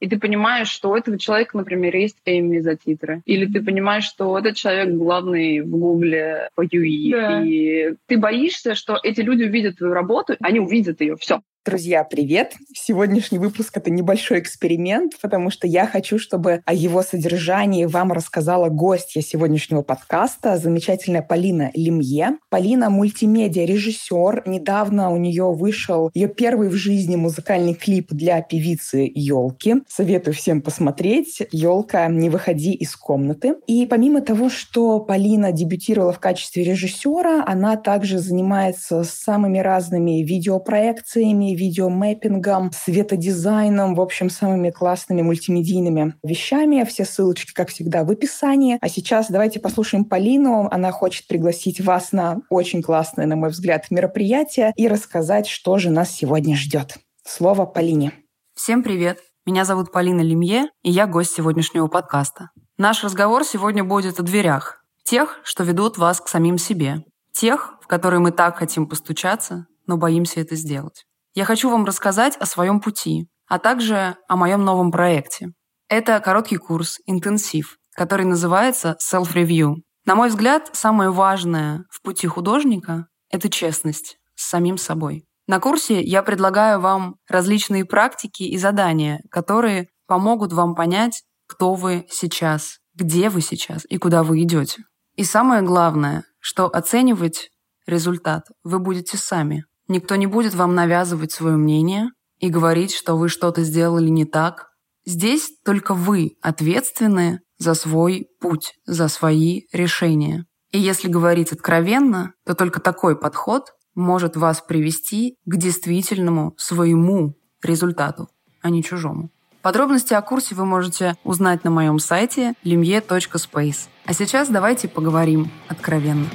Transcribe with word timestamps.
и 0.00 0.08
ты 0.08 0.18
понимаешь, 0.18 0.68
что 0.68 0.90
у 0.90 0.96
этого 0.96 1.18
человека, 1.18 1.56
например, 1.56 1.94
есть 1.94 2.16
Эми 2.24 2.58
за 2.58 2.76
титры, 2.76 3.20
или 3.26 3.46
ты 3.46 3.62
понимаешь, 3.62 4.04
что 4.04 4.36
этот 4.38 4.56
человек 4.56 4.94
главный 4.94 5.60
в 5.60 5.68
Гугле 5.68 6.48
по 6.54 6.64
UI, 6.64 7.10
да. 7.10 7.44
и 7.44 7.94
ты 8.06 8.18
боишься, 8.18 8.74
что 8.74 8.98
эти 9.02 9.20
люди 9.20 9.44
увидят 9.44 9.76
твою 9.76 9.92
работу, 9.92 10.36
они 10.40 10.58
увидят 10.58 11.00
ее, 11.00 11.16
все. 11.16 11.42
Друзья, 11.66 12.04
привет! 12.04 12.54
Сегодняшний 12.74 13.38
выпуск— 13.38 13.72
это 13.76 13.90
небольшой 13.90 14.38
эксперимент, 14.38 15.20
потому 15.20 15.50
что 15.50 15.66
я 15.66 15.86
хочу, 15.86 16.18
чтобы 16.18 16.62
о 16.64 16.72
его 16.72 17.02
содержании 17.02 17.84
вам 17.84 18.12
рассказала 18.12 18.70
гостья 18.70 19.20
сегодняшнего 19.20 19.82
подкаста, 19.82 20.56
замечательная 20.56 21.20
Полина 21.20 21.70
Лемье. 21.74 22.38
Полина— 22.48 22.88
мультимедиа-режиссер. 22.90 24.44
Недавно 24.46 25.10
у 25.10 25.18
нее 25.18 25.52
вышел 25.52 26.10
ее 26.14 26.28
первый 26.28 26.70
в 26.70 26.76
жизни 26.76 27.16
музыкальный 27.16 27.74
клип 27.74 28.10
для 28.10 28.40
певицы 28.40 29.12
Елки. 29.14 29.82
Советую 29.86 30.32
всем 30.32 30.62
посмотреть. 30.62 31.42
Елка, 31.52 32.06
не 32.06 32.30
выходи 32.30 32.72
из 32.72 32.96
комнаты. 32.96 33.56
И 33.66 33.84
помимо 33.84 34.22
того, 34.22 34.48
что 34.48 34.98
Полина 34.98 35.52
дебютировала 35.52 36.14
в 36.14 36.20
качестве 36.20 36.64
режиссера, 36.64 37.44
она 37.46 37.76
также 37.76 38.18
занимается 38.18 39.04
самыми 39.04 39.58
разными 39.58 40.22
видеопроекциями, 40.22 41.49
видеомэппингом, 41.54 42.70
светодизайном, 42.72 43.94
в 43.94 44.00
общем, 44.00 44.30
самыми 44.30 44.70
классными 44.70 45.22
мультимедийными 45.22 46.14
вещами. 46.22 46.84
Все 46.84 47.04
ссылочки, 47.04 47.52
как 47.52 47.68
всегда, 47.68 48.04
в 48.04 48.10
описании. 48.10 48.78
А 48.80 48.88
сейчас 48.88 49.30
давайте 49.30 49.60
послушаем 49.60 50.04
Полину. 50.04 50.68
Она 50.70 50.92
хочет 50.92 51.26
пригласить 51.26 51.80
вас 51.80 52.12
на 52.12 52.40
очень 52.50 52.82
классное, 52.82 53.26
на 53.26 53.36
мой 53.36 53.50
взгляд, 53.50 53.90
мероприятие 53.90 54.72
и 54.76 54.88
рассказать, 54.88 55.46
что 55.46 55.78
же 55.78 55.90
нас 55.90 56.10
сегодня 56.10 56.56
ждет. 56.56 56.98
Слово 57.24 57.66
Полине. 57.66 58.12
Всем 58.54 58.82
привет! 58.82 59.18
Меня 59.46 59.64
зовут 59.64 59.90
Полина 59.90 60.20
Лемье, 60.20 60.68
и 60.82 60.90
я 60.90 61.06
гость 61.06 61.34
сегодняшнего 61.34 61.86
подкаста. 61.86 62.50
Наш 62.76 63.02
разговор 63.02 63.44
сегодня 63.44 63.84
будет 63.84 64.20
о 64.20 64.22
дверях. 64.22 64.84
Тех, 65.02 65.40
что 65.44 65.64
ведут 65.64 65.98
вас 65.98 66.20
к 66.20 66.28
самим 66.28 66.58
себе. 66.58 67.04
Тех, 67.32 67.74
в 67.82 67.86
которые 67.86 68.20
мы 68.20 68.32
так 68.32 68.56
хотим 68.58 68.86
постучаться, 68.86 69.66
но 69.86 69.96
боимся 69.96 70.40
это 70.40 70.56
сделать. 70.56 71.04
Я 71.34 71.44
хочу 71.44 71.70
вам 71.70 71.84
рассказать 71.84 72.36
о 72.38 72.46
своем 72.46 72.80
пути, 72.80 73.28
а 73.46 73.58
также 73.58 74.16
о 74.28 74.36
моем 74.36 74.64
новом 74.64 74.90
проекте. 74.90 75.52
Это 75.88 76.20
короткий 76.20 76.56
курс, 76.56 76.98
интенсив, 77.06 77.78
который 77.94 78.26
называется 78.26 78.96
Self-Review. 79.00 79.76
На 80.06 80.14
мой 80.14 80.28
взгляд, 80.28 80.70
самое 80.72 81.10
важное 81.10 81.84
в 81.90 82.02
пути 82.02 82.26
художника– 82.26 83.06
это 83.30 83.48
честность 83.48 84.18
с 84.34 84.48
самим 84.48 84.78
собой. 84.78 85.24
На 85.46 85.60
курсе 85.60 86.00
я 86.00 86.22
предлагаю 86.22 86.80
вам 86.80 87.16
различные 87.28 87.84
практики 87.84 88.44
и 88.44 88.56
задания, 88.56 89.20
которые 89.30 89.88
помогут 90.06 90.52
вам 90.52 90.74
понять, 90.74 91.22
кто 91.46 91.74
вы 91.74 92.06
сейчас, 92.08 92.78
где 92.94 93.28
вы 93.28 93.40
сейчас 93.40 93.84
и 93.88 93.98
куда 93.98 94.22
вы 94.22 94.42
идете. 94.42 94.84
И 95.16 95.24
самое 95.24 95.62
главное, 95.62 96.24
что 96.38 96.66
оценивать 96.66 97.50
результат 97.86 98.46
вы 98.62 98.78
будете 98.78 99.16
сами. 99.16 99.64
Никто 99.90 100.14
не 100.14 100.28
будет 100.28 100.54
вам 100.54 100.76
навязывать 100.76 101.32
свое 101.32 101.56
мнение 101.56 102.10
и 102.38 102.48
говорить, 102.48 102.94
что 102.94 103.16
вы 103.16 103.28
что-то 103.28 103.64
сделали 103.64 104.08
не 104.08 104.24
так. 104.24 104.68
Здесь 105.04 105.50
только 105.64 105.94
вы 105.94 106.36
ответственны 106.40 107.40
за 107.58 107.74
свой 107.74 108.28
путь, 108.40 108.74
за 108.86 109.08
свои 109.08 109.62
решения. 109.72 110.46
И 110.70 110.78
если 110.78 111.08
говорить 111.08 111.50
откровенно, 111.50 112.34
то 112.46 112.54
только 112.54 112.80
такой 112.80 113.18
подход 113.18 113.72
может 113.96 114.36
вас 114.36 114.60
привести 114.60 115.34
к 115.44 115.56
действительному 115.56 116.54
своему 116.56 117.34
результату, 117.60 118.28
а 118.62 118.70
не 118.70 118.84
чужому. 118.84 119.32
Подробности 119.60 120.14
о 120.14 120.22
курсе 120.22 120.54
вы 120.54 120.66
можете 120.66 121.16
узнать 121.24 121.64
на 121.64 121.70
моем 121.72 121.98
сайте 121.98 122.54
limye.space. 122.64 123.88
А 124.04 124.14
сейчас 124.14 124.48
давайте 124.50 124.86
поговорим 124.86 125.50
откровенно. 125.66 126.26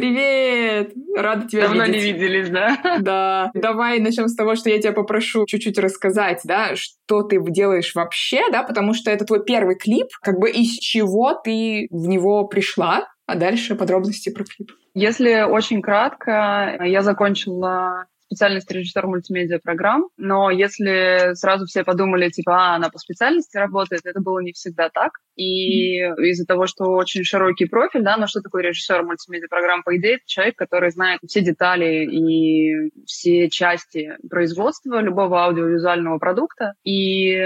Привет! 0.00 0.94
Рада 1.14 1.46
тебя 1.46 1.68
Давно 1.68 1.84
видеть. 1.84 2.02
не 2.02 2.12
виделись, 2.12 2.48
да? 2.48 2.78
Да. 3.00 3.50
Давай 3.52 4.00
начнем 4.00 4.28
с 4.28 4.34
того, 4.34 4.54
что 4.54 4.70
я 4.70 4.80
тебя 4.80 4.92
попрошу 4.92 5.44
чуть-чуть 5.44 5.78
рассказать, 5.78 6.40
да, 6.44 6.74
что 6.74 7.22
ты 7.22 7.38
делаешь 7.50 7.94
вообще, 7.94 8.40
да, 8.50 8.62
потому 8.62 8.94
что 8.94 9.10
это 9.10 9.26
твой 9.26 9.44
первый 9.44 9.76
клип, 9.76 10.08
как 10.22 10.38
бы 10.38 10.50
из 10.50 10.78
чего 10.78 11.34
ты 11.34 11.86
в 11.90 12.08
него 12.08 12.46
пришла, 12.46 13.08
а 13.26 13.34
дальше 13.34 13.74
подробности 13.74 14.30
про 14.30 14.44
клип. 14.44 14.72
Если 14.94 15.42
очень 15.42 15.82
кратко, 15.82 16.78
я 16.82 17.02
закончила 17.02 18.06
специальность 18.30 18.70
режиссер 18.70 19.06
мультимедиа 19.08 19.58
программ, 19.58 20.08
но 20.16 20.50
если 20.50 21.34
сразу 21.34 21.66
все 21.66 21.82
подумали, 21.82 22.30
типа, 22.30 22.52
а, 22.54 22.76
она 22.76 22.88
по 22.88 22.98
специальности 22.98 23.56
работает, 23.56 24.02
это 24.04 24.20
было 24.20 24.38
не 24.38 24.52
всегда 24.52 24.88
так. 24.88 25.10
И 25.34 25.96
из-за 25.96 26.46
того, 26.46 26.66
что 26.66 26.84
очень 26.84 27.24
широкий 27.24 27.66
профиль, 27.66 28.02
да, 28.02 28.16
но 28.16 28.28
что 28.28 28.40
такое 28.40 28.62
режиссер 28.62 29.02
мультимедиа 29.02 29.48
программ, 29.48 29.82
по 29.82 29.96
идее, 29.96 30.16
это 30.16 30.22
человек, 30.26 30.56
который 30.56 30.90
знает 30.90 31.20
все 31.26 31.40
детали 31.40 32.04
и 32.04 32.92
все 33.04 33.48
части 33.50 34.16
производства 34.28 35.00
любого 35.00 35.44
аудиовизуального 35.44 36.18
продукта. 36.18 36.74
И 36.84 37.36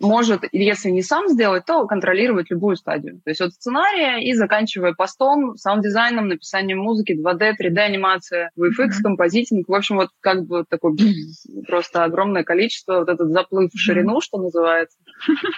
может, 0.00 0.44
если 0.52 0.90
не 0.90 1.02
сам 1.02 1.28
сделать, 1.28 1.64
то 1.66 1.86
контролировать 1.86 2.50
любую 2.50 2.76
стадию. 2.76 3.20
То 3.24 3.30
есть 3.30 3.40
от 3.40 3.52
сценария 3.52 4.18
и 4.18 4.32
заканчивая 4.34 4.94
постом, 4.94 5.56
саунд-дизайном, 5.56 6.28
написанием 6.28 6.78
музыки, 6.78 7.12
2D, 7.12 7.52
3D-анимация, 7.60 8.50
VFX, 8.58 8.70
mm-hmm. 8.78 9.02
композитинг. 9.02 9.68
В 9.68 9.74
общем, 9.74 9.96
вот 9.96 10.08
как 10.20 10.46
бы 10.46 10.64
такое 10.68 10.96
просто 11.66 12.04
огромное 12.04 12.44
количество, 12.44 13.00
вот 13.00 13.08
этот 13.08 13.30
заплыв 13.30 13.70
в 13.72 13.78
ширину, 13.78 14.16
mm-hmm. 14.16 14.22
что 14.22 14.38
называется. 14.38 14.98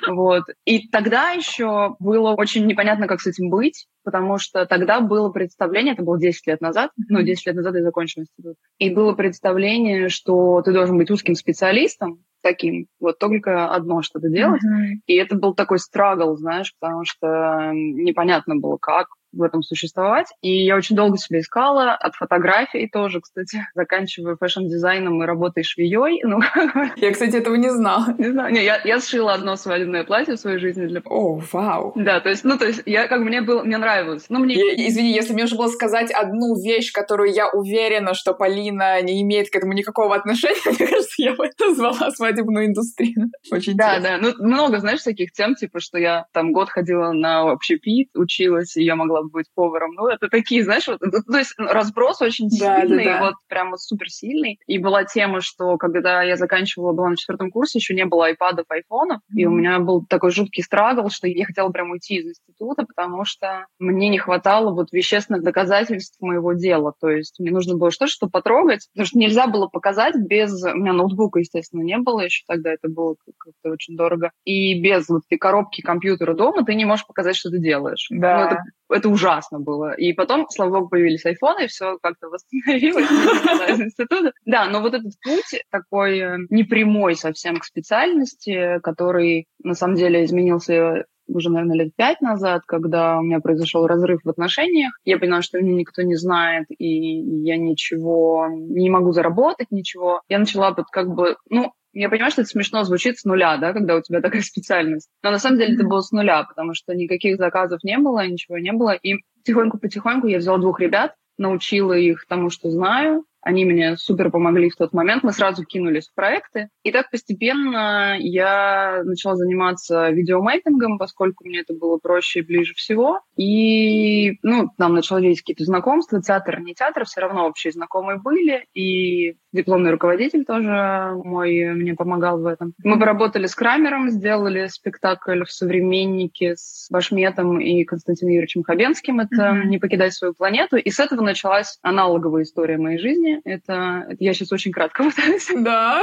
Вот. 0.08 0.44
И 0.64 0.88
тогда 0.88 1.30
еще 1.30 1.94
было 2.00 2.32
очень 2.32 2.66
непонятно, 2.66 3.06
как 3.06 3.20
с 3.20 3.26
этим 3.26 3.48
быть, 3.48 3.86
потому 4.04 4.38
что 4.38 4.66
тогда 4.66 5.00
было 5.00 5.30
представление, 5.30 5.94
это 5.94 6.02
было 6.02 6.18
10 6.18 6.46
лет 6.48 6.60
назад, 6.60 6.90
ну, 7.08 7.22
10 7.22 7.46
лет 7.46 7.56
назад 7.56 7.76
я 7.76 7.82
закончила 7.82 8.22
институт, 8.22 8.56
и 8.78 8.90
было 8.90 9.12
представление, 9.12 10.08
что 10.08 10.62
ты 10.62 10.72
должен 10.72 10.98
быть 10.98 11.10
узким 11.10 11.34
специалистом, 11.34 12.24
таким, 12.42 12.86
вот 13.00 13.18
только 13.18 13.68
одно 13.68 14.02
что-то 14.02 14.28
делать. 14.28 14.62
Mm-hmm. 14.62 15.00
И 15.06 15.14
это 15.14 15.36
был 15.36 15.54
такой 15.54 15.78
struggle, 15.78 16.36
знаешь, 16.36 16.74
потому 16.78 17.04
что 17.04 17.70
непонятно 17.72 18.56
было, 18.56 18.76
как, 18.76 19.08
в 19.32 19.42
этом 19.42 19.62
существовать. 19.62 20.28
И 20.42 20.64
я 20.64 20.76
очень 20.76 20.96
долго 20.96 21.16
себя 21.18 21.40
искала, 21.40 21.92
от 21.92 22.14
фотографий 22.14 22.88
тоже, 22.88 23.20
кстати, 23.20 23.66
заканчивая 23.74 24.36
фэшн-дизайном 24.36 25.22
и 25.22 25.26
работой 25.26 25.62
швеей. 25.64 26.22
Ну, 26.24 26.40
я, 26.96 27.12
кстати, 27.12 27.36
этого 27.36 27.54
не 27.54 27.70
знала. 27.70 28.14
Не 28.18 28.30
знаю. 28.30 28.52
Не, 28.52 28.64
я, 28.64 28.80
я 28.84 29.00
сшила 29.00 29.34
одно 29.34 29.56
свадебное 29.56 30.04
платье 30.04 30.36
в 30.36 30.40
своей 30.40 30.58
жизни 30.58 30.86
для... 30.86 31.00
О, 31.04 31.40
вау! 31.52 31.92
Да, 31.96 32.20
то 32.20 32.28
есть, 32.28 32.44
ну, 32.44 32.58
то 32.58 32.66
есть, 32.66 32.82
я 32.86 33.08
как 33.08 33.20
мне 33.20 33.40
было, 33.42 33.62
мне 33.62 33.78
нравилось. 33.78 34.26
Ну, 34.28 34.38
мне... 34.38 34.54
Я, 34.54 34.88
извини, 34.88 35.12
если 35.12 35.32
мне 35.32 35.44
нужно 35.44 35.58
было 35.58 35.68
сказать 35.68 36.10
одну 36.10 36.54
вещь, 36.60 36.92
которую 36.92 37.32
я 37.32 37.48
уверена, 37.48 38.14
что 38.14 38.34
Полина 38.34 39.00
не 39.02 39.22
имеет 39.22 39.50
к 39.50 39.56
этому 39.56 39.72
никакого 39.72 40.14
отношения, 40.14 40.56
мне 40.66 40.86
кажется, 40.86 41.14
я 41.18 41.34
бы 41.34 41.48
назвала 41.60 42.10
свадебную 42.10 42.66
индустрию. 42.66 43.30
Очень 43.50 43.76
Да, 43.76 43.98
интересно. 43.98 44.32
да. 44.32 44.34
Ну, 44.38 44.46
много, 44.46 44.78
знаешь, 44.78 45.02
таких 45.02 45.32
тем, 45.32 45.54
типа, 45.54 45.80
что 45.80 45.98
я 45.98 46.26
там 46.32 46.52
год 46.52 46.68
ходила 46.68 47.12
на 47.12 47.50
общепит, 47.50 48.08
училась, 48.14 48.76
и 48.76 48.84
я 48.84 48.96
могла 48.96 49.21
быть 49.24 49.46
поваром. 49.54 49.92
Ну, 49.94 50.08
это 50.08 50.28
такие, 50.28 50.64
знаешь, 50.64 50.86
вот, 50.88 51.00
то 51.00 51.38
есть 51.38 51.54
разброс 51.58 52.20
очень 52.22 52.48
да, 52.48 52.80
сильный, 52.80 53.04
да, 53.04 53.18
да. 53.18 53.24
вот 53.26 53.34
прямо 53.48 53.76
супер 53.76 54.08
сильный. 54.08 54.58
И 54.66 54.78
была 54.78 55.04
тема, 55.04 55.40
что 55.40 55.76
когда 55.76 56.22
я 56.22 56.36
заканчивала, 56.36 56.92
была 56.92 57.10
на 57.10 57.16
четвертом 57.16 57.50
курсе, 57.50 57.78
еще 57.78 57.94
не 57.94 58.04
было 58.04 58.26
айпадов, 58.26 58.66
айфонов, 58.68 59.18
mm-hmm. 59.18 59.40
и 59.40 59.46
у 59.46 59.50
меня 59.50 59.78
был 59.80 60.04
такой 60.06 60.30
жуткий 60.30 60.62
страгл, 60.62 61.10
что 61.10 61.28
я 61.28 61.44
хотела 61.44 61.70
прям 61.70 61.90
уйти 61.90 62.16
из 62.16 62.26
института, 62.26 62.84
потому 62.84 63.24
что 63.24 63.66
мне 63.78 64.08
не 64.08 64.18
хватало 64.18 64.74
вот 64.74 64.92
вещественных 64.92 65.42
доказательств 65.42 66.20
моего 66.20 66.52
дела. 66.52 66.92
То 67.00 67.08
есть 67.08 67.38
мне 67.38 67.50
нужно 67.50 67.76
было 67.76 67.90
что-то, 67.90 68.10
что 68.10 68.28
потрогать, 68.28 68.88
потому 68.92 69.06
что 69.06 69.18
нельзя 69.18 69.46
было 69.46 69.66
показать 69.66 70.14
без... 70.16 70.62
У 70.62 70.76
меня 70.76 70.92
ноутбука, 70.92 71.40
естественно, 71.40 71.82
не 71.82 71.98
было 71.98 72.20
еще 72.20 72.42
тогда, 72.46 72.72
это 72.72 72.88
было 72.88 73.16
как-то 73.38 73.70
очень 73.70 73.96
дорого. 73.96 74.30
И 74.44 74.80
без 74.80 75.08
вот 75.08 75.22
этой 75.26 75.38
коробки 75.38 75.80
компьютера 75.82 76.34
дома 76.34 76.64
ты 76.64 76.74
не 76.74 76.84
можешь 76.84 77.06
показать, 77.06 77.36
что 77.36 77.50
ты 77.50 77.58
делаешь. 77.58 78.06
Да. 78.10 78.38
Ну, 78.38 78.46
это 78.46 78.58
это 78.92 79.08
ужасно 79.12 79.60
было. 79.60 79.92
И 79.94 80.12
потом, 80.12 80.46
слава 80.50 80.70
богу, 80.78 80.88
появились 80.88 81.24
айфоны, 81.24 81.64
и 81.64 81.68
все 81.68 81.98
как-то 82.02 82.28
восстановилось. 82.28 83.06
Да, 84.44 84.66
но 84.66 84.80
вот 84.80 84.94
этот 84.94 85.12
путь 85.22 85.62
такой 85.70 86.18
э, 86.18 86.36
непрямой 86.50 87.14
совсем 87.14 87.58
к 87.58 87.64
специальности, 87.64 88.80
который 88.82 89.46
на 89.62 89.74
самом 89.74 89.96
деле 89.96 90.24
изменился 90.24 91.04
уже, 91.28 91.50
наверное, 91.50 91.76
лет 91.76 91.92
пять 91.96 92.20
назад, 92.20 92.62
когда 92.66 93.18
у 93.18 93.22
меня 93.22 93.40
произошел 93.40 93.86
разрыв 93.86 94.20
в 94.24 94.28
отношениях. 94.28 94.92
Я 95.04 95.18
поняла, 95.18 95.42
что 95.42 95.60
меня 95.60 95.76
никто 95.76 96.02
не 96.02 96.16
знает, 96.16 96.66
и 96.68 97.20
я 97.42 97.56
ничего 97.56 98.48
не 98.50 98.90
могу 98.90 99.12
заработать, 99.12 99.68
ничего. 99.70 100.20
Я 100.28 100.38
начала 100.38 100.74
вот 100.76 100.86
как 100.90 101.08
бы, 101.08 101.36
ну, 101.48 101.72
я 101.92 102.08
понимаю, 102.08 102.30
что 102.30 102.42
это 102.42 102.50
смешно 102.50 102.84
звучит 102.84 103.18
с 103.18 103.24
нуля, 103.24 103.56
да, 103.58 103.72
когда 103.72 103.96
у 103.96 104.02
тебя 104.02 104.20
такая 104.20 104.42
специальность. 104.42 105.08
Но 105.22 105.30
на 105.30 105.38
самом 105.38 105.58
деле 105.58 105.74
это 105.74 105.84
было 105.84 106.00
с 106.00 106.10
нуля, 106.10 106.44
потому 106.44 106.74
что 106.74 106.94
никаких 106.94 107.36
заказов 107.36 107.84
не 107.84 107.98
было, 107.98 108.26
ничего 108.26 108.58
не 108.58 108.72
было. 108.72 108.92
И 108.92 109.16
потихоньку-потихоньку 109.38 110.26
я 110.26 110.38
взяла 110.38 110.58
двух 110.58 110.80
ребят, 110.80 111.14
научила 111.38 111.92
их 111.92 112.26
тому, 112.26 112.50
что 112.50 112.70
знаю, 112.70 113.24
Они 113.42 113.64
мне 113.64 113.96
супер 113.96 114.30
помогли 114.30 114.70
в 114.70 114.76
тот 114.76 114.92
момент. 114.92 115.22
Мы 115.22 115.32
сразу 115.32 115.64
кинулись 115.64 116.08
в 116.08 116.14
проекты. 116.14 116.68
И 116.82 116.92
так 116.92 117.10
постепенно 117.10 118.16
я 118.18 119.02
начала 119.04 119.36
заниматься 119.36 120.10
видеомейпингом, 120.10 120.98
поскольку 120.98 121.44
мне 121.44 121.60
это 121.60 121.74
было 121.74 121.98
проще 121.98 122.40
и 122.40 122.44
ближе 122.44 122.74
всего. 122.74 123.20
И, 123.36 124.38
ну, 124.42 124.70
нам 124.78 124.94
начались 124.94 125.40
какие-то 125.40 125.64
знакомства, 125.64 126.22
театр, 126.22 126.60
не 126.60 126.74
театр, 126.74 127.04
все 127.04 127.20
равно 127.20 127.46
общие 127.46 127.72
знакомые 127.72 128.18
были. 128.18 128.66
И 128.74 129.36
дипломный 129.52 129.90
руководитель 129.90 130.44
тоже 130.44 131.12
мой 131.24 131.74
мне 131.74 131.94
помогал 131.94 132.40
в 132.40 132.46
этом. 132.46 132.74
Мы 132.82 132.98
поработали 132.98 133.46
с 133.46 133.54
Крамером, 133.54 134.10
сделали 134.10 134.66
спектакль 134.68 135.44
в 135.44 135.50
«Современнике» 135.50 136.54
с 136.56 136.88
Башметом 136.90 137.60
и 137.60 137.84
Константином 137.84 138.32
Юрьевичем 138.32 138.62
Хабенским. 138.62 139.20
Это. 139.20 139.62
«Не 139.64 139.78
покидать 139.78 140.14
свою 140.14 140.34
планету». 140.34 140.76
И 140.76 140.90
с 140.90 141.00
этого 141.00 141.22
началась 141.22 141.78
аналоговая 141.82 142.42
история 142.42 142.78
моей 142.78 142.98
жизни. 142.98 143.31
Это, 143.44 144.06
это 144.08 144.16
я 144.18 144.34
сейчас 144.34 144.52
очень 144.52 144.72
кратко 144.72 145.04
пытаюсь. 145.10 145.48
Да. 145.54 146.02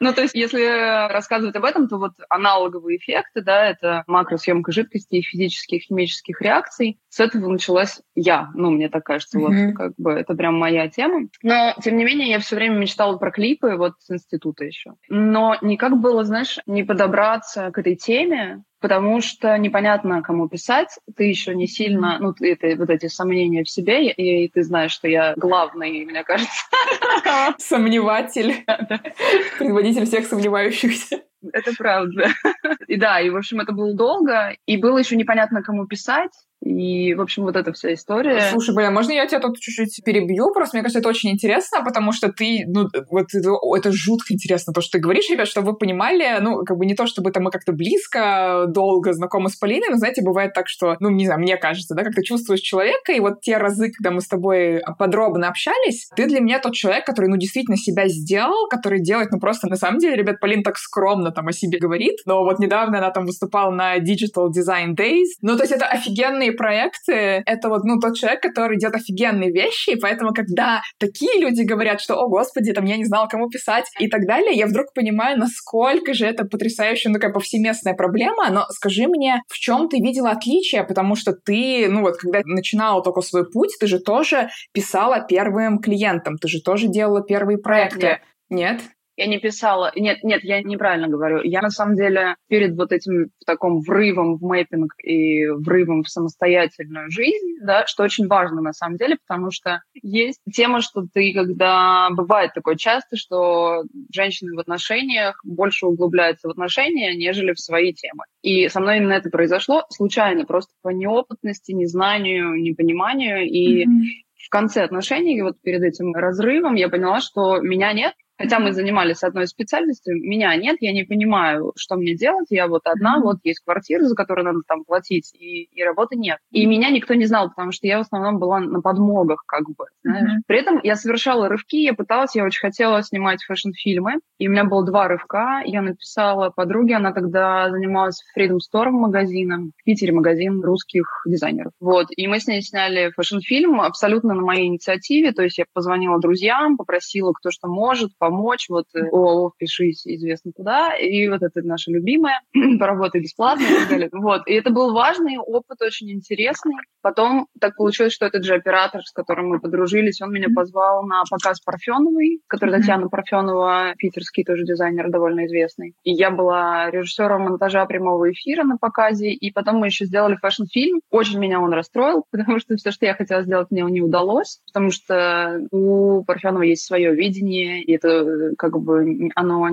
Ну, 0.00 0.12
то 0.12 0.22
есть, 0.22 0.34
если 0.34 1.10
рассказывать 1.12 1.56
об 1.56 1.64
этом, 1.64 1.88
то 1.88 1.98
вот 1.98 2.12
аналоговые 2.28 2.98
эффекты, 2.98 3.42
да, 3.42 3.66
это 3.66 4.04
макросъемка 4.06 4.70
жидкости 4.70 5.16
и 5.16 5.22
физических, 5.22 5.82
химических 5.82 6.40
реакций. 6.40 7.00
С 7.08 7.18
этого 7.20 7.50
началась 7.50 8.00
я. 8.14 8.50
Ну, 8.54 8.70
мне 8.70 8.88
так 8.88 9.04
кажется, 9.04 9.38
mm-hmm. 9.38 9.66
вот 9.66 9.76
как 9.76 9.92
бы 9.96 10.12
это 10.12 10.34
прям 10.34 10.56
моя 10.56 10.88
тема. 10.88 11.28
Но, 11.42 11.74
тем 11.82 11.96
не 11.96 12.04
менее, 12.04 12.30
я 12.30 12.38
все 12.38 12.54
время 12.54 12.76
мечтала 12.76 13.16
про 13.16 13.30
клипы 13.32 13.76
вот 13.76 13.94
с 13.98 14.10
института 14.10 14.64
еще. 14.64 14.92
Но 15.08 15.56
никак 15.62 15.98
было, 15.98 16.24
знаешь, 16.24 16.58
не 16.66 16.84
подобраться 16.84 17.70
к 17.72 17.78
этой 17.78 17.96
теме, 17.96 18.62
потому 18.80 19.20
что 19.20 19.56
непонятно, 19.58 20.22
кому 20.22 20.48
писать, 20.48 20.98
ты 21.16 21.24
еще 21.24 21.54
не 21.54 21.66
сильно, 21.66 22.18
ну, 22.18 22.34
это 22.40 22.76
вот 22.76 22.90
эти 22.90 23.06
сомнения 23.06 23.64
в 23.64 23.70
себе, 23.70 24.10
и, 24.10 24.44
и 24.44 24.48
ты 24.48 24.62
знаешь, 24.62 24.92
что 24.92 25.08
я 25.08 25.34
главный, 25.36 26.04
мне 26.04 26.24
кажется. 26.24 26.64
Сомневатель. 27.58 28.64
Предводитель 29.58 30.06
всех 30.06 30.26
сомневающихся. 30.26 31.22
Это 31.52 31.72
правда. 31.76 32.28
И 32.88 32.96
да, 32.96 33.20
и, 33.20 33.30
в 33.30 33.36
общем, 33.36 33.60
это 33.60 33.72
было 33.72 33.94
долго, 33.94 34.56
и 34.66 34.76
было 34.76 34.98
еще 34.98 35.14
непонятно, 35.14 35.62
кому 35.62 35.86
писать, 35.86 36.32
и, 36.68 37.14
в 37.14 37.20
общем, 37.20 37.44
вот 37.44 37.56
эта 37.56 37.72
вся 37.72 37.94
история. 37.94 38.42
Слушай, 38.50 38.74
бля, 38.74 38.90
можно 38.90 39.12
я 39.12 39.26
тебя 39.26 39.40
тут 39.40 39.58
чуть-чуть 39.58 40.04
перебью? 40.04 40.52
Просто 40.52 40.76
мне 40.76 40.82
кажется, 40.82 40.98
это 40.98 41.08
очень 41.08 41.30
интересно, 41.30 41.82
потому 41.84 42.12
что 42.12 42.30
ты, 42.30 42.64
ну, 42.66 42.88
вот 43.10 43.26
это, 43.32 43.52
это 43.76 43.92
жутко 43.92 44.34
интересно, 44.34 44.72
то, 44.72 44.80
что 44.80 44.98
ты 44.98 45.02
говоришь, 45.02 45.30
ребят, 45.30 45.48
чтобы 45.48 45.72
вы 45.72 45.76
понимали, 45.78 46.38
ну, 46.40 46.64
как 46.64 46.76
бы 46.76 46.86
не 46.86 46.94
то, 46.94 47.06
чтобы 47.06 47.30
там 47.30 47.44
мы 47.44 47.50
как-то 47.50 47.72
близко, 47.72 48.66
долго 48.68 49.12
знакомы 49.12 49.48
с 49.48 49.56
Полиной, 49.56 49.88
но, 49.90 49.96
знаете, 49.96 50.22
бывает 50.22 50.52
так, 50.52 50.68
что, 50.68 50.96
ну, 51.00 51.08
не 51.10 51.24
знаю, 51.24 51.40
мне 51.40 51.56
кажется, 51.56 51.94
да, 51.94 52.04
как 52.04 52.14
ты 52.14 52.22
чувствуешь 52.22 52.60
человека, 52.60 53.12
и 53.12 53.20
вот 53.20 53.40
те 53.40 53.56
разы, 53.56 53.90
когда 53.90 54.10
мы 54.10 54.20
с 54.20 54.28
тобой 54.28 54.82
подробно 54.98 55.48
общались, 55.48 56.08
ты 56.16 56.26
для 56.26 56.40
меня 56.40 56.58
тот 56.58 56.74
человек, 56.74 57.06
который, 57.06 57.28
ну, 57.28 57.36
действительно 57.36 57.76
себя 57.76 58.08
сделал, 58.08 58.68
который 58.68 59.00
делает, 59.00 59.30
ну, 59.32 59.38
просто, 59.38 59.68
на 59.68 59.76
самом 59.76 59.98
деле, 59.98 60.16
ребят, 60.16 60.40
Полина 60.40 60.62
так 60.62 60.76
скромно 60.76 61.30
там 61.30 61.48
о 61.48 61.52
себе 61.52 61.78
говорит, 61.78 62.18
но 62.26 62.44
вот 62.44 62.58
недавно 62.58 62.98
она 62.98 63.10
там 63.10 63.26
выступала 63.26 63.70
на 63.70 63.98
Digital 63.98 64.48
Design 64.48 64.94
Days, 64.94 65.38
ну, 65.40 65.56
то 65.56 65.62
есть 65.62 65.72
это 65.72 65.86
офигенный 65.86 66.48
крупные 66.48 66.52
проекты— 66.58 67.42
это 67.46 67.70
вот, 67.70 67.84
ну, 67.84 67.98
тот 67.98 68.16
человек, 68.16 68.42
который 68.42 68.76
делает 68.76 68.96
офигенные 68.96 69.50
вещи, 69.50 69.90
и 69.90 69.96
поэтому, 69.96 70.34
когда 70.34 70.82
такие 70.98 71.40
люди 71.40 71.62
говорят, 71.62 72.00
что, 72.02 72.16
о, 72.16 72.28
господи, 72.28 72.72
там, 72.72 72.84
я 72.84 72.98
не 72.98 73.06
знала, 73.06 73.28
кому 73.28 73.48
писать 73.48 73.86
и 73.98 74.08
так 74.08 74.26
далее, 74.26 74.52
я 74.54 74.66
вдруг 74.66 74.92
понимаю, 74.92 75.38
насколько 75.38 76.12
же 76.12 76.26
это 76.26 76.44
потрясающая, 76.44 77.10
ну, 77.10 77.14
такая 77.14 77.32
повсеместная 77.32 77.94
проблема, 77.94 78.50
но 78.50 78.66
скажи 78.70 79.06
мне, 79.06 79.40
в 79.48 79.54
чем 79.54 79.88
ты 79.88 79.98
видела 79.98 80.30
отличие, 80.32 80.84
потому 80.84 81.14
что 81.14 81.32
ты, 81.32 81.86
ну, 81.88 82.02
вот, 82.02 82.16
когда 82.18 82.40
начинала 82.44 83.02
только 83.02 83.22
свой 83.22 83.48
путь, 83.48 83.76
ты 83.80 83.86
же 83.86 84.00
тоже 84.00 84.50
писала 84.72 85.24
первым 85.26 85.78
клиентам, 85.78 86.36
ты 86.36 86.48
же 86.48 86.60
тоже 86.60 86.88
делала 86.88 87.22
первые 87.22 87.58
проекты. 87.58 88.06
Нет? 88.06 88.20
Нет? 88.50 88.80
Я 89.18 89.26
не 89.26 89.40
писала... 89.40 89.90
Нет, 89.96 90.22
нет, 90.22 90.44
я 90.44 90.62
неправильно 90.62 91.08
говорю. 91.08 91.40
Я, 91.42 91.60
на 91.60 91.70
самом 91.70 91.96
деле, 91.96 92.36
перед 92.46 92.76
вот 92.76 92.92
этим 92.92 93.30
таком 93.44 93.80
врывом 93.80 94.36
в 94.36 94.42
мэппинг 94.42 94.92
и 95.02 95.48
врывом 95.48 96.04
в 96.04 96.08
самостоятельную 96.08 97.10
жизнь, 97.10 97.58
да, 97.60 97.84
что 97.86 98.04
очень 98.04 98.28
важно, 98.28 98.60
на 98.60 98.72
самом 98.72 98.96
деле, 98.96 99.16
потому 99.26 99.50
что 99.50 99.80
есть 99.92 100.38
тема, 100.54 100.80
что 100.80 101.04
ты, 101.12 101.32
когда... 101.34 102.10
Бывает 102.10 102.52
такое 102.54 102.76
часто, 102.76 103.16
что 103.16 103.82
женщины 104.14 104.54
в 104.54 104.60
отношениях 104.60 105.40
больше 105.44 105.86
углубляются 105.86 106.46
в 106.46 106.52
отношения, 106.52 107.16
нежели 107.16 107.54
в 107.54 107.58
свои 107.58 107.92
темы. 107.92 108.22
И 108.42 108.68
со 108.68 108.78
мной 108.78 108.98
именно 108.98 109.14
это 109.14 109.30
произошло 109.30 109.82
случайно, 109.90 110.44
просто 110.44 110.70
по 110.80 110.90
неопытности, 110.90 111.72
незнанию, 111.72 112.54
непониманию. 112.54 113.40
И 113.40 113.84
mm-hmm. 113.84 114.04
в 114.46 114.48
конце 114.48 114.84
отношений, 114.84 115.42
вот 115.42 115.60
перед 115.60 115.82
этим 115.82 116.14
разрывом, 116.14 116.76
я 116.76 116.88
поняла, 116.88 117.18
что 117.18 117.58
меня 117.60 117.92
нет, 117.92 118.14
Хотя 118.38 118.60
мы 118.60 118.72
занимались 118.72 119.22
одной 119.22 119.46
специальностью, 119.46 120.16
меня 120.16 120.54
нет, 120.56 120.76
я 120.80 120.92
не 120.92 121.04
понимаю, 121.04 121.72
что 121.76 121.96
мне 121.96 122.14
делать. 122.14 122.46
Я 122.50 122.68
вот 122.68 122.82
одна, 122.84 123.20
вот 123.20 123.38
есть 123.42 123.60
квартира, 123.64 124.04
за 124.04 124.14
которую 124.14 124.44
надо 124.44 124.60
там 124.66 124.84
платить, 124.84 125.32
и, 125.34 125.64
и 125.64 125.82
работы 125.82 126.16
нет. 126.16 126.38
И 126.50 126.64
меня 126.66 126.90
никто 126.90 127.14
не 127.14 127.26
знал, 127.26 127.48
потому 127.48 127.72
что 127.72 127.86
я 127.86 127.98
в 127.98 128.02
основном 128.02 128.38
была 128.38 128.60
на 128.60 128.80
подмогах, 128.80 129.42
как 129.46 129.64
бы, 129.66 129.86
знаешь. 130.02 130.30
Mm-hmm. 130.30 130.42
При 130.46 130.58
этом 130.60 130.80
я 130.82 130.94
совершала 130.94 131.48
рывки, 131.48 131.82
я 131.82 131.94
пыталась, 131.94 132.36
я 132.36 132.44
очень 132.44 132.60
хотела 132.60 133.02
снимать 133.02 133.42
фэшн-фильмы, 133.42 134.20
и 134.38 134.48
у 134.48 134.50
меня 134.50 134.64
было 134.64 134.84
два 134.84 135.08
рывка. 135.08 135.62
Я 135.64 135.82
написала 135.82 136.50
подруге, 136.50 136.96
она 136.96 137.12
тогда 137.12 137.70
занималась 137.70 138.22
Freedom 138.36 138.58
Store 138.58 138.90
магазином, 138.90 139.72
в 139.76 139.84
Питере 139.84 140.12
магазин 140.12 140.62
русских 140.62 141.22
дизайнеров. 141.26 141.72
Вот, 141.80 142.06
и 142.10 142.26
мы 142.28 142.38
с 142.38 142.46
ней 142.46 142.62
сняли 142.62 143.10
фэшн-фильм 143.16 143.80
абсолютно 143.80 144.34
на 144.34 144.42
моей 144.42 144.66
инициативе, 144.66 145.32
то 145.32 145.42
есть 145.42 145.58
я 145.58 145.64
позвонила 145.72 146.20
друзьям, 146.20 146.76
попросила, 146.76 147.32
кто 147.32 147.50
что 147.50 147.68
может, 147.68 148.10
помочь, 148.28 148.66
вот 148.68 148.86
э, 148.94 149.00
ООО 149.10 149.52
впишись 149.54 150.06
известно 150.06 150.52
куда, 150.54 150.94
и 150.94 151.28
вот 151.28 151.42
это 151.42 151.62
наша 151.62 151.90
любимая, 151.90 152.40
поработай 152.78 153.20
бесплатно 153.20 153.62
и 153.62 153.78
так 153.78 153.88
далее. 153.88 154.08
Вот, 154.12 154.42
и 154.46 154.52
это 154.52 154.70
был 154.70 154.92
важный 154.92 155.38
опыт, 155.38 155.80
очень 155.82 156.10
интересный. 156.10 156.74
Потом 157.00 157.46
так 157.60 157.76
получилось, 157.76 158.12
что 158.12 158.26
этот 158.26 158.44
же 158.44 158.54
оператор, 158.54 159.02
с 159.02 159.12
которым 159.12 159.48
мы 159.48 159.60
подружились, 159.60 160.20
он 160.20 160.32
меня 160.32 160.48
позвал 160.54 161.06
на 161.06 161.22
показ 161.30 161.60
Парфеновой, 161.60 162.40
который 162.48 162.78
Татьяна 162.78 163.08
Парфенова, 163.08 163.94
питерский 163.96 164.44
тоже 164.44 164.64
дизайнер, 164.64 165.10
довольно 165.10 165.46
известный. 165.46 165.94
И 166.02 166.12
я 166.12 166.30
была 166.30 166.90
режиссером 166.90 167.42
монтажа 167.42 167.86
прямого 167.86 168.30
эфира 168.30 168.64
на 168.64 168.76
показе, 168.76 169.30
и 169.30 169.52
потом 169.52 169.76
мы 169.76 169.86
еще 169.86 170.04
сделали 170.04 170.36
фэшн-фильм. 170.36 171.00
Очень 171.10 171.38
меня 171.38 171.60
он 171.60 171.72
расстроил, 171.72 172.24
потому 172.30 172.58
что 172.58 172.76
все, 172.76 172.90
что 172.90 173.06
я 173.06 173.14
хотела 173.14 173.42
сделать, 173.42 173.70
мне 173.70 173.82
не 173.82 174.02
удалось, 174.02 174.60
потому 174.72 174.90
что 174.90 175.60
у 175.70 176.24
Парфенова 176.24 176.62
есть 176.62 176.84
свое 176.84 177.14
видение, 177.14 177.82
и 177.82 177.94
это 177.94 178.17
как 178.56 178.78
бы 178.80 179.30
оно 179.34 179.68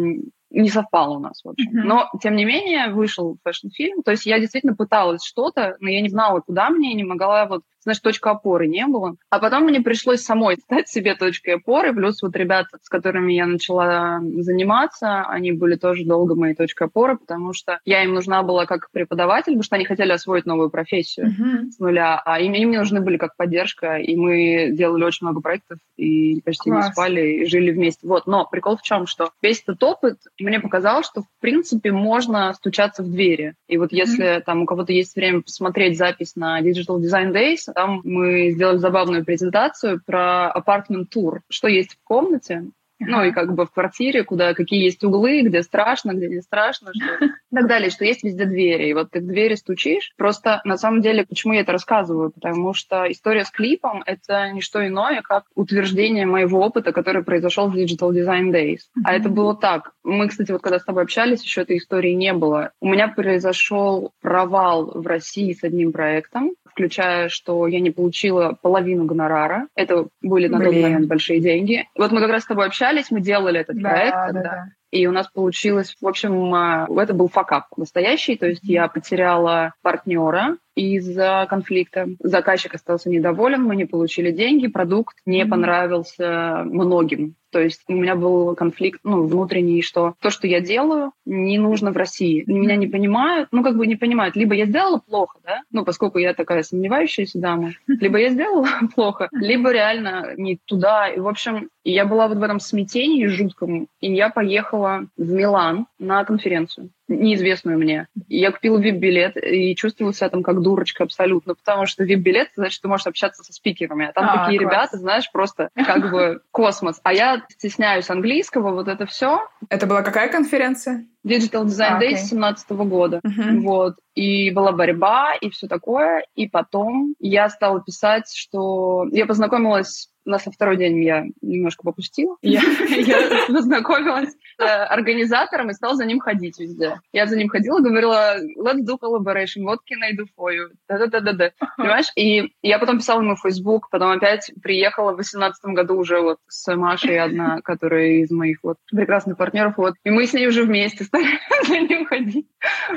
не 0.52 0.70
совпало 0.70 1.18
у 1.18 1.20
нас, 1.20 1.42
в 1.44 1.50
общем. 1.50 1.70
Mm-hmm. 1.70 1.84
Но, 1.84 2.10
тем 2.22 2.36
не 2.36 2.46
менее, 2.46 2.94
вышел 2.94 3.38
фэшн-фильм. 3.44 4.04
То 4.04 4.12
есть 4.12 4.25
я 4.25 4.40
действительно 4.40 4.75
пыталась 4.75 5.24
что-то, 5.25 5.75
но 5.80 5.90
я 5.90 6.02
не 6.02 6.10
знала, 6.10 6.40
куда 6.40 6.70
мне, 6.70 6.94
не 6.94 7.04
могла 7.04 7.46
вот 7.46 7.64
значит, 7.86 8.04
точка 8.04 8.32
опоры 8.32 8.68
не 8.68 8.86
было. 8.88 9.15
А 9.30 9.39
потом 9.39 9.63
мне 9.63 9.82
пришлось 9.82 10.22
самой 10.22 10.58
стать 10.62 10.89
себе 10.89 11.15
точкой 11.15 11.56
опоры, 11.56 11.94
плюс 11.94 12.22
вот 12.22 12.36
ребята, 12.36 12.77
с 12.82 12.89
которыми 12.89 13.34
я 13.34 13.46
начала 13.46 14.20
заниматься, 14.22 15.22
они 15.24 15.51
были 15.51 15.75
тоже 15.75 16.04
долго 16.06 16.36
моей 16.36 16.56
точкой 16.56 16.88
опоры, 16.88 17.18
потому 17.18 17.54
что 17.54 17.80
я 17.86 18.04
им 18.04 18.13
нужна 18.13 18.44
была 18.44 18.65
как 18.65 18.89
преподаватель, 18.92 19.54
потому 19.54 19.63
что 19.63 19.75
они 19.75 19.86
хотели 19.86 20.12
освоить 20.12 20.46
новую 20.46 20.70
профессию 20.70 21.27
uh-huh. 21.27 21.70
с 21.70 21.80
нуля, 21.80 22.22
а 22.25 22.39
им, 22.39 22.54
им 22.54 22.72
нужны 22.72 23.01
были 23.01 23.18
как 23.18 23.36
поддержка, 23.38 23.98
и 23.98 24.15
мы 24.15 24.72
делали 24.72 25.04
очень 25.04 25.27
много 25.27 25.42
проектов, 25.42 25.80
и 25.96 26.42
почти 26.42 26.70
Класс. 26.70 26.88
не 26.88 26.92
спали, 26.92 27.22
и 27.22 27.46
жили 27.46 27.72
вместе. 27.72 28.08
Вот, 28.08 28.27
но 28.27 28.46
прикол 28.46 28.77
в 28.77 28.82
чем, 28.82 29.06
что 29.08 29.32
весь 29.42 29.62
этот 29.62 29.82
опыт 29.84 30.18
мне 30.39 30.60
показал, 30.60 31.04
что 31.04 31.22
в 31.22 31.27
принципе 31.39 31.92
можно 31.92 32.54
стучаться 32.54 33.04
в 33.04 33.12
двери. 33.12 33.54
И 33.68 33.77
вот 33.77 33.92
если 33.92 34.38
uh-huh. 34.38 34.42
там 34.42 34.63
у 34.63 34.65
кого-то 34.65 34.92
есть 34.92 35.15
время 35.15 35.42
посмотреть 35.42 35.98
запись 35.98 36.36
на 36.36 36.62
Digital 36.62 37.00
Design 37.00 37.32
Days, 37.32 37.72
там 37.75 38.01
мы 38.03 38.51
сделали 38.51 38.77
забавную 38.77 39.25
презентацию 39.25 40.01
про 40.05 40.50
апартмент-тур, 40.50 41.41
что 41.50 41.67
есть 41.67 41.91
в 41.94 42.03
комнате, 42.03 42.63
ну 43.00 43.24
и 43.24 43.32
как 43.32 43.53
бы 43.53 43.65
в 43.65 43.72
квартире, 43.72 44.24
куда 44.24 44.53
какие 44.53 44.84
есть 44.84 45.03
углы, 45.03 45.41
где 45.41 45.62
страшно, 45.63 46.13
где 46.13 46.27
не 46.27 46.41
страшно, 46.41 46.91
что... 46.94 47.25
и 47.25 47.55
так 47.55 47.67
далее, 47.67 47.89
что 47.89 48.05
есть 48.05 48.24
везде 48.24 48.46
двери. 48.46 48.89
И 48.89 48.94
вот 48.94 49.12
ты 49.12 49.20
в 49.20 49.27
двери 49.27 49.55
стучишь. 49.55 50.13
Просто 50.17 50.62
на 50.63 50.77
самом 50.77 51.01
деле, 51.01 51.25
почему 51.25 51.53
я 51.53 51.62
это 51.62 51.74
рассказываю? 51.74 52.32
Потому 52.32 52.74
что 52.74 53.10
история 53.12 53.44
с 53.44 53.51
клипом— 53.51 54.03
это 54.05 54.50
не 54.51 54.62
что 54.62 54.86
иное, 54.86 55.22
как 55.22 55.44
утверждение 55.55 56.25
моего 56.25 56.62
опыта, 56.62 56.94
который 56.94 57.24
произошел 57.24 57.70
в 57.70 57.75
Digital 57.75 58.12
Design 58.12 58.51
Days. 58.51 58.77
Mm-hmm. 58.77 59.01
А 59.03 59.13
это 59.13 59.29
было 59.29 59.55
так. 59.55 59.91
Мы, 60.03 60.29
кстати, 60.29 60.51
вот 60.51 60.62
когда 60.62 60.79
с 60.79 60.86
тобой 60.86 61.03
общались, 61.03 61.44
еще 61.44 61.62
этой 61.62 61.77
истории 61.77 62.12
не 62.12 62.34
было. 62.34 62.72
У 62.79 62.88
меня 62.88 63.08
произошел 63.10 64.12
провал 64.22 64.91
в 64.94 65.05
России 65.05 65.53
с 65.53 65.63
одним 65.63 65.91
проектом, 65.91 66.51
включая, 66.75 67.29
что 67.29 67.67
я 67.67 67.79
не 67.79 67.89
получила 67.89 68.58
половину 68.62 69.05
гонорара. 69.05 69.67
Это 69.75 70.08
были 70.22 70.48
на 70.48 70.58
Блин. 70.58 70.74
тот 70.74 70.82
момент 70.82 71.08
большие 71.08 71.39
деньги. 71.39 71.88
Вот 71.98 72.12
мы 72.12 72.20
как 72.20 72.29
раз 72.29 72.44
с 72.44 72.48
тобой 72.48 72.65
общались, 72.65 73.12
мы 73.12 73.22
делали 73.22 73.62
этот 73.62 73.82
да, 73.82 73.89
проект. 73.89 74.15
Да, 74.15 74.32
да. 74.34 74.65
И 74.91 75.08
у 75.08 75.12
нас 75.12 75.27
получилось, 75.27 75.96
в 76.00 76.08
общем, 76.08 76.53
а, 76.53 76.88
это 76.98 77.13
был 77.13 77.29
факап 77.29 77.65
настоящий, 77.77 78.36
то 78.36 78.48
есть 78.48 78.63
я 78.63 78.88
потеряла 78.88 79.74
партнера, 79.82 80.58
из-за 80.75 81.46
конфликта. 81.50 82.08
Заказчик 82.20 82.75
остался 82.75 83.10
недоволен, 83.10 83.63
мы 83.63 83.75
не 83.75 83.86
получили 83.86 84.32
деньги, 84.32 84.67
продукт 84.67 85.17
не 85.25 85.44
mm-hmm. 85.44 85.50
понравился 85.50 86.63
многим. 86.65 87.36
То 87.55 87.62
есть 87.62 87.84
у 87.88 87.94
меня 87.94 88.15
был 88.15 88.53
конфликт 88.53 89.00
ну, 89.05 89.27
внутренний, 89.27 89.82
что 89.82 90.15
то, 90.20 90.29
что 90.29 90.46
я 90.46 90.60
делаю, 90.60 91.13
не 91.25 91.58
нужно 91.58 91.91
в 91.91 91.98
России. 91.98 92.44
Меня 92.48 92.75
не 92.75 92.88
понимают, 92.88 93.48
ну 93.53 93.63
как 93.63 93.77
бы 93.77 93.88
не 93.88 93.96
понимают. 93.96 94.36
Либо 94.36 94.55
я 94.55 94.65
сделала 94.65 94.98
плохо, 94.98 95.39
да, 95.41 95.62
ну 95.72 95.86
поскольку 95.86 96.17
я 96.17 96.34
такая 96.34 96.63
сомневающаяся 96.63 97.39
дама, 97.39 97.72
либо 97.88 98.17
я 98.17 98.29
сделала 98.29 98.67
плохо, 98.96 99.29
либо 99.32 99.72
реально 99.72 100.34
не 100.36 100.60
туда. 100.65 101.08
И, 101.08 101.22
в 101.22 101.29
общем, 101.29 101.70
я 101.86 102.05
была 102.05 102.27
вот 102.27 102.39
в 102.39 102.44
этом 102.44 102.60
смятении 102.60 103.25
жутком, 103.27 103.88
и 104.01 104.13
я 104.13 104.29
поехала 104.29 105.08
в 105.15 105.32
Милан 105.32 105.88
на 105.98 106.25
конференцию 106.25 106.89
неизвестную 107.08 107.78
мне. 107.78 108.08
Я 108.28 108.52
купила 108.52 108.80
VIP-билет 108.80 109.38
и 109.38 109.76
чувствовала 109.76 110.14
себя 110.14 110.30
там 110.30 110.44
как 110.44 110.62
дурочка 110.62 111.04
абсолютно, 111.04 111.56
потому 111.56 111.86
что 111.86 112.04
VIP-билет, 112.04 112.50
значит, 112.56 112.82
ты 112.82 112.88
можешь 112.88 113.08
общаться 113.08 113.44
со 113.44 113.54
спикерами, 113.54 114.08
а 114.08 114.14
там 114.14 114.26
а, 114.26 114.46
такие 114.46 114.60
класс. 114.60 114.72
ребята, 114.72 114.98
знаешь, 114.98 115.32
просто 115.32 115.70
как 115.76 116.12
бы 116.12 116.42
космос. 116.52 117.00
А 117.04 117.14
я 117.14 117.44
стесняюсь 117.50 118.10
английского, 118.10 118.72
вот 118.72 118.88
это 118.88 119.06
все. 119.06 119.48
Это 119.70 119.86
была 119.88 120.02
какая 120.02 120.30
конференция? 120.30 121.06
Digital 121.26 121.66
Design 121.66 121.98
а, 121.98 122.02
Day 122.02 122.14
okay. 122.14 122.18
17 122.18 122.70
года. 122.72 123.20
Uh-huh. 123.26 123.60
Вот. 123.62 123.96
И 124.14 124.52
была 124.52 124.72
борьба, 124.72 125.34
и 125.36 125.50
все 125.50 125.68
такое. 125.68 126.26
И 126.36 126.48
потом 126.48 127.16
я 127.20 127.50
стала 127.50 127.82
писать, 127.82 128.32
что... 128.34 129.08
Я 129.12 129.26
познакомилась 129.26 130.10
у 130.25 130.29
нас 130.29 130.46
на 130.46 130.51
второй 130.51 130.77
день 130.77 131.03
я 131.03 131.25
немножко 131.41 131.84
попустила. 131.84 132.36
Я, 132.41 132.62
я 132.62 133.46
познакомилась 133.48 134.34
с 134.58 134.86
организатором 134.88 135.70
и 135.70 135.74
стала 135.74 135.96
за 135.96 136.05
ним 136.05 136.20
ходить 136.20 136.60
везде. 136.60 137.00
Я 137.12 137.27
за 137.27 137.36
ним 137.36 137.50
ходила, 137.50 137.79
говорила, 137.79 138.38
let's 138.58 138.82
do 138.86 138.98
collaboration, 139.01 139.63
what 139.65 139.79
can 139.86 140.01
I 140.01 140.13
do 140.13 140.25
for 140.38 140.51
you? 140.51 140.70
Да-да-да-да. 140.88 141.51
Понимаешь? 141.77 142.08
И 142.15 142.53
я 142.62 142.79
потом 142.79 143.00
писала 143.00 143.22
ему 143.22 143.36
в 143.36 143.41
Facebook, 143.41 143.89
потом 143.89 144.12
опять 144.12 144.51
приехала 144.62 145.12
в 145.12 145.15
2018 145.15 145.65
году 145.75 145.96
уже 145.96 146.22
вот 146.22 146.38
с 146.48 146.74
Машей 146.75 147.20
одна, 147.24 147.62
которая 147.63 148.24
из 148.24 148.32
моих 148.32 148.60
вот 148.63 148.77
прекрасных 148.91 149.38
партнеров. 149.38 149.75
Вот. 149.77 149.96
И 150.03 150.10
мы 150.10 150.25
с 150.25 150.34
ней 150.34 150.48
уже 150.48 150.63
вместе 150.63 151.03
стали 151.03 151.27
за 151.67 151.79
ним 151.79 152.05
ходить. 152.05 152.48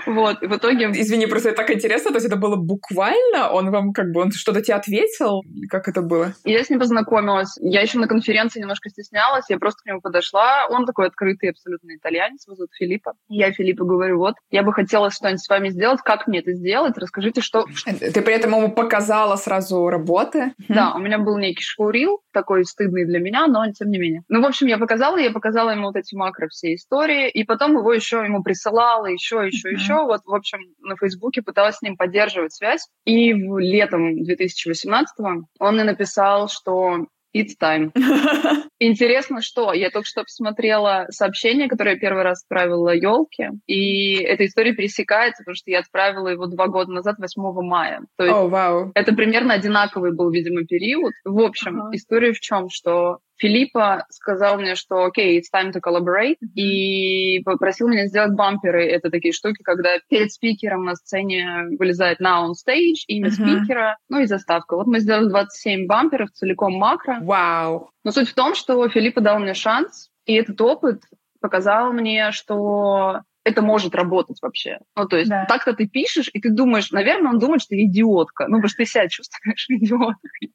Вот. 0.07 0.43
И 0.43 0.47
в 0.47 0.57
итоге... 0.57 0.91
Извини, 0.93 1.27
просто 1.27 1.51
это 1.51 1.59
так 1.59 1.71
интересно, 1.71 2.11
то 2.11 2.17
есть 2.17 2.27
это 2.27 2.37
было 2.37 2.57
буквально? 2.57 3.51
Он 3.51 3.71
вам 3.71 3.93
как 3.93 4.13
бы, 4.13 4.21
он 4.23 4.33
что-то 4.33 4.63
тебе 4.63 4.77
ответил? 4.77 5.43
Как 5.69 5.89
это 5.89 6.03
было? 6.03 6.35
Я 6.45 6.63
с 6.63 6.71
ним 6.71 6.79
познакомилась 6.79 7.18
познакомилась. 7.19 7.57
Я 7.61 7.83
еще 7.83 7.99
на 7.99 8.09
конференции 8.09 8.61
немножко 8.61 8.89
стеснялась, 8.89 9.45
я 9.49 9.59
просто 9.59 9.83
к 9.83 9.87
нему 9.87 10.01
подошла. 10.01 10.67
Он 10.69 10.87
такой 10.87 11.09
открытый 11.09 11.51
абсолютно 11.51 11.97
итальянец, 11.97 12.47
его 12.47 12.57
зовут 12.57 12.71
Филиппа. 12.79 13.15
Я 13.29 13.53
Филиппу 13.53 13.85
говорю, 13.85 14.19
вот, 14.19 14.35
я 14.51 14.63
бы 14.63 14.73
хотела 14.73 15.11
что-нибудь 15.11 15.43
с 15.43 15.49
вами 15.49 15.69
сделать, 15.69 16.01
как 16.03 16.27
мне 16.27 16.41
это 16.41 16.53
сделать, 16.53 16.97
расскажите, 16.97 17.41
что... 17.41 17.65
Ты 17.85 18.23
при 18.23 18.35
этом 18.35 18.53
ему 18.53 18.71
показала 18.71 19.37
сразу 19.37 19.89
работы? 19.89 20.53
Да, 20.69 20.95
у 20.95 20.99
меня 20.99 21.19
был 21.19 21.39
некий 21.39 21.63
шоурил, 21.63 22.21
такой 22.33 22.65
стыдный 22.65 23.05
для 23.05 23.19
меня, 23.19 23.47
но 23.47 23.65
тем 23.73 23.91
не 23.91 23.99
менее. 23.99 24.23
Ну, 24.29 24.43
в 24.43 24.47
общем, 24.47 24.67
я 24.67 24.79
показала, 24.79 25.17
я 25.19 25.31
показала 25.31 25.71
ему 25.71 25.87
вот 25.87 25.97
эти 25.97 26.15
макро 26.15 26.49
все 26.49 26.75
истории, 26.75 27.29
и 27.29 27.45
потом 27.45 27.77
его 27.77 27.93
еще 27.93 28.19
ему 28.19 28.43
присылала, 28.43 29.07
еще, 29.07 29.47
еще, 29.47 29.71
еще. 29.71 29.95
Вот, 30.05 30.21
в 30.25 30.35
общем, 30.35 30.59
на 30.81 30.97
Фейсбуке 30.97 31.43
пыталась 31.43 31.77
с 31.77 31.83
ним 31.83 31.97
поддерживать 31.97 32.53
связь. 32.53 32.89
И 33.05 33.33
в 33.35 33.59
летом 33.59 34.23
2018 34.23 35.15
он 35.59 35.75
мне 35.75 35.85
написал, 35.85 36.49
что 36.49 37.08
It's 37.39 37.55
time. 37.61 37.93
Интересно, 38.81 39.41
что 39.43 39.73
я 39.73 39.91
только 39.91 40.07
что 40.07 40.23
посмотрела 40.23 41.07
сообщение, 41.11 41.69
которое 41.69 41.95
я 41.95 42.01
первый 42.01 42.23
раз 42.23 42.43
отправила 42.43 42.95
елке, 42.95 43.51
и 43.67 44.15
эта 44.15 44.47
история 44.47 44.73
пересекается, 44.73 45.43
потому 45.43 45.55
что 45.55 45.71
я 45.71 45.81
отправила 45.81 46.29
его 46.29 46.47
два 46.47 46.67
года 46.67 46.91
назад, 46.93 47.17
8 47.19 47.43
мая. 47.63 48.01
То 48.17 48.25
есть 48.25 48.37
oh, 48.37 48.51
wow. 48.51 48.91
это 48.95 49.15
примерно 49.15 49.55
одинаковый 49.55 50.15
был, 50.15 50.31
видимо, 50.31 50.65
период. 50.65 51.13
В 51.25 51.41
общем, 51.41 51.81
uh-huh. 51.81 51.91
история 51.93 52.33
в 52.33 52.41
чем, 52.41 52.69
что 52.71 53.19
Филиппа 53.39 54.05
сказал 54.11 54.59
мне, 54.59 54.75
что 54.75 55.05
окей, 55.05 55.39
okay, 55.39 55.41
it's 55.41 55.53
time 55.55 55.73
to 55.73 55.81
collaborate, 55.81 56.37
и 56.55 57.41
попросил 57.45 57.89
меня 57.89 58.07
сделать 58.07 58.35
бамперы. 58.35 58.85
Это 58.85 59.11
такие 59.11 59.33
штуки, 59.33 59.63
когда 59.63 59.99
перед 60.09 60.33
спикером 60.33 60.85
на 60.85 60.97
сцене 60.97 61.69
вылезает 61.79 62.21
на 62.21 62.45
on 62.45 62.53
stage, 62.53 63.05
имя 63.07 63.29
mm-hmm. 63.29 63.61
спикера, 63.61 63.97
ну 64.09 64.21
и 64.21 64.27
заставка. 64.27 64.77
Вот 64.77 64.87
мы 64.87 65.01
сделали 65.01 65.29
27 65.29 65.87
бамперов, 65.87 66.31
целиком 66.33 66.75
макро. 66.75 67.19
Вау! 67.21 67.79
Wow. 67.79 67.87
Но 68.05 68.11
суть 68.11 68.29
в 68.29 68.35
том, 68.35 68.55
что 68.55 68.89
Филиппа 68.89 69.21
дал 69.21 69.39
мне 69.39 69.55
шанс, 69.55 70.11
и 70.27 70.35
этот 70.35 70.61
опыт 70.61 71.03
показал 71.41 71.93
мне, 71.93 72.33
что 72.33 73.23
это 73.49 73.63
может 73.63 73.95
работать 73.95 74.39
вообще. 74.43 74.79
Ну, 74.97 75.07
то 75.07 75.17
есть 75.17 75.31
да. 75.31 75.47
так-то 75.47 75.73
ты 75.73 75.87
пишешь, 75.87 76.31
и 76.33 76.41
ты 76.41 76.51
думаешь, 76.51 76.91
наверное, 76.91 77.33
он 77.33 77.39
думает, 77.39 77.63
что 77.63 77.71
ты 77.71 77.85
идиотка. 77.85 78.47
Ну, 78.49 78.57
потому 78.57 78.69
что 78.69 78.79
ты 78.79 78.87
себя 78.87 79.09
чувствуешь 79.09 79.67
идиоткой. 79.69 80.53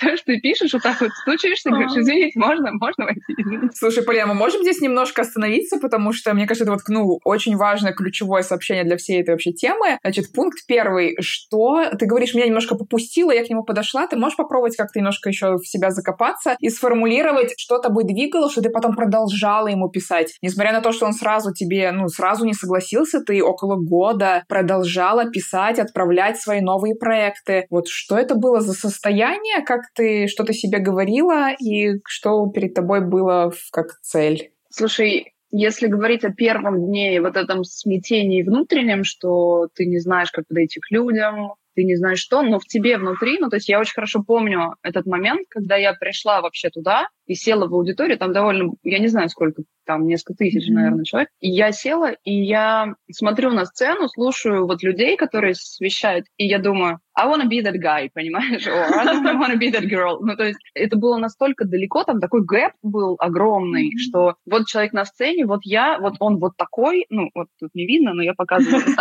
То, 0.00 0.16
что 0.16 0.26
ты 0.26 0.40
пишешь, 0.40 0.72
вот 0.72 0.82
так 0.82 1.00
вот 1.00 1.10
стучишься, 1.22 1.70
говоришь, 1.70 1.92
извините, 1.96 2.38
можно, 2.38 2.72
можно 2.72 3.04
войти? 3.04 3.70
Слушай, 3.74 4.04
Полина, 4.04 4.26
мы 4.26 4.34
можем 4.34 4.62
здесь 4.62 4.80
немножко 4.80 5.22
остановиться, 5.22 5.78
потому 5.78 6.12
что, 6.12 6.34
мне 6.34 6.46
кажется, 6.46 6.64
это 6.64 6.72
вот, 6.72 6.82
ну, 6.88 7.20
очень 7.24 7.56
важное 7.56 7.92
ключевое 7.92 8.42
сообщение 8.42 8.84
для 8.84 8.96
всей 8.96 9.20
этой 9.20 9.30
вообще 9.30 9.52
темы. 9.52 9.98
Значит, 10.02 10.32
пункт 10.32 10.66
первый, 10.66 11.16
что 11.20 11.84
ты 11.98 12.06
говоришь, 12.06 12.34
меня 12.34 12.46
немножко 12.46 12.74
попустило, 12.74 13.30
я 13.30 13.44
к 13.44 13.50
нему 13.50 13.62
подошла, 13.62 14.06
ты 14.06 14.16
можешь 14.16 14.36
попробовать 14.36 14.76
как-то 14.76 14.98
немножко 14.98 15.28
еще 15.28 15.56
в 15.56 15.66
себя 15.66 15.90
закопаться 15.90 16.56
и 16.58 16.68
сформулировать, 16.68 17.54
что 17.56 17.78
тобой 17.78 18.04
двигало, 18.04 18.50
что 18.50 18.62
ты 18.62 18.70
потом 18.70 18.96
продолжала 18.96 19.68
ему 19.68 19.88
писать. 19.88 20.34
Несмотря 20.42 20.72
на 20.72 20.80
то, 20.80 20.92
что 20.92 21.06
он 21.06 21.12
сразу 21.12 21.52
тебе, 21.52 21.90
ну, 21.92 22.08
сразу 22.08 22.31
сразу 22.32 22.46
не 22.46 22.54
согласился, 22.54 23.20
ты 23.20 23.42
около 23.42 23.76
года 23.76 24.44
продолжала 24.48 25.30
писать, 25.30 25.78
отправлять 25.78 26.40
свои 26.40 26.60
новые 26.60 26.94
проекты. 26.94 27.66
Вот 27.70 27.88
что 27.88 28.16
это 28.16 28.34
было 28.34 28.60
за 28.60 28.72
состояние, 28.72 29.62
как 29.64 29.82
ты 29.94 30.26
что-то 30.28 30.52
себе 30.52 30.78
говорила 30.78 31.50
и 31.52 32.00
что 32.06 32.46
перед 32.46 32.74
тобой 32.74 33.06
было 33.06 33.52
как 33.70 33.98
цель? 34.00 34.50
Слушай, 34.70 35.34
если 35.50 35.88
говорить 35.88 36.24
о 36.24 36.32
первом 36.32 36.86
дне 36.86 37.16
и 37.16 37.20
вот 37.20 37.36
этом 37.36 37.64
смятении 37.64 38.42
внутреннем, 38.42 39.04
что 39.04 39.68
ты 39.74 39.84
не 39.84 39.98
знаешь, 39.98 40.30
как 40.30 40.46
подойти 40.48 40.80
к 40.80 40.90
людям, 40.90 41.54
ты 41.74 41.84
не 41.84 41.96
знаешь 41.96 42.18
что, 42.18 42.42
но 42.42 42.58
в 42.58 42.64
тебе 42.64 42.98
внутри, 42.98 43.38
ну, 43.38 43.48
то 43.48 43.56
есть 43.56 43.68
я 43.68 43.80
очень 43.80 43.94
хорошо 43.94 44.22
помню 44.22 44.74
этот 44.82 45.06
момент, 45.06 45.46
когда 45.48 45.76
я 45.76 45.94
пришла 45.94 46.40
вообще 46.40 46.70
туда 46.70 47.08
и 47.26 47.34
села 47.34 47.66
в 47.66 47.74
аудиторию, 47.74 48.18
там 48.18 48.32
довольно, 48.32 48.72
я 48.82 48.98
не 48.98 49.08
знаю 49.08 49.28
сколько, 49.28 49.62
там 49.84 50.06
несколько 50.06 50.34
тысяч, 50.34 50.68
mm-hmm. 50.68 50.74
наверное, 50.74 51.04
человек, 51.04 51.28
и 51.40 51.50
я 51.50 51.72
села, 51.72 52.12
и 52.24 52.34
я 52.34 52.94
смотрю 53.10 53.50
на 53.50 53.64
сцену, 53.64 54.08
слушаю 54.08 54.66
вот 54.66 54.82
людей, 54.82 55.16
которые 55.16 55.52
освещают, 55.52 56.26
и 56.36 56.46
я 56.46 56.58
думаю, 56.58 56.98
I 57.14 57.28
wanna 57.28 57.48
be 57.48 57.62
that 57.62 57.76
guy, 57.76 58.08
понимаешь? 58.14 58.66
Or 58.66 58.84
I 58.94 59.04
don't 59.04 59.22
wanna 59.38 59.56
be 59.56 59.70
that 59.72 59.86
girl. 59.88 60.18
Ну, 60.20 60.36
то 60.36 60.44
есть 60.44 60.58
это 60.74 60.96
было 60.96 61.16
настолько 61.18 61.64
далеко, 61.64 62.04
там 62.04 62.20
такой 62.20 62.44
gap 62.44 62.72
был 62.82 63.16
огромный, 63.18 63.88
mm-hmm. 63.88 63.98
что 64.08 64.34
вот 64.46 64.66
человек 64.66 64.92
на 64.92 65.04
сцене, 65.04 65.46
вот 65.46 65.60
я, 65.64 65.98
вот 65.98 66.14
он 66.20 66.38
вот 66.38 66.56
такой, 66.56 67.06
ну, 67.10 67.30
вот 67.34 67.48
тут 67.58 67.70
не 67.74 67.86
видно, 67.86 68.14
но 68.14 68.22
я 68.22 68.34
показываю. 68.34 68.82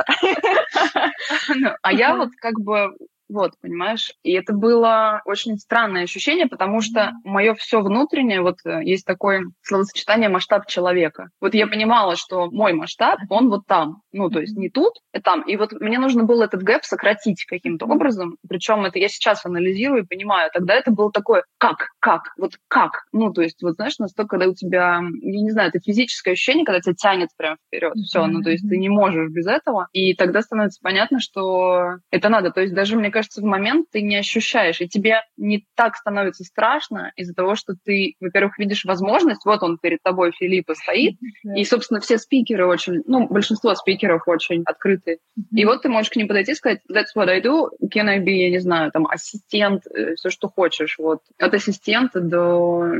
Ну, 1.55 1.69
а 1.81 1.93
я 1.93 2.15
вот 2.15 2.29
как 2.37 2.59
бы 2.59 2.93
вот, 3.31 3.53
понимаешь? 3.61 4.11
И 4.23 4.33
это 4.33 4.53
было 4.53 5.21
очень 5.25 5.57
странное 5.57 6.03
ощущение, 6.03 6.47
потому 6.47 6.81
что 6.81 7.13
мое 7.23 7.53
все 7.55 7.81
внутреннее, 7.81 8.41
вот 8.41 8.57
э, 8.65 8.81
есть 8.83 9.05
такое 9.05 9.45
словосочетание 9.61 10.29
масштаб 10.29 10.67
человека. 10.67 11.29
Вот 11.39 11.53
я 11.53 11.67
понимала, 11.67 12.15
что 12.15 12.51
мой 12.51 12.73
масштаб, 12.73 13.19
он 13.29 13.49
вот 13.49 13.65
там. 13.67 14.01
Ну, 14.11 14.29
то 14.29 14.41
есть 14.41 14.57
не 14.57 14.69
тут, 14.69 14.95
а 15.13 15.21
там. 15.21 15.41
И 15.43 15.55
вот 15.55 15.71
мне 15.73 15.97
нужно 15.97 16.23
было 16.23 16.43
этот 16.43 16.63
gap 16.63 16.83
сократить 16.83 17.45
каким-то 17.45 17.85
образом. 17.85 18.35
Причем 18.47 18.85
это 18.85 18.99
я 18.99 19.07
сейчас 19.07 19.45
анализирую 19.45 20.03
и 20.03 20.07
понимаю. 20.07 20.49
Тогда 20.53 20.73
это 20.73 20.91
было 20.91 21.11
такое, 21.11 21.43
как, 21.57 21.87
как, 21.99 22.33
вот 22.37 22.53
как. 22.67 23.03
Ну, 23.13 23.31
то 23.31 23.41
есть, 23.41 23.61
вот 23.63 23.75
знаешь, 23.75 23.97
настолько, 23.97 24.37
когда 24.37 24.47
у 24.47 24.53
тебя, 24.53 25.01
я 25.21 25.41
не 25.41 25.51
знаю, 25.51 25.69
это 25.69 25.79
физическое 25.79 26.31
ощущение, 26.31 26.65
когда 26.65 26.81
тебя 26.81 26.95
тянет 26.95 27.29
прям 27.37 27.55
вперед. 27.67 27.93
Все, 28.05 28.25
ну, 28.25 28.41
то 28.41 28.49
есть 28.49 28.67
ты 28.67 28.77
не 28.77 28.89
можешь 28.89 29.29
без 29.29 29.47
этого. 29.47 29.87
И 29.93 30.13
тогда 30.15 30.41
становится 30.41 30.79
понятно, 30.83 31.19
что 31.19 31.97
это 32.11 32.29
надо. 32.29 32.51
То 32.51 32.61
есть 32.61 32.73
даже, 32.73 32.97
мне 32.97 33.09
кажется, 33.09 33.20
кажется, 33.21 33.41
в 33.41 33.45
момент 33.45 33.87
ты 33.91 34.01
не 34.01 34.15
ощущаешь, 34.15 34.81
и 34.81 34.87
тебе 34.87 35.21
не 35.37 35.63
так 35.75 35.95
становится 35.95 36.43
страшно 36.43 37.11
из-за 37.15 37.35
того, 37.35 37.55
что 37.55 37.75
ты, 37.83 38.15
во-первых, 38.19 38.57
видишь 38.57 38.83
возможность, 38.83 39.45
вот 39.45 39.61
он 39.61 39.77
перед 39.77 40.01
тобой, 40.01 40.31
Филиппа, 40.31 40.73
стоит, 40.73 41.13
mm-hmm. 41.13 41.55
и, 41.55 41.63
собственно, 41.63 41.99
все 41.99 42.17
спикеры 42.17 42.65
очень, 42.65 43.03
ну, 43.05 43.27
большинство 43.27 43.75
спикеров 43.75 44.23
очень 44.27 44.63
открыты. 44.65 45.19
Mm-hmm. 45.37 45.43
И 45.55 45.65
вот 45.65 45.83
ты 45.83 45.89
можешь 45.89 46.09
к 46.09 46.15
ним 46.15 46.27
подойти 46.27 46.53
и 46.53 46.55
сказать, 46.55 46.79
that's 46.91 47.15
what 47.15 47.29
I 47.29 47.41
do, 47.41 47.69
can 47.93 48.09
I 48.09 48.19
be, 48.19 48.31
я 48.31 48.49
не 48.49 48.59
знаю, 48.59 48.91
там, 48.91 49.05
ассистент, 49.05 49.83
э, 49.85 50.15
все, 50.15 50.31
что 50.31 50.49
хочешь, 50.49 50.97
вот. 50.97 51.19
От 51.37 51.53
ассистента 51.53 52.21
до 52.21 52.91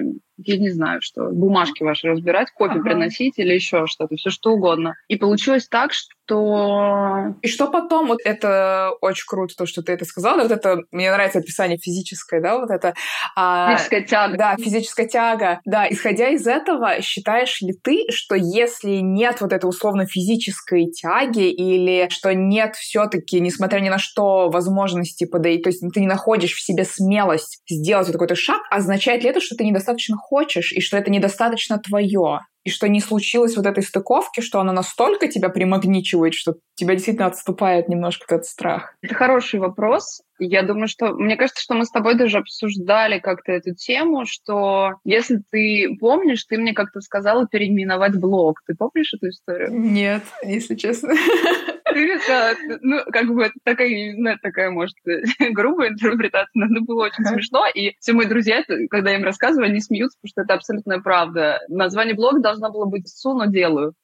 я 0.43 0.57
не 0.57 0.69
знаю, 0.69 1.01
что 1.01 1.29
бумажки 1.29 1.83
ваши 1.83 2.07
разбирать, 2.07 2.51
кофе 2.51 2.75
ага. 2.75 2.83
приносить 2.83 3.37
или 3.37 3.53
еще 3.53 3.85
что-то, 3.87 4.15
все 4.15 4.29
что 4.29 4.53
угодно. 4.53 4.95
И 5.07 5.17
получилось 5.17 5.67
так, 5.67 5.93
что 5.93 6.09
что... 6.31 7.35
И 7.41 7.47
что 7.47 7.67
потом? 7.67 8.07
Вот 8.07 8.19
это 8.23 8.91
очень 9.01 9.25
круто, 9.27 9.53
то, 9.55 9.65
что 9.65 9.81
ты 9.81 9.91
это 9.91 10.05
сказала. 10.05 10.43
Вот 10.43 10.51
это, 10.51 10.77
мне 10.91 11.11
нравится 11.11 11.39
описание 11.39 11.77
физическое, 11.77 12.41
да, 12.41 12.57
вот 12.57 12.69
это... 12.69 12.93
А, 13.35 13.75
физическая 13.75 14.01
тяга. 14.01 14.38
Да, 14.38 14.55
физическая 14.55 15.07
тяга. 15.07 15.61
Да, 15.65 15.88
исходя 15.89 16.29
из 16.29 16.47
этого, 16.47 17.01
считаешь 17.01 17.61
ли 17.61 17.73
ты, 17.73 18.05
что 18.09 18.35
если 18.35 18.97
нет 19.01 19.41
вот 19.41 19.51
этой 19.51 19.65
условно 19.65 20.05
физической 20.05 20.89
тяги 20.89 21.50
или 21.51 22.07
что 22.09 22.33
нет 22.33 22.75
все 22.75 23.07
таки 23.07 23.39
несмотря 23.39 23.79
ни 23.79 23.89
на 23.89 23.97
что, 23.97 24.50
возможности 24.50 25.25
подойти, 25.25 25.63
то 25.63 25.69
есть 25.69 25.83
ты 25.93 26.00
не 26.00 26.07
находишь 26.07 26.53
в 26.53 26.61
себе 26.61 26.85
смелость 26.85 27.61
сделать 27.69 28.07
вот 28.07 28.13
какой-то 28.13 28.35
шаг, 28.35 28.61
означает 28.69 29.23
ли 29.23 29.29
это, 29.29 29.41
что 29.41 29.55
ты 29.55 29.65
недостаточно 29.65 30.15
хочешь 30.15 30.71
и 30.71 30.79
что 30.79 30.97
это 30.97 31.11
недостаточно 31.11 31.77
твое? 31.77 32.41
И 32.63 32.69
что 32.69 32.87
не 32.87 32.99
случилось 32.99 33.55
вот 33.57 33.65
этой 33.65 33.83
стыковки, 33.83 34.41
что 34.41 34.59
она 34.59 34.73
настолько 34.73 35.27
тебя 35.27 35.49
примагничивает, 35.49 36.33
что 36.33 36.55
тебя 36.75 36.93
действительно 36.93 37.27
отступает 37.27 37.89
немножко 37.89 38.35
этот 38.35 38.45
страх? 38.45 38.95
Это 39.01 39.15
хороший 39.15 39.59
вопрос. 39.59 40.21
Я 40.39 40.63
думаю, 40.63 40.87
что... 40.87 41.13
Мне 41.13 41.35
кажется, 41.37 41.61
что 41.61 41.75
мы 41.75 41.85
с 41.85 41.91
тобой 41.91 42.15
даже 42.15 42.37
обсуждали 42.37 43.19
как-то 43.19 43.51
эту 43.51 43.75
тему, 43.75 44.25
что 44.25 44.93
если 45.03 45.41
ты 45.51 45.95
помнишь, 45.99 46.45
ты 46.45 46.57
мне 46.57 46.73
как-то 46.73 47.01
сказала 47.01 47.47
переименовать 47.47 48.19
блог. 48.19 48.61
Ты 48.65 48.75
помнишь 48.75 49.13
эту 49.13 49.29
историю? 49.29 49.69
Нет, 49.71 50.23
если 50.43 50.75
честно. 50.75 51.13
Ты, 51.93 52.79
ну, 52.81 53.00
как 53.12 53.27
бы 53.27 53.51
такая, 53.63 54.13
ну, 54.15 54.36
такая, 54.41 54.69
может, 54.71 54.95
грубая 55.51 55.89
интерпретация, 55.89 56.51
но 56.53 56.65
это 56.65 56.83
было 56.86 57.05
очень 57.05 57.25
смешно. 57.25 57.65
И 57.74 57.95
все 58.00 58.13
мои 58.13 58.25
друзья, 58.25 58.63
когда 58.89 59.12
я 59.12 59.17
им 59.17 59.24
рассказываю, 59.24 59.67
они 59.67 59.79
смеются, 59.79 60.17
потому 60.21 60.29
что 60.29 60.41
это 60.41 60.53
абсолютная 60.53 61.00
правда. 61.00 61.60
Название 61.67 62.15
блога 62.15 62.39
должно 62.39 62.71
было 62.71 62.86
быть 62.86 63.07
«Су, 63.07 63.33
но 63.33 63.45
делаю». 63.45 63.93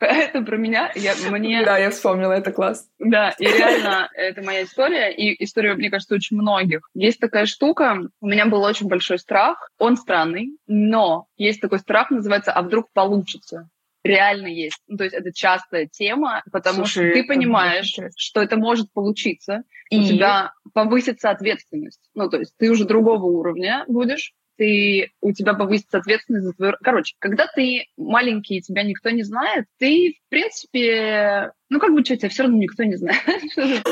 Это 0.00 0.42
про 0.42 0.56
меня. 0.56 0.92
Я, 0.94 1.14
мне... 1.30 1.64
Да, 1.64 1.78
я 1.78 1.90
вспомнила, 1.90 2.32
это 2.32 2.52
класс. 2.52 2.86
Да, 2.98 3.30
и 3.38 3.44
реально, 3.44 4.10
это 4.14 4.42
моя 4.42 4.64
история, 4.64 5.12
и 5.12 5.42
история, 5.42 5.74
мне 5.74 5.90
кажется, 5.90 6.14
очень 6.14 6.36
многих. 6.36 6.88
Есть 6.94 7.18
такая 7.18 7.46
штука, 7.46 7.98
у 8.20 8.26
меня 8.26 8.46
был 8.46 8.62
очень 8.62 8.88
большой 8.88 9.18
страх, 9.18 9.70
он 9.78 9.96
странный, 9.96 10.56
но 10.66 11.26
есть 11.36 11.60
такой 11.60 11.78
страх, 11.78 12.10
называется 12.10 12.52
«а 12.52 12.62
вдруг 12.62 12.92
получится?» 12.92 13.68
Реально 14.04 14.46
есть. 14.48 14.78
Ну, 14.86 14.98
то 14.98 15.04
есть 15.04 15.16
это 15.16 15.32
частая 15.32 15.86
тема, 15.86 16.42
потому 16.52 16.84
Слушай, 16.84 17.10
что 17.10 17.20
ты 17.20 17.26
понимаешь, 17.26 17.98
что 18.16 18.40
это 18.40 18.56
может 18.56 18.92
получиться, 18.92 19.64
и 19.90 19.98
у 19.98 20.04
тебя 20.04 20.52
повысится 20.72 21.30
ответственность. 21.30 22.00
Ну, 22.14 22.28
то 22.28 22.38
есть 22.38 22.54
ты 22.56 22.70
уже 22.70 22.84
другого 22.84 23.24
уровня 23.24 23.84
будешь, 23.88 24.32
ты, 24.56 25.10
у 25.20 25.32
тебя 25.32 25.54
повысится 25.54 25.98
ответственность 25.98 26.46
за 26.46 26.52
твою... 26.52 26.74
Короче, 26.82 27.14
когда 27.18 27.46
ты 27.46 27.86
маленький, 27.96 28.60
тебя 28.60 28.82
никто 28.82 29.10
не 29.10 29.22
знает, 29.22 29.66
ты, 29.78 30.14
в 30.26 30.30
принципе, 30.30 31.52
ну 31.68 31.78
как 31.78 31.92
бы 31.92 32.04
что, 32.04 32.16
тебя 32.16 32.28
все 32.28 32.44
равно 32.44 32.58
никто 32.58 32.84
не 32.84 32.96
знает. 32.96 33.22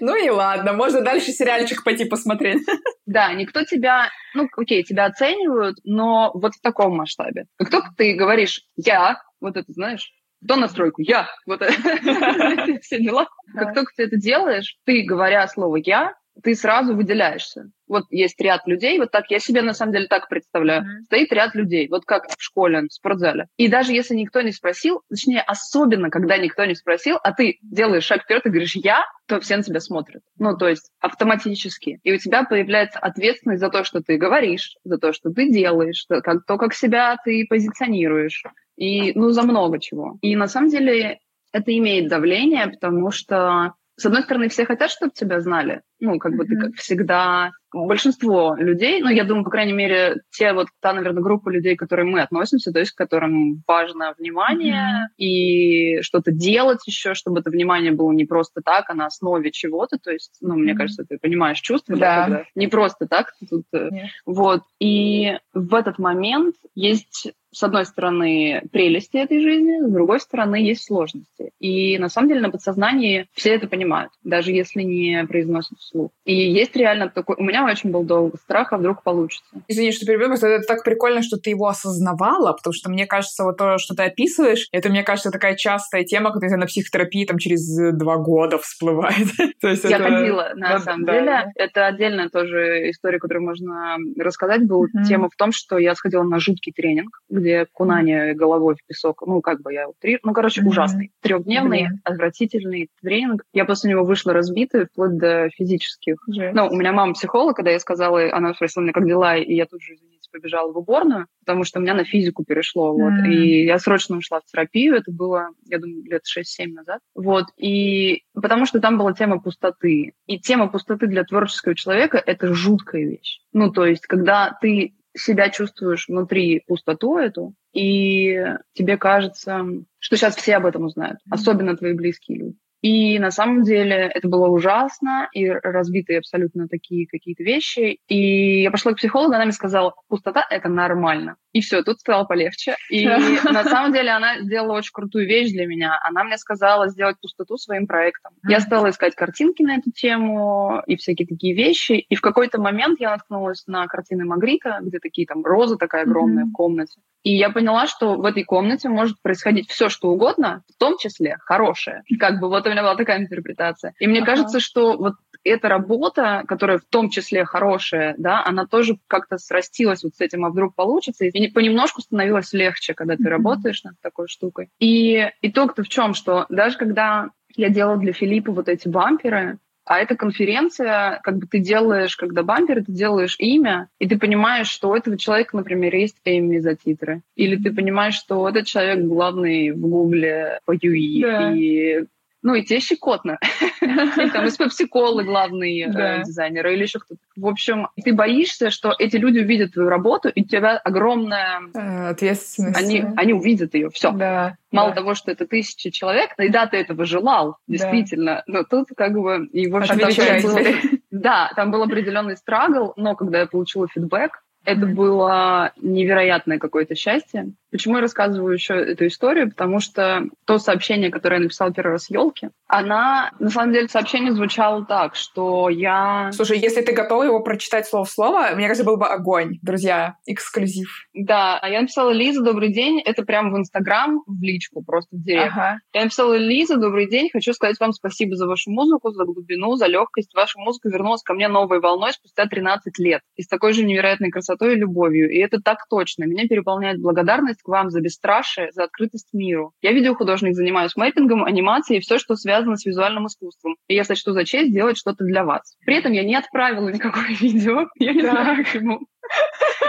Ну 0.00 0.16
и 0.16 0.28
ладно, 0.28 0.72
можно 0.72 1.00
дальше 1.00 1.30
сериальчик 1.30 1.84
пойти 1.84 2.04
посмотреть. 2.04 2.62
Да, 3.06 3.32
никто 3.34 3.64
тебя, 3.64 4.08
ну 4.34 4.48
окей, 4.56 4.82
тебя 4.82 5.04
оценивают, 5.04 5.76
но 5.84 6.30
вот 6.34 6.54
в 6.54 6.60
таком 6.62 6.96
масштабе. 6.96 7.44
Как 7.56 7.68
только 7.68 7.88
ты 7.96 8.14
говоришь 8.14 8.62
«я», 8.76 9.20
вот 9.40 9.58
это 9.58 9.70
знаешь, 9.72 10.10
кто 10.44 10.56
настройку? 10.56 11.02
Я. 11.02 11.28
Вот 11.46 11.62
это. 11.62 11.74
Все 12.82 12.98
дела. 12.98 13.28
Как 13.54 13.74
только 13.74 13.92
ты 13.96 14.04
это 14.04 14.16
делаешь, 14.16 14.76
ты, 14.84 15.02
говоря 15.02 15.46
слово 15.48 15.76
«я», 15.76 16.14
ты 16.42 16.54
сразу 16.54 16.94
выделяешься. 16.94 17.70
Вот 17.86 18.04
есть 18.10 18.40
ряд 18.40 18.66
людей, 18.66 18.98
вот 18.98 19.10
так, 19.10 19.30
я 19.30 19.38
себе 19.38 19.62
на 19.62 19.74
самом 19.74 19.92
деле 19.92 20.06
так 20.06 20.28
представляю. 20.28 20.82
Mm-hmm. 20.82 21.04
Стоит 21.04 21.32
ряд 21.32 21.54
людей, 21.54 21.88
вот 21.88 22.04
как 22.04 22.26
в 22.28 22.42
школе, 22.42 22.82
в 22.82 22.92
спортзале. 22.92 23.46
И 23.56 23.68
даже 23.68 23.92
если 23.92 24.14
никто 24.14 24.40
не 24.40 24.52
спросил, 24.52 25.02
точнее, 25.08 25.42
особенно, 25.42 26.10
когда 26.10 26.38
никто 26.38 26.64
не 26.64 26.74
спросил, 26.74 27.18
а 27.22 27.32
ты 27.32 27.58
делаешь 27.62 28.04
шаг 28.04 28.22
вперед 28.22 28.46
и 28.46 28.48
говоришь 28.48 28.76
«я», 28.76 29.04
то 29.26 29.40
все 29.40 29.56
на 29.56 29.62
тебя 29.62 29.80
смотрят. 29.80 30.22
Ну, 30.38 30.56
то 30.56 30.68
есть 30.68 30.90
автоматически. 31.00 32.00
И 32.02 32.12
у 32.12 32.18
тебя 32.18 32.44
появляется 32.44 32.98
ответственность 32.98 33.60
за 33.60 33.68
то, 33.68 33.84
что 33.84 34.00
ты 34.00 34.16
говоришь, 34.16 34.76
за 34.84 34.98
то, 34.98 35.12
что 35.12 35.30
ты 35.30 35.50
делаешь, 35.50 36.04
то, 36.08 36.20
как, 36.20 36.44
то, 36.46 36.56
как 36.56 36.74
себя 36.74 37.16
ты 37.24 37.46
позиционируешь. 37.48 38.42
И, 38.76 39.12
ну, 39.14 39.30
за 39.30 39.42
много 39.42 39.78
чего. 39.78 40.18
И 40.20 40.34
на 40.36 40.48
самом 40.48 40.68
деле 40.70 41.20
это 41.52 41.76
имеет 41.76 42.08
давление, 42.08 42.66
потому 42.66 43.10
что 43.10 43.74
с 43.96 44.06
одной 44.06 44.22
стороны, 44.22 44.48
все 44.48 44.66
хотят, 44.66 44.90
чтобы 44.90 45.12
тебя 45.14 45.40
знали. 45.40 45.82
Ну, 46.00 46.18
как 46.18 46.34
бы 46.34 46.44
mm-hmm. 46.44 46.48
ты, 46.48 46.56
как 46.56 46.74
всегда, 46.76 47.50
большинство 47.74 48.54
людей, 48.56 49.02
ну, 49.02 49.10
я 49.10 49.24
думаю, 49.24 49.44
по 49.44 49.50
крайней 49.50 49.72
мере, 49.72 50.22
те 50.30 50.52
вот, 50.52 50.68
та, 50.80 50.92
наверное, 50.92 51.22
группа 51.22 51.48
людей, 51.50 51.76
к 51.76 51.80
которым 51.80 52.10
мы 52.10 52.22
относимся, 52.22 52.72
то 52.72 52.78
есть 52.78 52.92
к 52.92 52.98
которым 52.98 53.62
важно 53.66 54.14
внимание 54.18 55.08
mm-hmm. 55.08 55.16
и 55.18 56.02
что-то 56.02 56.32
делать 56.32 56.86
еще, 56.86 57.14
чтобы 57.14 57.40
это 57.40 57.50
внимание 57.50 57.92
было 57.92 58.12
не 58.12 58.24
просто 58.24 58.60
так, 58.64 58.88
а 58.88 58.94
на 58.94 59.06
основе 59.06 59.50
чего-то, 59.50 59.98
то 59.98 60.10
есть, 60.10 60.36
ну, 60.40 60.54
mm-hmm. 60.54 60.58
мне 60.58 60.74
кажется, 60.74 61.04
ты 61.04 61.18
понимаешь 61.18 61.60
чувства, 61.60 61.96
да, 61.96 62.28
да 62.28 62.44
не 62.54 62.68
просто 62.68 63.06
так, 63.06 63.34
тут, 63.48 63.64
yeah. 63.74 64.06
вот, 64.24 64.62
и 64.78 65.38
в 65.52 65.74
этот 65.74 65.98
момент 65.98 66.56
есть 66.74 67.32
с 67.54 67.62
одной 67.62 67.86
стороны, 67.86 68.62
прелести 68.72 69.16
этой 69.16 69.40
жизни, 69.40 69.86
с 69.86 69.90
другой 69.90 70.18
стороны, 70.18 70.56
есть 70.56 70.84
сложности. 70.84 71.50
И 71.60 71.96
на 71.98 72.08
самом 72.08 72.28
деле 72.28 72.40
на 72.40 72.50
подсознании 72.50 73.28
все 73.32 73.54
это 73.54 73.68
понимают, 73.68 74.12
даже 74.24 74.50
если 74.50 74.82
не 74.82 75.24
произносят 75.26 75.78
вслух. 75.78 76.10
И 76.24 76.34
есть 76.34 76.74
реально 76.74 77.08
такой... 77.08 77.36
У 77.38 77.44
меня 77.44 77.63
очень 77.72 77.90
был 77.90 78.04
долго 78.04 78.36
страх, 78.38 78.72
а 78.72 78.78
вдруг 78.78 79.02
получится. 79.02 79.44
Извини, 79.68 79.92
что 79.92 80.06
перебью, 80.06 80.32
это 80.32 80.60
так 80.66 80.84
прикольно, 80.84 81.22
что 81.22 81.36
ты 81.36 81.50
его 81.50 81.68
осознавала, 81.68 82.52
потому 82.52 82.72
что 82.72 82.90
мне 82.90 83.06
кажется, 83.06 83.44
вот 83.44 83.56
то, 83.56 83.78
что 83.78 83.94
ты 83.94 84.04
описываешь, 84.04 84.68
это, 84.72 84.88
мне 84.88 85.02
кажется, 85.02 85.30
такая 85.30 85.56
частая 85.56 86.04
тема, 86.04 86.32
которая 86.32 86.56
на 86.56 86.66
психотерапии 86.66 87.24
там 87.24 87.38
через 87.38 87.94
два 87.94 88.16
года 88.16 88.58
всплывает. 88.58 89.28
то 89.60 89.68
есть 89.68 89.84
Я 89.84 89.96
это... 89.96 90.04
ходила, 90.04 90.52
на 90.54 90.78
самом 90.80 91.06
деле. 91.06 91.52
Это 91.56 91.86
отдельная 91.86 92.28
тоже 92.28 92.90
история, 92.90 93.18
которую 93.18 93.44
можно 93.44 93.96
рассказать. 94.18 94.66
Была 94.66 94.86
тема 95.06 95.28
в 95.30 95.36
том, 95.36 95.52
что 95.52 95.78
я 95.78 95.94
сходила 95.94 96.22
на 96.22 96.38
жуткий 96.38 96.72
тренинг, 96.72 97.20
где 97.28 97.66
кунание 97.72 98.34
головой 98.34 98.74
в 98.74 98.86
песок, 98.86 99.22
ну, 99.26 99.40
как 99.40 99.62
бы 99.62 99.72
я 99.72 99.88
утрирую, 99.88 100.20
ну, 100.24 100.32
короче, 100.32 100.60
mm-hmm. 100.60 100.68
ужасный. 100.68 101.12
Трехдневный, 101.20 101.84
mm-hmm. 101.84 101.98
отвратительный 102.04 102.88
тренинг. 103.00 103.42
Я 103.52 103.64
после 103.64 103.90
него 103.90 104.04
вышла 104.04 104.32
разбитая, 104.32 104.86
вплоть 104.86 105.16
до 105.16 105.48
физических. 105.50 106.16
Yes. 106.30 106.52
Ну, 106.54 106.68
у 106.68 106.74
меня 106.74 106.92
мама 106.92 107.14
психолог, 107.14 107.53
когда 107.54 107.70
я 107.70 107.78
сказала, 107.80 108.32
она 108.32 108.54
спросила 108.54 108.82
меня, 108.82 108.92
как 108.92 109.06
дела, 109.06 109.36
и 109.36 109.54
я 109.54 109.66
тут 109.66 109.82
же, 109.82 109.94
извините, 109.94 110.28
побежала 110.30 110.72
в 110.72 110.76
уборную, 110.76 111.26
потому 111.40 111.64
что 111.64 111.78
у 111.78 111.82
меня 111.82 111.94
на 111.94 112.04
физику 112.04 112.44
перешло, 112.44 112.92
вот. 112.92 113.12
Mm-hmm. 113.12 113.30
И 113.30 113.64
я 113.64 113.78
срочно 113.78 114.16
ушла 114.16 114.40
в 114.40 114.44
терапию, 114.44 114.94
это 114.96 115.10
было, 115.12 115.48
я 115.66 115.78
думаю, 115.78 116.04
лет 116.04 116.22
6-7 116.26 116.72
назад. 116.72 117.00
Вот, 117.14 117.46
и 117.56 118.24
потому 118.34 118.66
что 118.66 118.80
там 118.80 118.98
была 118.98 119.12
тема 119.12 119.40
пустоты. 119.40 120.12
И 120.26 120.38
тема 120.38 120.68
пустоты 120.68 121.06
для 121.06 121.24
творческого 121.24 121.74
человека— 121.74 122.22
это 122.26 122.52
жуткая 122.52 123.04
вещь. 123.04 123.40
Ну, 123.52 123.70
то 123.70 123.86
есть, 123.86 124.06
когда 124.06 124.56
ты 124.60 124.94
себя 125.16 125.48
чувствуешь 125.48 126.08
внутри 126.08 126.62
пустоту 126.66 127.16
эту, 127.18 127.54
и 127.72 128.44
тебе 128.72 128.96
кажется, 128.96 129.64
что 129.98 130.16
сейчас 130.16 130.36
все 130.36 130.56
об 130.56 130.66
этом 130.66 130.84
узнают, 130.84 131.18
особенно 131.30 131.76
твои 131.76 131.92
близкие 131.92 132.38
люди. 132.38 132.56
И 132.84 133.18
на 133.18 133.30
самом 133.30 133.62
деле 133.62 134.12
это 134.14 134.28
было 134.28 134.46
ужасно, 134.48 135.30
и 135.32 135.48
разбитые 135.48 136.18
абсолютно 136.18 136.68
такие 136.68 137.06
какие-то 137.06 137.42
вещи. 137.42 137.98
И 138.08 138.60
я 138.60 138.70
пошла 138.70 138.92
к 138.92 138.96
психологу, 138.96 139.32
она 139.32 139.44
мне 139.44 139.52
сказала, 139.52 139.94
пустота— 140.06 140.46
это 140.50 140.68
нормально. 140.68 141.36
И 141.54 141.62
все, 141.62 141.82
тут 141.82 142.00
стало 142.00 142.24
полегче. 142.24 142.74
И 142.90 143.06
на 143.44 143.64
самом 143.64 143.94
деле 143.94 144.10
она 144.10 144.40
сделала 144.40 144.76
очень 144.76 144.90
крутую 144.92 145.26
вещь 145.26 145.50
для 145.52 145.66
меня. 145.66 145.98
Она 146.04 146.24
мне 146.24 146.36
сказала 146.36 146.88
сделать 146.88 147.16
пустоту 147.22 147.56
своим 147.56 147.86
проектом. 147.86 148.32
Я 148.46 148.60
стала 148.60 148.90
искать 148.90 149.14
картинки 149.14 149.62
на 149.62 149.76
эту 149.76 149.90
тему 149.90 150.82
и 150.86 150.96
всякие 150.96 151.26
такие 151.26 151.54
вещи. 151.54 151.92
И 151.92 152.14
в 152.16 152.20
какой-то 152.20 152.60
момент 152.60 153.00
я 153.00 153.12
наткнулась 153.12 153.64
на 153.66 153.86
картины 153.86 154.26
Магрита, 154.26 154.80
где 154.82 154.98
такие 154.98 155.26
там 155.26 155.42
роза 155.42 155.76
такая 155.76 156.02
огромная 156.02 156.44
в 156.44 156.52
комнате. 156.52 157.00
И 157.22 157.34
я 157.34 157.48
поняла, 157.48 157.86
что 157.86 158.16
в 158.16 158.24
этой 158.26 158.44
комнате 158.44 158.90
может 158.90 159.20
происходить 159.22 159.70
все, 159.70 159.88
что 159.88 160.10
угодно, 160.10 160.62
в 160.74 160.78
том 160.78 160.98
числе 160.98 161.38
хорошее. 161.40 162.02
Как 162.20 162.38
бы 162.38 162.48
вот 162.48 162.66
у 162.66 162.73
меня 162.74 162.82
была 162.82 162.96
такая 162.96 163.18
интерпретация. 163.18 163.94
И 163.98 164.06
мне 164.06 164.20
ага. 164.20 164.26
кажется, 164.32 164.60
что 164.60 164.96
вот 164.96 165.14
эта 165.44 165.68
работа, 165.68 166.44
которая 166.48 166.78
в 166.78 166.84
том 166.84 167.10
числе 167.10 167.44
хорошая, 167.44 168.14
да, 168.18 168.42
она 168.44 168.66
тоже 168.66 168.98
как-то 169.06 169.38
срастилась 169.38 170.02
вот 170.02 170.14
с 170.14 170.20
этим, 170.20 170.44
а 170.44 170.50
вдруг 170.50 170.74
получится. 170.74 171.24
И 171.26 171.48
понемножку 171.48 172.00
становилось 172.00 172.52
легче, 172.52 172.94
когда 172.94 173.16
ты 173.16 173.24
mm-hmm. 173.24 173.28
работаешь 173.28 173.84
над 173.84 173.94
такой 174.00 174.28
штукой. 174.28 174.70
И 174.78 175.30
итог-то 175.42 175.82
в 175.82 175.88
чем, 175.88 176.14
что 176.14 176.46
даже 176.48 176.78
когда 176.78 177.30
я 177.56 177.68
делала 177.68 177.98
для 177.98 178.12
Филиппа 178.12 178.52
вот 178.52 178.68
эти 178.68 178.88
бамперы, 178.88 179.58
а 179.86 179.98
эта 179.98 180.16
конференция, 180.16 181.20
как 181.22 181.36
бы 181.36 181.46
ты 181.46 181.58
делаешь, 181.58 182.16
когда 182.16 182.42
бампер, 182.42 182.84
ты 182.84 182.92
делаешь 182.92 183.36
имя, 183.38 183.88
и 183.98 184.08
ты 184.08 184.18
понимаешь, 184.18 184.68
что 184.68 184.88
у 184.88 184.94
этого 184.94 185.18
человека, 185.18 185.56
например, 185.56 185.94
есть 185.94 186.16
Эми 186.24 186.58
за 186.58 186.74
титры. 186.74 187.22
Или 187.36 187.56
ты 187.56 187.72
понимаешь, 187.72 188.14
что 188.14 188.48
этот 188.48 188.66
человек 188.66 189.04
главный 189.04 189.72
в 189.72 189.80
Гугле 189.80 190.60
по 190.64 190.74
UI. 190.74 191.20
Да. 191.20 191.52
И 191.54 192.04
Ну, 192.44 192.54
и 192.54 192.62
тебе 192.62 192.80
щекотно. 192.80 193.38
Там 193.80 194.44
из 194.44 194.58
пепси-колы 194.58 195.24
главные 195.24 195.86
э, 195.86 196.22
дизайнеры 196.24 196.74
или 196.74 196.82
еще 196.82 196.98
кто-то. 196.98 197.20
В 197.36 197.46
общем, 197.46 197.88
ты 198.04 198.12
боишься, 198.12 198.68
что 198.68 198.94
эти 198.98 199.16
люди 199.16 199.38
увидят 199.38 199.72
твою 199.72 199.88
работу, 199.88 200.28
и 200.28 200.42
у 200.42 200.44
тебя 200.44 200.76
огромная... 200.76 201.62
Э, 201.72 202.10
ответственность. 202.10 202.78
Они, 202.78 203.02
они 203.16 203.32
увидят 203.32 203.72
ее, 203.72 203.88
все. 203.88 204.12
Да. 204.12 204.58
Мало 204.70 204.90
да. 204.90 204.96
того, 204.96 205.14
что 205.14 205.32
это 205.32 205.46
тысячи 205.46 205.88
человек, 205.88 206.32
и 206.36 206.50
да, 206.50 206.66
ты 206.66 206.76
этого 206.76 207.06
желал, 207.06 207.56
действительно, 207.66 208.44
да. 208.46 208.58
но 208.58 208.64
тут 208.64 208.88
как 208.94 209.14
бы... 209.14 209.46
И, 209.46 209.70
в 209.70 209.76
общем, 209.76 209.98
там 209.98 210.10
был, 210.42 210.58
да, 211.10 211.50
там 211.56 211.70
был 211.70 211.82
определенный 211.82 212.36
страгл, 212.36 212.92
но 212.96 213.16
когда 213.16 213.40
я 213.40 213.46
получила 213.46 213.88
фидбэк, 213.88 214.42
это 214.66 214.86
было 214.86 215.72
невероятное 215.80 216.58
какое-то 216.58 216.94
счастье. 216.94 217.52
Почему 217.74 217.96
я 217.96 218.02
рассказываю 218.02 218.54
еще 218.54 218.74
эту 218.74 219.08
историю? 219.08 219.50
Потому 219.50 219.80
что 219.80 220.26
то 220.44 220.58
сообщение, 220.58 221.10
которое 221.10 221.38
я 221.38 221.42
написала 221.42 221.72
первый 221.72 221.94
раз 221.94 222.08
елке, 222.08 222.50
она, 222.68 223.32
на 223.40 223.50
самом 223.50 223.72
деле, 223.72 223.88
сообщение 223.88 224.32
звучало 224.32 224.86
так, 224.86 225.16
что 225.16 225.68
я... 225.68 226.30
Слушай, 226.32 226.60
если 226.60 226.82
ты 226.82 226.92
готова 226.92 227.24
его 227.24 227.40
прочитать 227.40 227.88
слово 227.88 228.04
в 228.04 228.10
слово, 228.10 228.50
мне 228.54 228.68
кажется, 228.68 228.84
был 228.84 228.96
бы 228.96 229.08
огонь, 229.08 229.58
друзья, 229.60 230.14
эксклюзив. 230.24 231.08
Да, 231.14 231.58
а 231.58 231.68
я 231.68 231.80
написала 231.80 232.12
Лиза, 232.12 232.44
добрый 232.44 232.72
день. 232.72 233.00
Это 233.00 233.24
прямо 233.24 233.50
в 233.50 233.58
Инстаграм, 233.58 234.22
в 234.24 234.40
личку, 234.40 234.84
просто 234.84 235.16
в 235.16 235.24
директ. 235.24 235.50
Ага. 235.50 235.80
Я 235.92 236.04
написала 236.04 236.34
Лиза, 236.34 236.76
добрый 236.76 237.08
день. 237.10 237.28
Хочу 237.32 237.52
сказать 237.54 237.80
вам 237.80 237.92
спасибо 237.92 238.36
за 238.36 238.46
вашу 238.46 238.70
музыку, 238.70 239.10
за 239.10 239.24
глубину, 239.24 239.74
за 239.74 239.86
легкость. 239.86 240.32
Ваша 240.32 240.60
музыка 240.60 240.90
вернулась 240.90 241.24
ко 241.24 241.34
мне 241.34 241.48
новой 241.48 241.80
волной 241.80 242.12
спустя 242.12 242.46
13 242.46 242.96
лет. 243.00 243.22
И 243.34 243.42
с 243.42 243.48
такой 243.48 243.72
же 243.72 243.84
невероятной 243.84 244.30
красотой 244.30 244.74
и 244.74 244.78
любовью. 244.78 245.28
И 245.28 245.38
это 245.38 245.60
так 245.60 245.78
точно. 245.90 246.22
Меня 246.22 246.46
переполняет 246.46 247.00
благодарность 247.00 247.63
к 247.64 247.68
вам 247.68 247.90
за 247.90 248.00
бесстрашие, 248.00 248.70
за 248.72 248.84
открытость 248.84 249.30
миру. 249.32 249.72
Я 249.82 249.92
видеохудожник, 249.92 250.54
занимаюсь 250.54 250.96
мэппингом, 250.96 251.44
анимацией 251.44 251.98
и 251.98 252.02
все, 252.02 252.18
что 252.18 252.36
связано 252.36 252.76
с 252.76 252.84
визуальным 252.84 253.26
искусством. 253.26 253.76
И 253.88 253.94
я 253.94 254.04
сочту 254.04 254.32
за 254.32 254.44
честь 254.44 254.70
сделать 254.70 254.96
что-то 254.96 255.24
для 255.24 255.44
вас. 255.44 255.74
При 255.84 255.96
этом 255.96 256.12
я 256.12 256.24
не 256.24 256.36
отправила 256.36 256.88
никакое 256.88 257.28
видео. 257.40 257.88
Я 257.96 258.12
не 258.12 258.20
знаю, 258.20 258.64
почему. 258.64 259.00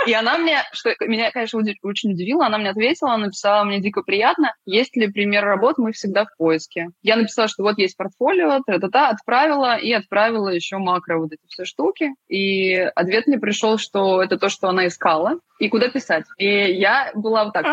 И 0.07 0.13
она 0.13 0.37
мне, 0.37 0.63
что 0.71 0.93
меня, 1.01 1.31
конечно, 1.31 1.59
очень 1.81 2.11
удивило, 2.11 2.45
она 2.45 2.57
мне 2.57 2.69
ответила, 2.69 3.13
она 3.13 3.25
написала, 3.25 3.63
мне 3.63 3.79
дико 3.79 4.03
приятно, 4.03 4.53
есть 4.65 4.95
ли 4.95 5.07
пример 5.07 5.43
работ, 5.43 5.77
мы 5.77 5.91
всегда 5.93 6.25
в 6.25 6.37
поиске. 6.37 6.89
Я 7.01 7.15
написала, 7.15 7.47
что 7.47 7.63
вот 7.63 7.77
есть 7.77 7.97
портфолио, 7.97 8.61
та-та-та, 8.65 9.09
отправила 9.09 9.77
и 9.77 9.91
отправила 9.91 10.49
еще 10.49 10.77
макро 10.77 11.19
вот 11.19 11.33
эти 11.33 11.41
все 11.47 11.65
штуки. 11.65 12.11
И 12.27 12.75
ответ 12.75 13.25
мне 13.27 13.39
пришел, 13.39 13.77
что 13.77 14.21
это 14.21 14.37
то, 14.37 14.49
что 14.49 14.69
она 14.69 14.87
искала, 14.87 15.39
и 15.59 15.69
куда 15.69 15.89
писать. 15.89 16.25
И 16.37 16.47
я 16.47 17.11
была 17.15 17.45
вот 17.45 17.53
так. 17.53 17.65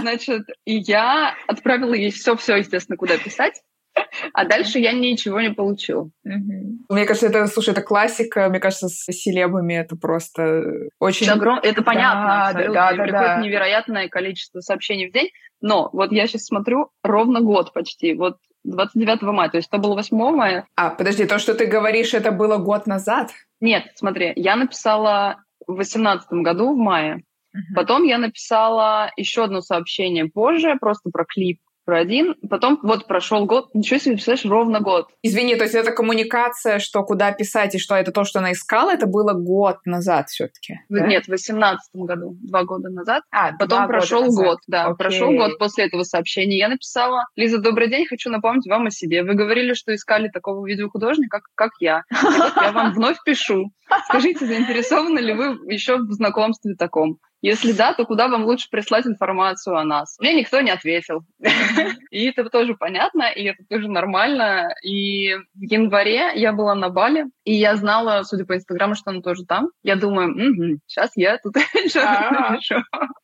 Значит, 0.00 0.42
и 0.64 0.78
я 0.78 1.34
отправила 1.46 1.94
ей 1.94 2.10
все-все, 2.10 2.56
естественно, 2.56 2.96
куда 2.96 3.18
писать. 3.18 3.60
А 4.32 4.44
дальше 4.44 4.78
я 4.78 4.92
ничего 4.92 5.40
не 5.40 5.50
получил. 5.50 6.10
Мне 6.24 7.06
кажется, 7.06 7.26
это, 7.26 7.46
слушай, 7.46 7.70
это 7.70 7.82
классика. 7.82 8.48
Мне 8.48 8.60
кажется, 8.60 8.88
с 8.88 9.06
селебами 9.12 9.74
это 9.74 9.96
просто 9.96 10.62
очень... 10.98 11.26
Это, 11.26 11.34
огром... 11.34 11.58
это 11.62 11.82
понятно. 11.82 12.52
Да, 12.52 12.52
да, 12.52 12.72
да, 12.72 13.02
Приходит 13.02 13.12
да. 13.12 13.40
невероятное 13.40 14.08
количество 14.08 14.60
сообщений 14.60 15.08
в 15.08 15.12
день. 15.12 15.30
Но 15.60 15.90
вот 15.92 16.12
я 16.12 16.26
сейчас 16.26 16.44
смотрю, 16.44 16.90
ровно 17.02 17.40
год 17.40 17.72
почти. 17.72 18.14
Вот 18.14 18.36
29 18.64 19.22
мая, 19.22 19.50
то 19.50 19.56
есть 19.56 19.68
это 19.68 19.78
было 19.78 19.94
8 19.94 20.16
мая. 20.16 20.66
А, 20.76 20.90
подожди, 20.90 21.24
то, 21.26 21.38
что 21.38 21.54
ты 21.54 21.66
говоришь, 21.66 22.14
это 22.14 22.30
было 22.30 22.58
год 22.58 22.86
назад? 22.86 23.30
Нет, 23.60 23.84
смотри, 23.94 24.32
я 24.36 24.56
написала 24.56 25.42
в 25.66 25.74
2018 25.74 26.28
году 26.32 26.74
в 26.74 26.76
мае. 26.76 27.22
Uh-huh. 27.54 27.74
Потом 27.74 28.04
я 28.04 28.18
написала 28.18 29.10
еще 29.16 29.44
одно 29.44 29.60
сообщение 29.60 30.26
позже, 30.26 30.76
просто 30.80 31.10
про 31.10 31.24
клип 31.24 31.60
про 31.84 31.98
один. 31.98 32.34
Потом 32.48 32.78
вот 32.82 33.06
прошел 33.06 33.46
год, 33.46 33.74
ничего 33.74 33.98
себе, 33.98 34.14
представляешь, 34.14 34.44
ровно 34.44 34.80
год. 34.80 35.08
Извини, 35.22 35.56
то 35.56 35.64
есть 35.64 35.74
это 35.74 35.92
коммуникация, 35.92 36.78
что 36.78 37.02
куда 37.02 37.32
писать 37.32 37.74
и 37.74 37.78
что 37.78 37.94
это 37.94 38.12
то, 38.12 38.24
что 38.24 38.38
она 38.38 38.52
искала, 38.52 38.90
это 38.92 39.06
было 39.06 39.32
год 39.32 39.78
назад 39.84 40.28
все-таки? 40.28 40.80
Да? 40.88 41.06
Нет, 41.06 41.24
в 41.24 41.28
восемнадцатом 41.28 42.06
году, 42.06 42.36
два 42.42 42.64
года 42.64 42.88
назад. 42.88 43.22
А, 43.30 43.52
Потом 43.58 43.86
прошел 43.86 44.26
год, 44.26 44.58
да, 44.66 44.84
Окей. 44.84 44.96
прошел 44.96 45.32
год 45.32 45.58
после 45.58 45.86
этого 45.86 46.02
сообщения. 46.02 46.58
Я 46.58 46.68
написала, 46.68 47.24
Лиза, 47.36 47.58
добрый 47.58 47.88
день, 47.88 48.06
хочу 48.06 48.30
напомнить 48.30 48.66
вам 48.68 48.86
о 48.86 48.90
себе. 48.90 49.22
Вы 49.22 49.34
говорили, 49.34 49.74
что 49.74 49.94
искали 49.94 50.28
такого 50.28 50.66
видеохудожника, 50.66 51.40
как, 51.40 51.42
как 51.54 51.70
я. 51.80 52.02
Я 52.10 52.72
вам 52.72 52.92
вновь 52.94 53.16
пишу. 53.24 53.72
Скажите, 54.08 54.46
заинтересованы 54.46 55.18
ли 55.18 55.32
вы 55.32 55.58
еще 55.72 55.98
в 55.98 56.12
знакомстве 56.12 56.74
таком? 56.74 57.18
Если 57.42 57.72
да, 57.72 57.92
то 57.92 58.04
куда 58.04 58.28
вам 58.28 58.44
лучше 58.44 58.68
прислать 58.70 59.06
информацию 59.06 59.76
о 59.76 59.84
нас? 59.84 60.16
Мне 60.20 60.32
никто 60.34 60.60
не 60.60 60.70
ответил. 60.70 61.22
И 62.10 62.26
это 62.26 62.44
тоже 62.48 62.74
понятно, 62.74 63.24
и 63.24 63.44
это 63.44 63.64
тоже 63.68 63.88
нормально. 63.88 64.68
И 64.84 65.34
в 65.34 65.62
январе 65.62 66.32
я 66.34 66.52
была 66.52 66.74
на 66.74 66.88
Бали, 66.90 67.24
и 67.44 67.54
я 67.54 67.74
знала, 67.76 68.22
судя 68.22 68.44
по 68.44 68.54
Инстаграму, 68.54 68.94
что 68.94 69.10
она 69.10 69.22
тоже 69.22 69.44
там. 69.44 69.68
Я 69.82 69.96
думаю, 69.96 70.78
сейчас 70.86 71.10
я 71.16 71.38
тут 71.38 71.54
а. 71.96 72.56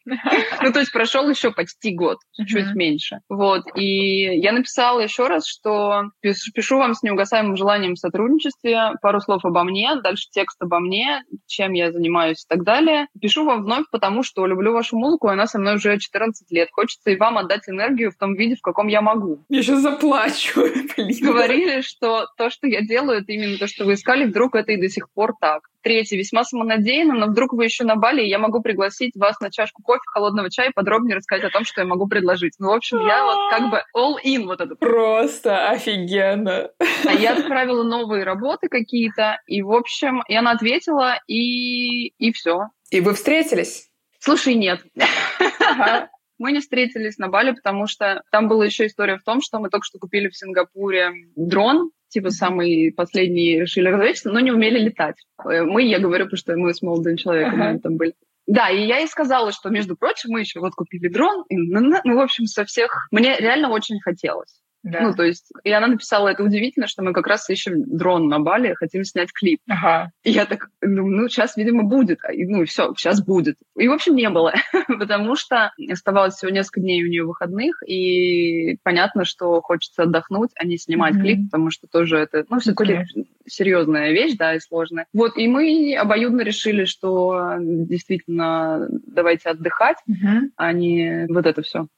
Ну, 0.63 0.73
то 0.73 0.81
есть 0.81 0.93
прошел 0.93 1.29
еще 1.29 1.53
почти 1.53 1.95
год, 1.95 2.19
чуть 2.33 2.75
меньше. 2.75 3.19
Вот. 3.29 3.65
И 3.77 4.39
я 4.41 4.53
написала 4.53 5.01
еще 5.01 5.27
раз, 5.27 5.47
что 5.47 6.05
пишу 6.23 6.79
вам 6.79 6.95
с 6.95 7.03
неугасаемым 7.03 7.57
желанием 7.57 7.95
сотрудничестве, 7.95 8.93
пару 9.03 9.21
слов 9.21 9.45
обо 9.45 9.65
мне, 9.65 9.97
дальше 10.03 10.29
текст 10.31 10.61
обо 10.63 10.81
мне, 10.81 11.23
чем 11.47 11.73
я 11.73 11.93
занимаюсь 11.93 12.45
и 12.45 12.49
так 12.49 12.65
далее. 12.65 13.07
Пишу 13.21 13.45
вам 13.45 13.65
вновь, 13.65 13.85
потому 13.93 14.08
потому 14.09 14.23
что 14.23 14.47
люблю 14.47 14.73
вашу 14.73 14.97
музыку, 14.97 15.29
и 15.29 15.33
она 15.33 15.47
со 15.47 15.59
мной 15.59 15.75
уже 15.75 15.99
14 15.99 16.51
лет. 16.51 16.71
Хочется 16.73 17.11
и 17.11 17.17
вам 17.17 17.37
отдать 17.37 17.69
энергию 17.69 18.11
в 18.11 18.17
том 18.17 18.35
виде, 18.37 18.57
в 18.57 18.63
каком 18.63 18.87
я 18.87 19.03
могу. 19.03 19.45
Я 19.51 19.63
сейчас 19.63 19.81
заплачу. 19.81 20.63
Говорили, 21.21 21.83
что 21.83 22.27
то, 22.39 22.49
что 22.49 22.67
я 22.67 22.81
делаю, 22.81 23.21
это 23.21 23.33
именно 23.33 23.59
то, 23.59 23.67
что 23.67 23.85
вы 23.85 23.95
искали, 23.95 24.25
вдруг 24.25 24.55
это 24.55 24.73
и 24.73 24.81
до 24.81 24.89
сих 24.89 25.11
пор 25.13 25.35
так. 25.39 25.61
Третье, 25.83 26.17
весьма 26.17 26.43
самонадеянно, 26.45 27.15
но 27.15 27.27
вдруг 27.27 27.53
вы 27.53 27.65
еще 27.65 27.85
на 27.85 27.97
Бали, 27.97 28.23
и 28.23 28.29
я 28.29 28.39
могу 28.39 28.63
пригласить 28.63 29.13
вас 29.15 29.39
на 29.41 29.51
чашку 29.51 29.83
кофе, 29.83 30.01
холодного 30.07 30.51
чая 30.51 30.71
и 30.71 30.73
подробнее 30.73 31.17
рассказать 31.17 31.45
о 31.45 31.51
том, 31.51 31.65
что 31.65 31.83
я 31.83 31.87
могу 31.87 32.09
предложить. 32.09 32.55
Ну, 32.59 32.69
в 32.69 32.73
общем, 32.73 33.07
я 33.07 33.25
вот 33.25 33.51
как 33.51 33.71
бы 33.71 33.83
all 33.95 34.15
in 34.25 34.47
вот 34.47 34.63
это. 34.63 34.75
Просто 34.75 35.69
офигенно. 35.69 36.71
А 37.07 37.13
я 37.13 37.37
отправила 37.37 37.83
новые 37.83 38.25
работы 38.25 38.69
какие-то, 38.69 39.39
и, 39.47 39.61
в 39.61 39.71
общем, 39.71 40.23
и 40.27 40.35
она 40.35 40.53
ответила, 40.53 41.21
и, 41.27 42.09
и 42.09 42.33
все. 42.33 42.69
И 42.91 43.01
вы 43.01 43.13
встретились? 43.13 43.88
Слушай, 44.29 44.55
нет. 44.57 44.83
Мы 46.39 46.53
не 46.53 46.61
встретились 46.61 47.17
на 47.19 47.29
Бали, 47.29 47.53
потому 47.53 47.87
что 47.87 48.23
там 48.31 48.47
была 48.47 48.67
еще 48.67 48.87
история 48.87 49.17
в 49.17 49.25
том, 49.25 49.41
что 49.41 49.59
мы 49.59 49.71
только 49.71 49.85
что 49.85 49.99
купили 49.99 50.29
в 50.29 50.37
Сингапуре 50.37 51.11
дрон, 51.35 51.91
типа 52.11 52.31
самый 52.31 52.93
последний 52.93 53.59
решили 53.59 53.89
разведчество, 53.89 54.31
но 54.31 54.39
не 54.39 54.53
умели 54.53 54.79
летать. 54.79 55.17
Э, 55.45 55.63
мы, 55.65 55.83
я 55.83 55.99
говорю, 55.99 56.27
потому 56.27 56.39
что 56.39 56.57
мы 56.57 56.75
с 56.75 56.81
молодым 56.81 57.17
человеком 57.17 57.61
uh-huh. 57.61 57.81
там 57.81 57.97
были. 57.97 58.15
Да, 58.47 58.71
и 58.71 58.87
я 58.87 58.99
ей 58.99 59.09
сказала, 59.09 59.51
что, 59.51 59.69
между 59.69 59.97
прочим, 59.97 60.31
мы 60.31 60.41
еще 60.41 60.61
вот 60.61 60.75
купили 60.75 61.09
дрон. 61.09 61.45
И, 61.49 61.57
ну, 61.57 61.99
ну, 62.05 62.17
в 62.17 62.21
общем, 62.21 62.47
со 62.47 62.65
всех... 62.65 63.09
Мне 63.11 63.37
реально 63.37 63.71
очень 63.71 64.01
хотелось. 64.01 64.61
Да. 64.91 65.01
Ну, 65.03 65.15
то 65.15 65.23
есть, 65.23 65.53
и 65.65 65.71
она 65.71 65.87
написала, 65.87 66.29
это 66.29 66.43
удивительно, 66.43 66.87
что 66.87 67.03
мы 67.03 67.13
как 67.13 67.27
раз 67.27 67.49
ищем 67.51 67.85
дрон 67.87 68.29
на 68.29 68.39
Бали, 68.39 68.75
хотим 68.75 69.05
снять 69.05 69.33
клип. 69.33 69.61
Ага. 69.69 70.11
И 70.25 70.31
я 70.31 70.47
так, 70.47 70.69
ну, 70.81 71.07
ну, 71.07 71.29
сейчас, 71.29 71.57
видимо, 71.57 71.85
будет. 71.85 72.21
И, 72.33 72.47
ну, 72.47 72.65
все, 72.65 72.95
сейчас 72.97 73.23
будет. 73.23 73.57
И, 73.77 73.87
в 73.89 73.93
общем, 73.93 74.15
не 74.17 74.31
было, 74.31 74.55
потому 74.89 75.37
что 75.37 75.73
оставалось 75.91 76.35
всего 76.35 76.51
несколько 76.51 76.81
дней 76.81 77.05
у 77.05 77.09
нее 77.09 77.25
выходных, 77.25 77.83
и 77.87 78.79
понятно, 78.83 79.25
что 79.25 79.61
хочется 79.61 80.05
отдохнуть, 80.05 80.51
а 80.59 80.65
не 80.65 80.79
снимать 80.79 81.15
mm-hmm. 81.15 81.21
клип, 81.21 81.51
потому 81.51 81.71
что 81.71 81.87
тоже 81.87 82.19
это, 82.19 82.45
ну, 82.49 82.59
все-таки 82.59 83.05
ну, 83.15 83.25
серьезная 83.47 84.13
вещь, 84.13 84.37
да, 84.37 84.55
и 84.55 84.61
сложная. 84.61 85.07
Вот, 85.13 85.37
и 85.37 85.47
мы 85.49 85.97
обоюдно 85.99 86.43
решили, 86.43 86.85
что 86.85 87.57
действительно 87.61 88.89
давайте 89.07 89.51
отдыхать, 89.51 89.99
mm-hmm. 90.09 90.51
а 90.57 90.73
не 90.73 91.27
вот 91.29 91.47
это 91.47 91.63
все. 91.63 91.89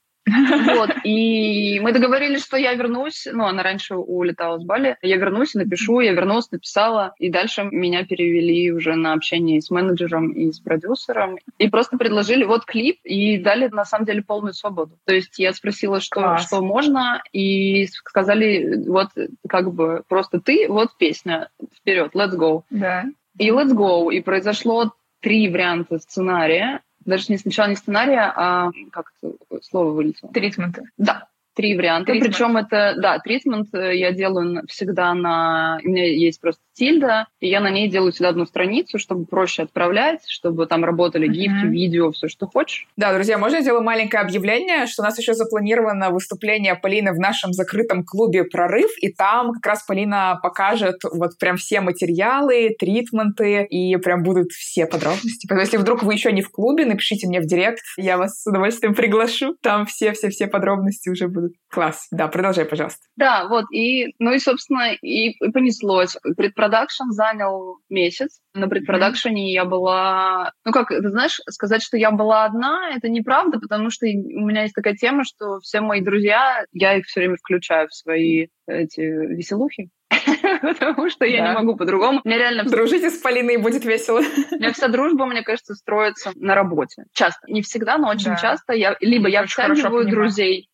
Вот, 0.75 0.91
и 1.05 1.81
мы 1.81 1.93
договорились, 1.93 2.45
что 2.45 2.57
я 2.57 2.75
вернусь, 2.75 3.27
ну, 3.31 3.45
она 3.45 3.63
раньше 3.63 3.97
улетала 3.97 4.59
с 4.59 4.65
Бали, 4.65 4.97
я 5.03 5.17
вернусь, 5.17 5.55
напишу, 5.55 6.01
я 6.01 6.13
вернулась, 6.13 6.51
написала, 6.51 7.15
и 7.19 7.31
дальше 7.31 7.65
меня 7.65 8.05
перевели 8.05 8.71
уже 8.73 8.95
на 8.95 9.13
общение 9.13 9.61
с 9.61 9.71
менеджером 9.71 10.31
и 10.33 10.53
с 10.53 10.61
продюсером, 10.61 11.39
и 11.59 11.69
просто 11.69 11.97
предложили 11.97 12.45
вот 12.45 12.65
клип, 12.65 12.99
и 13.05 13.39
дали, 13.39 13.69
на 13.69 13.85
самом 13.85 14.07
деле, 14.07 14.23
полную 14.23 14.55
свободу. 14.55 14.99
То 15.05 15.15
есть 15.15 15.39
я 15.39 15.53
спросила, 15.53 16.01
что, 16.01 16.39
что 16.39 16.63
можно, 16.63 17.23
и 17.33 17.87
сказали, 17.87 18.85
вот, 18.87 19.09
как 19.49 19.73
бы, 19.73 20.03
просто 20.09 20.41
ты, 20.41 20.67
вот 20.69 20.97
песня, 20.99 21.49
вперед, 21.77 22.13
let's 22.15 22.37
go. 22.37 22.63
Да. 22.71 23.05
И 23.39 23.49
let's 23.49 23.73
go, 23.73 24.13
и 24.13 24.21
произошло 24.21 24.93
три 25.21 25.49
варианта 25.49 25.99
сценария, 25.99 26.81
даже 27.05 27.27
не 27.29 27.39
сначала 27.39 27.69
не 27.69 27.77
сценария, 27.77 28.33
а 28.35 28.71
как 28.93 29.13
это 29.23 29.35
слово 29.63 29.93
вылетело? 29.93 30.33
Тритмента. 30.33 30.83
Да. 30.99 31.29
Три 31.55 31.77
варианта. 31.77 32.13
Тритмент. 32.13 32.33
Причем 32.33 32.57
это, 32.57 32.95
да, 32.97 33.19
тритмент 33.19 33.75
э, 33.75 33.97
я 33.97 34.13
делаю 34.13 34.63
всегда 34.69 35.15
на... 35.15 35.81
У 35.85 35.89
меня 35.89 36.07
есть 36.07 36.41
просто 36.41 36.63
тильда, 36.75 37.27
и 37.41 37.49
я 37.49 37.61
на 37.61 37.71
ней 37.71 37.89
делаю 37.89 38.13
всегда 38.13 38.29
одну 38.29 38.47
страницу, 38.47 38.99
чтобы 38.99 39.27
проще 39.27 39.63
отправлять, 39.63 40.21
чтобы 40.29 40.67
там 40.67 40.85
работали 40.85 41.27
гифки, 41.27 41.67
mm-hmm. 41.67 41.71
видео, 41.71 42.13
все, 42.13 42.29
что 42.29 42.47
хочешь. 42.47 42.87
Да, 42.97 43.13
друзья, 43.13 43.37
можно 43.37 43.57
я 43.57 43.63
сделаю 43.63 43.83
маленькое 43.83 44.23
объявление, 44.23 44.87
что 44.87 45.03
у 45.03 45.05
нас 45.05 45.19
еще 45.19 45.35
запланировано 45.35 46.11
выступление 46.11 46.77
Полины 46.77 47.13
в 47.13 47.19
нашем 47.19 47.53
закрытом 47.53 48.05
клубе 48.05 48.45
«Прорыв», 48.45 48.91
и 49.01 49.13
там 49.13 49.53
как 49.53 49.67
раз 49.67 49.83
Полина 49.83 50.39
покажет 50.43 51.01
вот 51.13 51.37
прям 51.39 51.57
все 51.57 51.81
материалы, 51.81 52.75
тритменты, 52.79 53.65
и 53.65 53.97
прям 53.97 54.23
будут 54.23 54.53
все 54.53 54.87
подробности. 54.87 55.47
Поэтому 55.49 55.63
если 55.63 55.77
вдруг 55.77 56.03
вы 56.03 56.15
еще 56.15 56.33
не 56.33 56.43
в 56.43 56.51
клубе, 56.51 56.87
напишите 56.87 57.27
мне 57.27 57.41
в 57.41 57.47
директ, 57.47 57.83
я 57.97 58.17
вас 58.17 58.43
с 58.43 58.47
удовольствием 58.47 58.95
приглашу. 58.95 59.57
Там 59.63 59.85
все-все-все 59.85 60.47
подробности 60.47 61.09
уже 61.09 61.29
будут. 61.29 61.40
Класс. 61.71 62.09
Да, 62.11 62.29
продолжай, 62.29 62.65
пожалуйста. 62.65 63.01
Да, 63.17 63.47
вот, 63.49 63.67
и, 63.73 64.15
ну 64.19 64.33
и, 64.33 64.39
собственно, 64.39 64.93
и, 64.93 65.31
и 65.31 65.51
понеслось. 65.53 66.17
Предпродакшн 66.37 67.11
занял 67.11 67.79
месяц. 67.89 68.41
На 68.55 68.69
предпродакшене 68.69 69.51
mm-hmm. 69.51 69.55
я 69.55 69.65
была... 69.65 70.53
Ну 70.65 70.73
как, 70.73 70.89
ты 70.89 71.09
знаешь, 71.09 71.41
сказать, 71.49 71.83
что 71.83 71.97
я 71.97 72.11
была 72.11 72.45
одна, 72.45 72.91
это 72.95 73.09
неправда, 73.09 73.59
потому 73.59 73.91
что 73.91 74.07
у 74.07 74.47
меня 74.47 74.63
есть 74.63 74.75
такая 74.75 74.97
тема, 74.97 75.25
что 75.25 75.61
все 75.61 75.81
мои 75.81 76.01
друзья, 76.01 76.65
я 76.73 76.97
их 76.97 77.07
все 77.07 77.21
время 77.21 77.37
включаю 77.37 77.89
в 77.89 77.95
свои 77.95 78.49
эти 78.67 79.01
веселухи. 79.01 79.91
потому 80.63 81.11
что 81.11 81.25
я 81.25 81.49
не 81.49 81.55
могу 81.55 81.77
по-другому. 81.77 82.21
Мне 82.25 82.39
реально... 82.39 82.65
Дружите 82.65 83.11
с 83.11 83.19
Полиной, 83.19 83.57
будет 83.59 83.85
весело. 83.85 84.21
У 84.21 84.55
меня 84.57 84.73
вся 84.73 84.89
дружба, 84.89 85.27
мне 85.27 85.43
кажется, 85.43 85.75
строится 85.75 86.33
на 86.35 86.55
работе. 86.55 87.05
Часто. 87.13 87.41
Не 87.49 87.63
всегда, 87.63 87.99
но 87.99 88.09
очень 88.09 88.37
часто. 88.37 88.73
Я, 88.73 88.97
либо 89.01 89.29
я 89.29 89.45
втягиваю 89.45 90.09
друзей, 90.09 90.69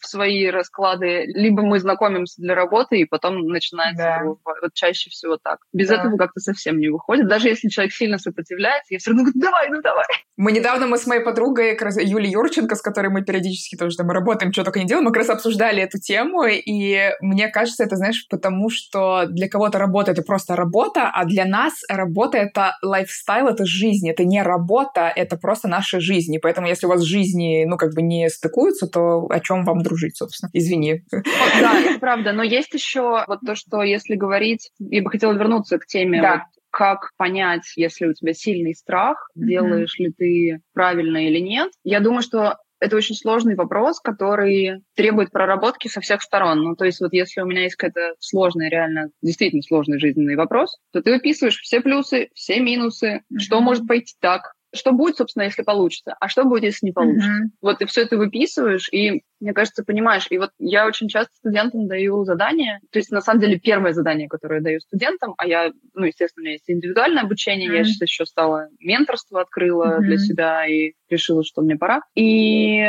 в 0.00 0.06
свои 0.06 0.46
расклады, 0.46 1.24
либо 1.26 1.62
мы 1.62 1.78
знакомимся 1.78 2.40
для 2.40 2.54
работы, 2.54 2.98
и 2.98 3.04
потом 3.04 3.46
начинается 3.46 4.02
да. 4.02 4.22
Вот 4.24 4.74
чаще 4.74 5.10
всего 5.10 5.38
так. 5.42 5.58
Без 5.72 5.88
да. 5.88 5.96
этого 5.96 6.16
как-то 6.16 6.40
совсем 6.40 6.78
не 6.78 6.88
выходит. 6.88 7.28
Даже 7.28 7.48
если 7.48 7.68
человек 7.68 7.92
сильно 7.92 8.18
сопротивляется, 8.18 8.94
я 8.94 8.98
все 8.98 9.10
равно 9.10 9.24
говорю, 9.24 9.40
давай, 9.40 9.68
ну 9.70 9.80
давай. 9.82 10.06
Мы 10.36 10.52
недавно, 10.52 10.86
мы 10.86 10.96
с 10.96 11.06
моей 11.06 11.22
подругой, 11.22 11.72
как 11.72 11.82
раз 11.82 11.98
Юрченко, 12.00 12.74
с 12.74 12.82
которой 12.82 13.08
мы 13.08 13.22
периодически 13.22 13.76
тоже 13.76 13.96
там 13.96 14.10
работаем, 14.10 14.52
что 14.52 14.64
только 14.64 14.78
не 14.78 14.86
делаем, 14.86 15.04
мы 15.04 15.12
как 15.12 15.22
раз 15.22 15.30
обсуждали 15.30 15.82
эту 15.82 15.98
тему, 15.98 16.44
и 16.44 17.10
мне 17.20 17.48
кажется, 17.48 17.84
это, 17.84 17.96
знаешь, 17.96 18.26
потому 18.28 18.70
что 18.70 19.26
для 19.26 19.48
кого-то 19.48 19.78
работа— 19.78 20.10
это 20.12 20.22
просто 20.22 20.56
работа, 20.56 21.10
а 21.12 21.24
для 21.24 21.44
нас 21.44 21.74
работа— 21.88 22.38
это 22.38 22.76
лайфстайл, 22.82 23.48
это 23.48 23.64
жизнь, 23.64 24.08
это 24.08 24.24
не 24.24 24.42
работа, 24.42 25.12
это 25.14 25.36
просто 25.36 25.68
наша 25.68 26.00
жизнь. 26.00 26.34
И 26.34 26.38
поэтому, 26.38 26.68
если 26.68 26.86
у 26.86 26.90
вас 26.90 27.02
жизни, 27.02 27.64
ну, 27.66 27.76
как 27.76 27.94
бы 27.94 28.02
не 28.02 28.28
стыкуются, 28.30 28.86
то 28.86 29.26
о 29.28 29.40
чем 29.40 29.64
вам 29.64 29.79
дружить, 29.82 30.16
собственно. 30.16 30.50
Извини. 30.52 31.02
да, 31.10 31.80
это 31.80 31.98
правда. 31.98 32.32
Но 32.32 32.42
есть 32.42 32.72
еще 32.74 33.24
вот 33.26 33.40
то, 33.44 33.54
что 33.54 33.82
если 33.82 34.14
говорить... 34.14 34.70
Я 34.78 35.02
бы 35.02 35.10
хотела 35.10 35.32
вернуться 35.32 35.78
к 35.78 35.86
теме 35.86 36.20
да. 36.20 36.32
вот, 36.32 36.42
как 36.70 37.10
понять, 37.16 37.72
если 37.76 38.06
у 38.06 38.14
тебя 38.14 38.32
сильный 38.32 38.74
страх, 38.74 39.28
mm-hmm. 39.36 39.46
делаешь 39.46 39.98
ли 39.98 40.12
ты 40.16 40.60
правильно 40.72 41.26
или 41.26 41.38
нет. 41.38 41.70
Я 41.84 42.00
думаю, 42.00 42.22
что 42.22 42.56
это 42.80 42.96
очень 42.96 43.14
сложный 43.14 43.56
вопрос, 43.56 44.00
который 44.00 44.82
требует 44.96 45.30
проработки 45.30 45.88
со 45.88 46.00
всех 46.00 46.22
сторон. 46.22 46.62
Ну, 46.62 46.76
то 46.76 46.86
есть 46.86 47.00
вот 47.00 47.12
если 47.12 47.42
у 47.42 47.46
меня 47.46 47.62
есть 47.62 47.76
какая-то 47.76 48.14
сложная, 48.20 48.70
реально, 48.70 49.10
действительно 49.22 49.62
сложный 49.62 49.98
жизненный 49.98 50.36
вопрос, 50.36 50.78
то 50.92 51.02
ты 51.02 51.12
выписываешь 51.12 51.60
все 51.60 51.80
плюсы, 51.80 52.28
все 52.34 52.58
минусы, 52.60 53.20
mm-hmm. 53.32 53.38
что 53.38 53.60
может 53.60 53.86
пойти 53.86 54.14
так, 54.20 54.52
что 54.74 54.92
будет, 54.92 55.16
собственно, 55.16 55.44
если 55.44 55.62
получится, 55.62 56.14
а 56.20 56.28
что 56.28 56.44
будет, 56.44 56.64
если 56.64 56.86
не 56.86 56.92
получится. 56.92 57.28
Mm-hmm. 57.28 57.48
Вот 57.60 57.78
ты 57.78 57.86
все 57.86 58.02
это 58.02 58.16
выписываешь, 58.16 58.88
и, 58.92 59.22
мне 59.40 59.52
кажется, 59.52 59.84
понимаешь. 59.84 60.26
И 60.30 60.38
вот 60.38 60.50
я 60.58 60.86
очень 60.86 61.08
часто 61.08 61.34
студентам 61.36 61.88
даю 61.88 62.24
задания, 62.24 62.80
то 62.90 62.98
есть, 62.98 63.10
на 63.10 63.20
самом 63.20 63.40
деле, 63.40 63.58
первое 63.58 63.92
задание, 63.92 64.28
которое 64.28 64.56
я 64.56 64.62
даю 64.62 64.80
студентам, 64.80 65.34
а 65.38 65.46
я, 65.46 65.70
ну, 65.94 66.04
естественно, 66.04 66.42
у 66.42 66.44
меня 66.44 66.52
есть 66.52 66.70
индивидуальное 66.70 67.22
обучение, 67.22 67.68
mm-hmm. 67.68 67.76
я 67.76 67.84
сейчас 67.84 68.02
еще 68.02 68.26
стала 68.26 68.68
менторство 68.78 69.40
открыла 69.40 69.98
mm-hmm. 69.98 70.02
для 70.02 70.18
себя 70.18 70.66
и 70.66 70.92
решила, 71.08 71.44
что 71.44 71.62
мне 71.62 71.76
пора. 71.76 72.02
И 72.14 72.80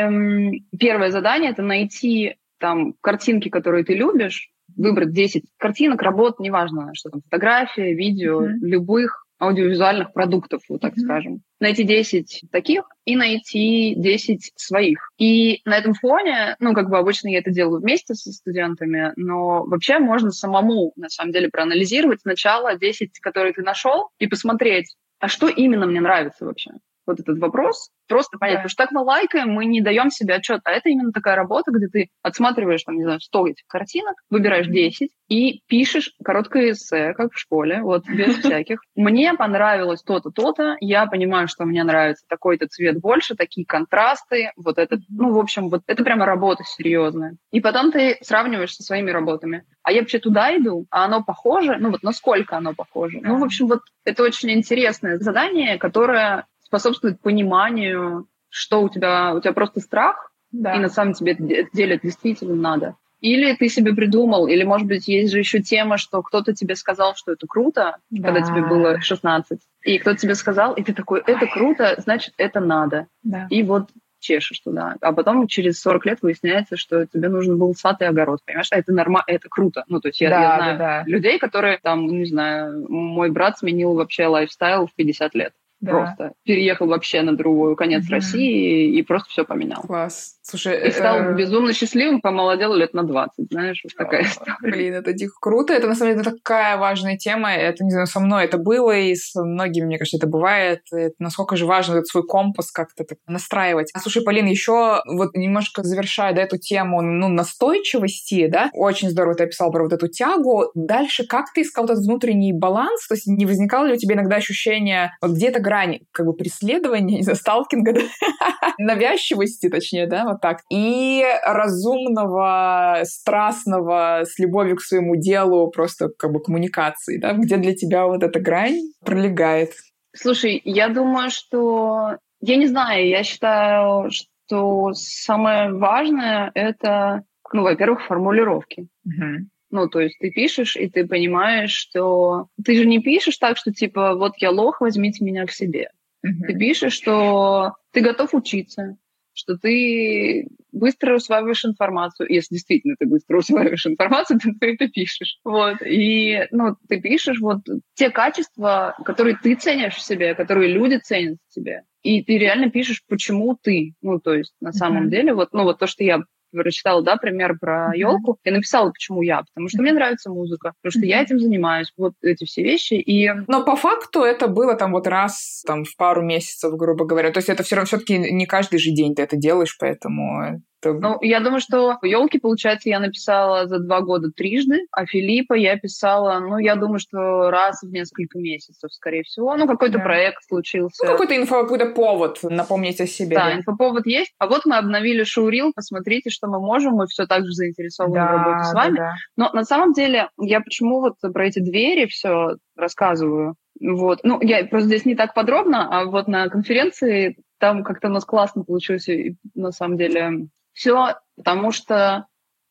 первое 0.78 1.10
задание— 1.10 1.50
это 1.52 1.62
найти 1.62 2.36
там 2.58 2.94
картинки, 3.00 3.48
которые 3.48 3.84
ты 3.84 3.94
любишь, 3.94 4.52
выбрать 4.76 5.12
10 5.12 5.44
картинок, 5.58 6.02
работ, 6.02 6.38
неважно, 6.38 6.90
что 6.94 7.10
там, 7.10 7.20
фотография, 7.22 7.94
видео, 7.94 8.44
mm-hmm. 8.44 8.58
любых, 8.62 9.21
аудиовизуальных 9.42 10.12
продуктов, 10.12 10.62
вот 10.68 10.80
так 10.80 10.94
mm-hmm. 10.94 11.04
скажем. 11.04 11.42
Найти 11.58 11.82
10 11.82 12.44
таких 12.52 12.84
и 13.04 13.16
найти 13.16 13.94
10 13.96 14.52
своих. 14.54 15.10
И 15.18 15.60
на 15.64 15.76
этом 15.76 15.94
фоне, 15.94 16.56
ну, 16.60 16.74
как 16.74 16.88
бы 16.88 16.96
обычно 16.96 17.28
я 17.28 17.40
это 17.40 17.50
делаю 17.50 17.80
вместе 17.80 18.14
со 18.14 18.30
студентами, 18.30 19.12
но 19.16 19.64
вообще 19.64 19.98
можно 19.98 20.30
самому, 20.30 20.92
на 20.94 21.08
самом 21.08 21.32
деле, 21.32 21.48
проанализировать 21.48 22.20
сначала 22.20 22.78
10, 22.78 23.18
которые 23.18 23.52
ты 23.52 23.62
нашел, 23.62 24.10
и 24.18 24.28
посмотреть, 24.28 24.94
а 25.18 25.26
что 25.28 25.48
именно 25.48 25.86
мне 25.86 26.00
нравится 26.00 26.44
вообще 26.44 26.70
вот 27.06 27.20
этот 27.20 27.38
вопрос, 27.38 27.90
просто 28.08 28.38
понять, 28.38 28.56
да. 28.56 28.58
потому 28.60 28.70
что 28.70 28.82
так 28.84 28.92
мы 28.92 29.02
лайкаем, 29.02 29.50
мы 29.50 29.64
не 29.64 29.80
даем 29.80 30.10
себе 30.10 30.34
отчет. 30.34 30.60
А 30.64 30.72
это 30.72 30.88
именно 30.88 31.12
такая 31.12 31.36
работа, 31.36 31.70
где 31.72 31.88
ты 31.88 32.08
отсматриваешь, 32.22 32.82
там, 32.84 32.96
не 32.96 33.04
знаю, 33.04 33.20
100 33.20 33.46
этих 33.48 33.66
картинок, 33.66 34.16
выбираешь 34.30 34.66
10 34.66 35.10
и 35.28 35.62
пишешь 35.66 36.12
короткое 36.22 36.72
эссе, 36.72 37.14
как 37.14 37.32
в 37.32 37.38
школе, 37.38 37.80
вот, 37.82 38.06
без 38.06 38.36
всяких. 38.38 38.80
Мне 38.94 39.34
понравилось 39.34 40.02
то-то, 40.02 40.30
то-то, 40.30 40.76
я 40.80 41.06
понимаю, 41.06 41.48
что 41.48 41.64
мне 41.64 41.82
нравится 41.84 42.24
такой-то 42.28 42.66
цвет 42.66 43.00
больше, 43.00 43.34
такие 43.34 43.66
контрасты, 43.66 44.52
вот 44.56 44.78
это, 44.78 44.98
ну, 45.08 45.32
в 45.32 45.38
общем, 45.38 45.70
вот 45.70 45.82
это 45.86 46.04
прямо 46.04 46.26
работа 46.26 46.64
серьезная. 46.64 47.36
И 47.50 47.60
потом 47.60 47.92
ты 47.92 48.18
сравниваешь 48.20 48.74
со 48.74 48.82
своими 48.82 49.10
работами. 49.10 49.64
А 49.82 49.92
я 49.92 50.00
вообще 50.00 50.18
туда 50.18 50.56
иду, 50.56 50.86
а 50.90 51.06
оно 51.06 51.24
похоже, 51.24 51.76
ну, 51.78 51.90
вот 51.90 52.02
насколько 52.02 52.56
оно 52.56 52.74
похоже. 52.74 53.20
Ну, 53.22 53.38
в 53.38 53.44
общем, 53.44 53.66
вот 53.66 53.80
это 54.04 54.22
очень 54.22 54.50
интересное 54.50 55.18
задание, 55.18 55.78
которое 55.78 56.46
способствует 56.72 57.20
пониманию, 57.20 58.26
что 58.48 58.82
у 58.82 58.88
тебя, 58.88 59.34
у 59.34 59.40
тебя 59.40 59.52
просто 59.52 59.80
страх, 59.80 60.32
да. 60.50 60.74
и 60.74 60.78
на 60.78 60.88
самом 60.88 61.12
деле 61.12 61.66
это 61.96 62.06
действительно 62.06 62.54
надо. 62.54 62.96
Или 63.20 63.54
ты 63.54 63.68
себе 63.68 63.94
придумал, 63.94 64.46
или, 64.46 64.64
может 64.64 64.88
быть, 64.88 65.06
есть 65.06 65.32
же 65.32 65.38
еще 65.38 65.60
тема, 65.60 65.98
что 65.98 66.22
кто-то 66.22 66.54
тебе 66.54 66.74
сказал, 66.74 67.14
что 67.14 67.32
это 67.32 67.46
круто, 67.46 67.98
да. 68.08 68.22
когда 68.26 68.40
тебе 68.40 68.66
было 68.66 69.00
16, 69.02 69.60
и 69.84 69.98
кто-то 69.98 70.16
тебе 70.16 70.34
сказал, 70.34 70.72
и 70.72 70.82
ты 70.82 70.94
такой, 70.94 71.22
это 71.26 71.46
круто, 71.46 71.94
значит, 71.98 72.32
это 72.38 72.60
надо. 72.60 73.06
Да. 73.22 73.46
И 73.50 73.62
вот 73.62 73.90
чешешь 74.18 74.60
туда. 74.60 74.96
А 75.02 75.12
потом 75.12 75.46
через 75.48 75.78
40 75.80 76.06
лет 76.06 76.18
выясняется, 76.22 76.78
что 76.78 77.04
тебе 77.06 77.28
нужен 77.28 77.58
был 77.58 77.74
сад 77.74 78.00
и 78.00 78.06
огород, 78.06 78.40
понимаешь? 78.46 78.68
А 78.70 78.78
это 78.78 78.92
нормально, 78.92 79.24
это 79.26 79.48
круто. 79.50 79.84
Ну, 79.88 80.00
то 80.00 80.08
есть 80.08 80.20
я, 80.22 80.30
да, 80.30 80.40
я 80.40 80.56
знаю 80.56 80.78
да, 80.78 80.84
да. 80.84 81.10
людей, 81.10 81.38
которые 81.38 81.78
там, 81.82 82.06
не 82.06 82.24
знаю, 82.24 82.86
мой 82.88 83.30
брат 83.30 83.58
сменил 83.58 83.92
вообще 83.92 84.26
лайфстайл 84.26 84.86
в 84.86 84.94
50 84.94 85.34
лет. 85.34 85.52
Да. 85.82 85.92
Просто 85.92 86.32
переехал 86.44 86.86
вообще 86.86 87.22
на 87.22 87.36
другой 87.36 87.74
конец 87.74 88.04
mm-hmm. 88.04 88.12
России 88.12 88.96
и 88.96 89.02
просто 89.02 89.28
все 89.30 89.44
поменял. 89.44 89.82
Класс. 89.82 90.36
Слушай, 90.42 90.88
и 90.88 90.90
стал 90.92 91.18
э... 91.18 91.34
безумно 91.34 91.72
счастливым, 91.72 92.20
помолодел 92.20 92.72
лет 92.74 92.94
на 92.94 93.02
20, 93.02 93.50
знаешь, 93.50 93.80
вот 93.82 93.92
такая 93.96 94.22
история. 94.22 94.56
Блин, 94.60 94.94
это 94.94 95.12
дико 95.12 95.34
круто. 95.40 95.72
Это, 95.72 95.88
на 95.88 95.96
самом 95.96 96.14
деле, 96.14 96.24
такая 96.24 96.76
важная 96.76 97.16
тема. 97.16 97.52
Это, 97.52 97.82
не 97.84 97.90
знаю, 97.90 98.06
со 98.06 98.20
мной 98.20 98.44
это 98.44 98.58
было, 98.58 98.96
и 98.96 99.14
с 99.14 99.34
многими, 99.34 99.86
мне 99.86 99.98
кажется, 99.98 100.18
это 100.18 100.28
бывает. 100.28 100.82
Это 100.92 101.14
насколько 101.18 101.56
же 101.56 101.66
важно 101.66 101.94
этот 101.94 102.06
свой 102.06 102.24
компас 102.24 102.70
как-то 102.70 103.04
так 103.04 103.18
настраивать. 103.26 103.90
А, 103.92 103.98
слушай, 103.98 104.22
Полина, 104.22 104.48
еще 104.48 105.00
вот 105.06 105.34
немножко 105.34 105.82
завершая 105.82 106.32
да, 106.32 106.42
эту 106.42 106.58
тему 106.58 107.02
ну, 107.02 107.28
настойчивости, 107.28 108.46
да, 108.46 108.70
очень 108.72 109.10
здорово 109.10 109.34
ты 109.34 109.44
описал 109.44 109.72
про 109.72 109.82
вот 109.82 109.92
эту 109.92 110.06
тягу. 110.06 110.70
Дальше 110.74 111.26
как 111.26 111.52
ты 111.52 111.62
искал 111.62 111.86
этот 111.86 111.98
внутренний 111.98 112.52
баланс? 112.52 113.08
То 113.08 113.14
есть 113.14 113.26
не 113.26 113.46
возникало 113.46 113.86
ли 113.86 113.94
у 113.94 113.96
тебя 113.96 114.14
иногда 114.14 114.36
ощущение, 114.36 115.12
вот 115.20 115.32
где-то 115.32 115.60
грань 115.72 116.00
как 116.12 116.26
бы 116.26 116.34
преследования, 116.34 117.16
не 117.18 117.22
знаю, 117.22 117.36
сталкинга, 117.36 117.94
да? 117.94 118.00
навязчивости, 118.78 119.68
точнее, 119.68 120.06
да, 120.06 120.24
вот 120.24 120.40
так. 120.40 120.60
И 120.70 121.24
разумного, 121.44 123.00
страстного, 123.04 124.22
с 124.24 124.38
любовью 124.38 124.76
к 124.76 124.82
своему 124.82 125.16
делу, 125.16 125.70
просто 125.70 126.08
как 126.18 126.32
бы 126.32 126.40
коммуникации, 126.40 127.18
да, 127.18 127.32
где 127.32 127.56
для 127.56 127.74
тебя 127.74 128.06
вот 128.06 128.22
эта 128.22 128.40
грань 128.40 128.80
пролегает. 129.04 129.72
Слушай, 130.14 130.60
я 130.64 130.88
думаю, 130.88 131.30
что... 131.30 132.18
Я 132.44 132.56
не 132.56 132.66
знаю, 132.66 133.06
я 133.06 133.22
считаю, 133.22 134.10
что 134.10 134.92
самое 134.94 135.72
важное— 135.72 136.50
это, 136.54 137.22
ну, 137.52 137.62
во-первых, 137.62 138.04
формулировки. 138.06 138.88
Uh-huh. 139.06 139.46
Ну, 139.72 139.88
то 139.88 140.00
есть 140.00 140.18
ты 140.20 140.30
пишешь, 140.30 140.76
и 140.76 140.88
ты 140.88 141.06
понимаешь, 141.06 141.72
что... 141.72 142.48
Ты 142.62 142.76
же 142.76 142.86
не 142.86 143.00
пишешь 143.00 143.38
так, 143.38 143.56
что 143.56 143.72
типа, 143.72 144.14
вот 144.14 144.34
я 144.36 144.50
лох, 144.50 144.80
возьмите 144.80 145.24
меня 145.24 145.46
к 145.46 145.50
себе. 145.50 145.90
Uh-huh. 146.24 146.46
Ты 146.46 146.58
пишешь, 146.58 146.92
что 146.92 147.74
ты 147.90 148.02
готов 148.02 148.34
учиться, 148.34 148.98
что 149.32 149.56
ты 149.56 150.46
быстро 150.72 151.16
усваиваешь 151.16 151.64
информацию. 151.64 152.30
Если 152.30 152.56
действительно 152.56 152.96
ты 152.98 153.06
быстро 153.06 153.38
усваиваешь 153.38 153.86
информацию, 153.86 154.38
то 154.42 154.50
ты 154.60 154.74
это 154.74 154.88
пишешь. 154.88 155.38
Вот. 155.42 155.78
И 155.84 156.46
ну, 156.50 156.76
ты 156.86 157.00
пишешь 157.00 157.40
вот 157.40 157.60
те 157.94 158.10
качества, 158.10 158.94
которые 159.06 159.38
ты 159.42 159.54
ценишь 159.54 159.94
в 159.94 160.02
себе, 160.02 160.34
которые 160.34 160.70
люди 160.70 160.98
ценят 161.02 161.38
в 161.48 161.54
себе. 161.54 161.84
И 162.02 162.22
ты 162.22 162.36
реально 162.36 162.70
пишешь, 162.70 163.02
почему 163.08 163.56
ты. 163.60 163.94
Ну, 164.02 164.20
то 164.20 164.34
есть, 164.34 164.54
на 164.60 164.72
самом 164.72 165.06
mm-hmm. 165.06 165.10
деле, 165.10 165.34
вот, 165.34 165.52
ну, 165.52 165.62
вот 165.62 165.78
то, 165.78 165.86
что 165.86 166.04
я 166.04 166.22
прочитала, 166.52 167.02
да, 167.02 167.16
пример 167.16 167.56
про 167.58 167.92
елку, 167.94 168.38
я 168.44 168.52
написала, 168.52 168.90
почему 168.90 169.22
я, 169.22 169.42
потому 169.42 169.68
что 169.68 169.82
мне 169.82 169.92
нравится 169.92 170.30
музыка, 170.30 170.72
потому 170.82 170.98
что 170.98 171.06
я 171.06 171.22
этим 171.22 171.38
занимаюсь, 171.38 171.92
вот 171.96 172.14
эти 172.22 172.44
все 172.44 172.62
вещи. 172.62 172.94
И... 172.94 173.30
Но 173.48 173.64
по 173.64 173.76
факту 173.76 174.20
это 174.20 174.48
было 174.48 174.74
там 174.74 174.92
вот 174.92 175.06
раз 175.06 175.62
там 175.66 175.84
в 175.84 175.96
пару 175.96 176.22
месяцев, 176.22 176.74
грубо 176.76 177.04
говоря. 177.04 177.30
То 177.30 177.38
есть 177.38 177.48
это 177.48 177.62
все 177.62 177.76
равно 177.76 177.86
все-таки 177.86 178.18
не 178.18 178.46
каждый 178.46 178.78
же 178.78 178.90
день 178.90 179.14
ты 179.14 179.22
это 179.22 179.36
делаешь, 179.36 179.76
поэтому 179.78 180.62
ну, 180.84 181.18
я 181.20 181.40
думаю, 181.40 181.60
что 181.60 181.98
елки, 182.02 182.38
получается, 182.38 182.88
я 182.88 183.00
написала 183.00 183.66
за 183.66 183.78
два 183.78 184.00
года 184.00 184.30
трижды, 184.30 184.86
а 184.90 185.06
Филиппа 185.06 185.54
я 185.54 185.76
писала, 185.76 186.40
ну, 186.40 186.58
я 186.58 186.76
думаю, 186.76 186.98
что 186.98 187.50
раз 187.50 187.82
в 187.82 187.90
несколько 187.90 188.38
месяцев, 188.38 188.92
скорее 188.92 189.22
всего. 189.22 189.56
Ну, 189.56 189.66
какой-то 189.66 189.98
да. 189.98 190.04
проект 190.04 190.42
случился. 190.46 191.04
Ну, 191.04 191.12
какой-то 191.12 191.36
инфо, 191.36 191.62
какой-то 191.62 191.86
повод 191.86 192.38
напомнить 192.42 193.00
о 193.00 193.06
себе. 193.06 193.36
Да, 193.36 193.46
да, 193.46 193.54
инфоповод 193.56 194.06
есть. 194.06 194.32
А 194.38 194.46
вот 194.46 194.66
мы 194.66 194.76
обновили 194.76 195.24
шоурил, 195.24 195.72
посмотрите, 195.74 196.30
что 196.30 196.48
мы 196.48 196.60
можем, 196.60 196.94
мы 196.94 197.06
все 197.06 197.26
так 197.26 197.44
же 197.44 197.52
заинтересованы 197.52 198.14
да, 198.14 198.26
в 198.26 198.30
работе 198.30 198.64
с 198.64 198.74
вами. 198.74 198.96
Да, 198.96 199.02
да. 199.02 199.14
Но 199.36 199.50
на 199.52 199.64
самом 199.64 199.92
деле, 199.92 200.28
я 200.40 200.60
почему 200.60 201.00
вот 201.00 201.14
про 201.20 201.46
эти 201.46 201.60
двери 201.60 202.06
все 202.06 202.56
рассказываю? 202.76 203.54
Вот. 203.80 204.20
Ну, 204.22 204.40
я 204.40 204.64
просто 204.64 204.88
здесь 204.88 205.04
не 205.04 205.14
так 205.14 205.34
подробно, 205.34 205.88
а 205.90 206.04
вот 206.04 206.28
на 206.28 206.48
конференции 206.48 207.36
там 207.58 207.84
как-то 207.84 208.08
у 208.08 208.10
нас 208.10 208.24
классно 208.24 208.64
получилось, 208.64 209.08
на 209.54 209.72
самом 209.72 209.96
деле 209.96 210.48
все, 210.72 211.16
потому 211.36 211.72
что 211.72 212.26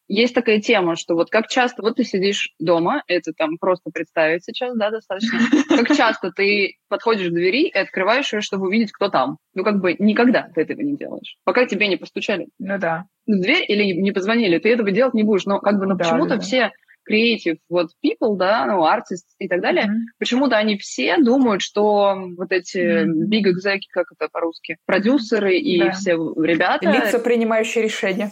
есть 0.07 0.35
такая 0.35 0.59
тема, 0.59 0.97
что 0.97 1.15
вот 1.15 1.29
как 1.29 1.47
часто, 1.47 1.81
вот 1.81 1.95
ты 1.95 2.03
сидишь 2.03 2.53
дома, 2.59 3.01
это 3.07 3.31
там 3.31 3.57
просто 3.57 3.91
представить 3.91 4.43
сейчас, 4.43 4.75
да, 4.75 4.91
достаточно, 4.91 5.39
как 5.69 5.95
часто 5.95 6.31
ты 6.31 6.75
подходишь 6.89 7.29
к 7.29 7.33
двери 7.33 7.69
и 7.69 7.77
открываешь 7.77 8.31
ее, 8.33 8.41
чтобы 8.41 8.67
увидеть, 8.67 8.91
кто 8.91 9.07
там. 9.07 9.37
Ну, 9.53 9.63
как 9.63 9.79
бы 9.79 9.95
никогда 9.99 10.49
ты 10.53 10.61
этого 10.61 10.81
не 10.81 10.97
делаешь. 10.97 11.37
Пока 11.45 11.65
тебе 11.65 11.87
не 11.87 11.95
постучали. 11.95 12.49
Ну 12.59 12.77
да. 12.77 13.05
В 13.25 13.39
дверь 13.39 13.63
или 13.67 13.93
не 13.93 14.11
позвонили, 14.11 14.59
ты 14.59 14.69
этого 14.69 14.91
делать 14.91 15.13
не 15.13 15.23
будешь. 15.23 15.45
Но 15.45 15.59
как 15.59 15.79
бы, 15.79 15.85
но 15.85 15.95
да, 15.95 16.03
почему-то 16.03 16.35
да. 16.35 16.41
все 16.41 16.71
creative 17.09 17.57
вот 17.69 17.89
people, 18.03 18.35
да, 18.37 18.65
ну, 18.65 18.85
artists 18.85 19.35
и 19.39 19.47
так 19.47 19.61
далее, 19.61 19.85
mm-hmm. 19.85 20.17
почему-то 20.19 20.57
они 20.57 20.77
все 20.77 21.17
думают, 21.17 21.61
что 21.61 22.15
вот 22.37 22.51
эти 22.51 22.77
mm-hmm. 22.77 23.27
big 23.29 23.45
exec, 23.47 23.79
как 23.91 24.07
это 24.11 24.29
по-русски, 24.31 24.77
продюсеры 24.85 25.57
и 25.57 25.79
да. 25.79 25.91
все 25.91 26.11
ребята... 26.11 26.89
Лица, 26.91 27.19
принимающие 27.19 27.83
решения. 27.83 28.31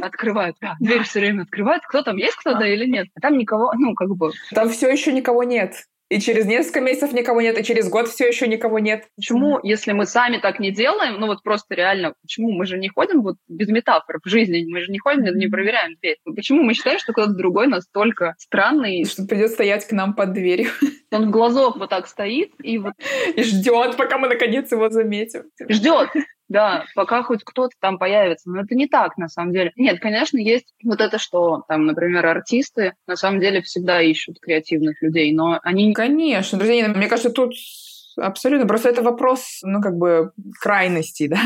Открывают. 0.00 0.56
Дверь 0.80 1.02
все 1.02 1.20
время 1.20 1.42
открывают. 1.42 1.82
Кто 1.84 2.02
там, 2.02 2.16
есть 2.16 2.36
кто-то 2.36 2.64
или 2.64 2.86
нет? 2.86 3.08
А 3.14 3.20
там 3.20 3.38
никого, 3.38 3.72
ну, 3.76 3.94
как 3.94 4.08
бы... 4.16 4.32
Там 4.54 4.68
все 4.68 4.90
еще 4.90 5.12
никого 5.12 5.44
нет 5.44 5.74
и 6.12 6.20
через 6.20 6.44
несколько 6.44 6.80
месяцев 6.82 7.12
никого 7.14 7.40
нет, 7.40 7.58
и 7.58 7.64
через 7.64 7.88
год 7.88 8.08
все 8.08 8.28
еще 8.28 8.46
никого 8.46 8.78
нет. 8.78 9.04
Почему, 9.16 9.58
если 9.62 9.92
мы 9.92 10.04
сами 10.04 10.36
так 10.36 10.60
не 10.60 10.70
делаем, 10.70 11.18
ну 11.18 11.26
вот 11.26 11.42
просто 11.42 11.74
реально, 11.74 12.12
почему 12.20 12.52
мы 12.52 12.66
же 12.66 12.78
не 12.78 12.90
ходим 12.90 13.22
вот 13.22 13.36
без 13.48 13.68
метафор 13.68 14.20
в 14.22 14.28
жизни, 14.28 14.66
мы 14.68 14.82
же 14.82 14.92
не 14.92 14.98
ходим, 14.98 15.24
не 15.24 15.46
проверяем 15.46 15.96
дверь. 16.02 16.18
Почему 16.36 16.62
мы 16.62 16.74
считаем, 16.74 16.98
что 16.98 17.14
кто-то 17.14 17.32
другой 17.32 17.66
настолько 17.66 18.34
странный? 18.36 19.06
Что 19.06 19.24
придет 19.24 19.52
стоять 19.52 19.86
к 19.86 19.92
нам 19.92 20.14
под 20.14 20.34
дверью. 20.34 20.68
Он 21.10 21.28
в 21.28 21.30
глазок 21.30 21.76
вот 21.76 21.88
так 21.88 22.06
стоит 22.06 22.52
и 22.62 22.76
вот... 22.78 22.92
И 23.36 23.42
ждет, 23.42 23.96
пока 23.96 24.18
мы 24.18 24.28
наконец 24.28 24.70
его 24.70 24.90
заметим. 24.90 25.44
Ждет. 25.68 26.10
Да, 26.48 26.84
пока 26.94 27.22
хоть 27.22 27.44
кто-то 27.44 27.74
там 27.80 27.98
появится. 27.98 28.50
Но 28.50 28.62
это 28.62 28.74
не 28.74 28.86
так, 28.86 29.16
на 29.16 29.28
самом 29.28 29.52
деле. 29.52 29.72
Нет, 29.76 30.00
конечно, 30.00 30.36
есть 30.36 30.74
вот 30.84 31.00
это, 31.00 31.18
что 31.18 31.62
там, 31.68 31.86
например, 31.86 32.26
артисты 32.26 32.94
на 33.06 33.16
самом 33.16 33.40
деле 33.40 33.62
всегда 33.62 34.02
ищут 34.02 34.38
креативных 34.40 35.00
людей, 35.02 35.32
но 35.32 35.58
они... 35.62 35.94
Конечно, 35.94 36.58
друзья, 36.58 36.88
мне 36.88 37.08
кажется, 37.08 37.30
тут 37.30 37.54
Абсолютно. 38.16 38.66
Просто 38.66 38.88
это 38.88 39.02
вопрос, 39.02 39.60
ну, 39.62 39.80
как 39.80 39.96
бы, 39.96 40.32
крайности, 40.60 41.26
да. 41.28 41.40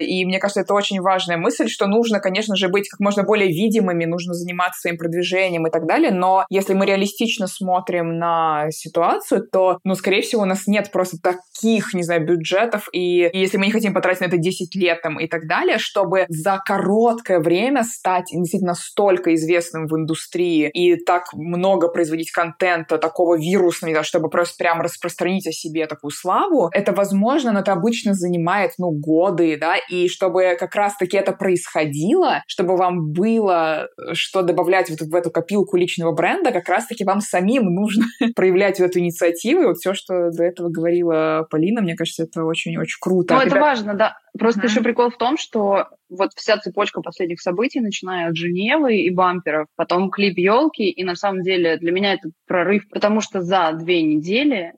И 0.00 0.24
мне 0.24 0.38
кажется, 0.38 0.60
это 0.60 0.74
очень 0.74 1.00
важная 1.00 1.36
мысль, 1.36 1.68
что 1.68 1.86
нужно, 1.86 2.20
конечно 2.20 2.56
же, 2.56 2.68
быть 2.68 2.88
как 2.88 3.00
можно 3.00 3.22
более 3.22 3.48
видимыми, 3.48 4.04
нужно 4.04 4.34
заниматься 4.34 4.80
своим 4.80 4.98
продвижением 4.98 5.66
и 5.66 5.70
так 5.70 5.86
далее. 5.86 6.10
Но 6.10 6.44
если 6.50 6.74
мы 6.74 6.86
реалистично 6.86 7.46
смотрим 7.46 8.18
на 8.18 8.70
ситуацию, 8.70 9.46
то, 9.46 9.78
ну, 9.84 9.94
скорее 9.94 10.22
всего, 10.22 10.42
у 10.42 10.46
нас 10.46 10.66
нет 10.66 10.90
просто 10.92 11.18
таких, 11.18 11.94
не 11.94 12.02
знаю, 12.02 12.26
бюджетов. 12.26 12.88
И, 12.92 13.26
и 13.26 13.38
если 13.38 13.56
мы 13.56 13.66
не 13.66 13.72
хотим 13.72 13.94
потратить 13.94 14.20
на 14.20 14.26
это 14.26 14.38
10 14.38 14.74
лет 14.76 15.02
там, 15.02 15.18
и 15.18 15.26
так 15.26 15.46
далее, 15.46 15.78
чтобы 15.78 16.26
за 16.28 16.60
короткое 16.64 17.40
время 17.40 17.84
стать 17.84 18.26
действительно 18.32 18.74
столько 18.74 19.34
известным 19.34 19.86
в 19.86 19.96
индустрии 19.96 20.68
и 20.68 20.96
так 20.96 21.32
много 21.34 21.88
производить 21.88 22.30
контента, 22.30 22.98
такого 22.98 23.38
вирусного, 23.38 24.02
чтобы 24.02 24.28
просто 24.28 24.56
прям 24.58 24.80
распространить 24.80 25.46
о 25.46 25.52
себе 25.52 25.86
такую 25.96 26.10
славу, 26.10 26.68
это 26.72 26.92
возможно, 26.92 27.52
но 27.52 27.60
это 27.60 27.72
обычно 27.72 28.14
занимает, 28.14 28.72
ну, 28.78 28.90
годы, 28.90 29.56
да, 29.58 29.76
и 29.90 30.08
чтобы 30.08 30.56
как 30.58 30.74
раз-таки 30.74 31.16
это 31.16 31.32
происходило, 31.32 32.42
чтобы 32.46 32.76
вам 32.76 33.12
было 33.12 33.88
э, 33.98 34.14
что 34.14 34.42
добавлять 34.42 34.90
вот 34.90 35.00
в 35.00 35.14
эту 35.14 35.30
копилку 35.30 35.76
личного 35.76 36.12
бренда, 36.12 36.52
как 36.52 36.68
раз-таки 36.68 37.04
вам 37.04 37.20
самим 37.20 37.64
нужно 37.64 38.04
проявлять 38.36 38.80
эту 38.80 38.98
инициативу, 39.00 39.62
и 39.62 39.66
вот 39.66 39.76
все, 39.76 39.94
что 39.94 40.30
до 40.30 40.44
этого 40.44 40.68
говорила 40.68 41.46
Полина, 41.50 41.80
мне 41.80 41.96
кажется, 41.96 42.24
это 42.24 42.44
очень-очень 42.44 42.98
круто. 43.00 43.34
Ну, 43.34 43.40
это 43.40 43.50
Ребят... 43.50 43.62
важно, 43.62 43.94
да. 43.94 44.14
Просто 44.38 44.60
mm-hmm. 44.60 44.64
еще 44.64 44.82
прикол 44.82 45.10
в 45.10 45.16
том, 45.16 45.38
что 45.38 45.86
вот 46.10 46.30
вся 46.36 46.58
цепочка 46.58 47.00
последних 47.00 47.40
событий, 47.40 47.80
начиная 47.80 48.28
от 48.28 48.36
Женевы 48.36 48.98
и 48.98 49.10
бамперов, 49.10 49.66
потом 49.76 50.10
клип 50.10 50.36
елки, 50.38 50.90
и 50.90 51.04
на 51.04 51.14
самом 51.14 51.42
деле 51.42 51.78
для 51.78 51.92
меня 51.92 52.14
это 52.14 52.30
прорыв, 52.46 52.84
потому 52.90 53.20
что 53.20 53.40
за 53.40 53.72
две 53.72 54.02
недели 54.02 54.72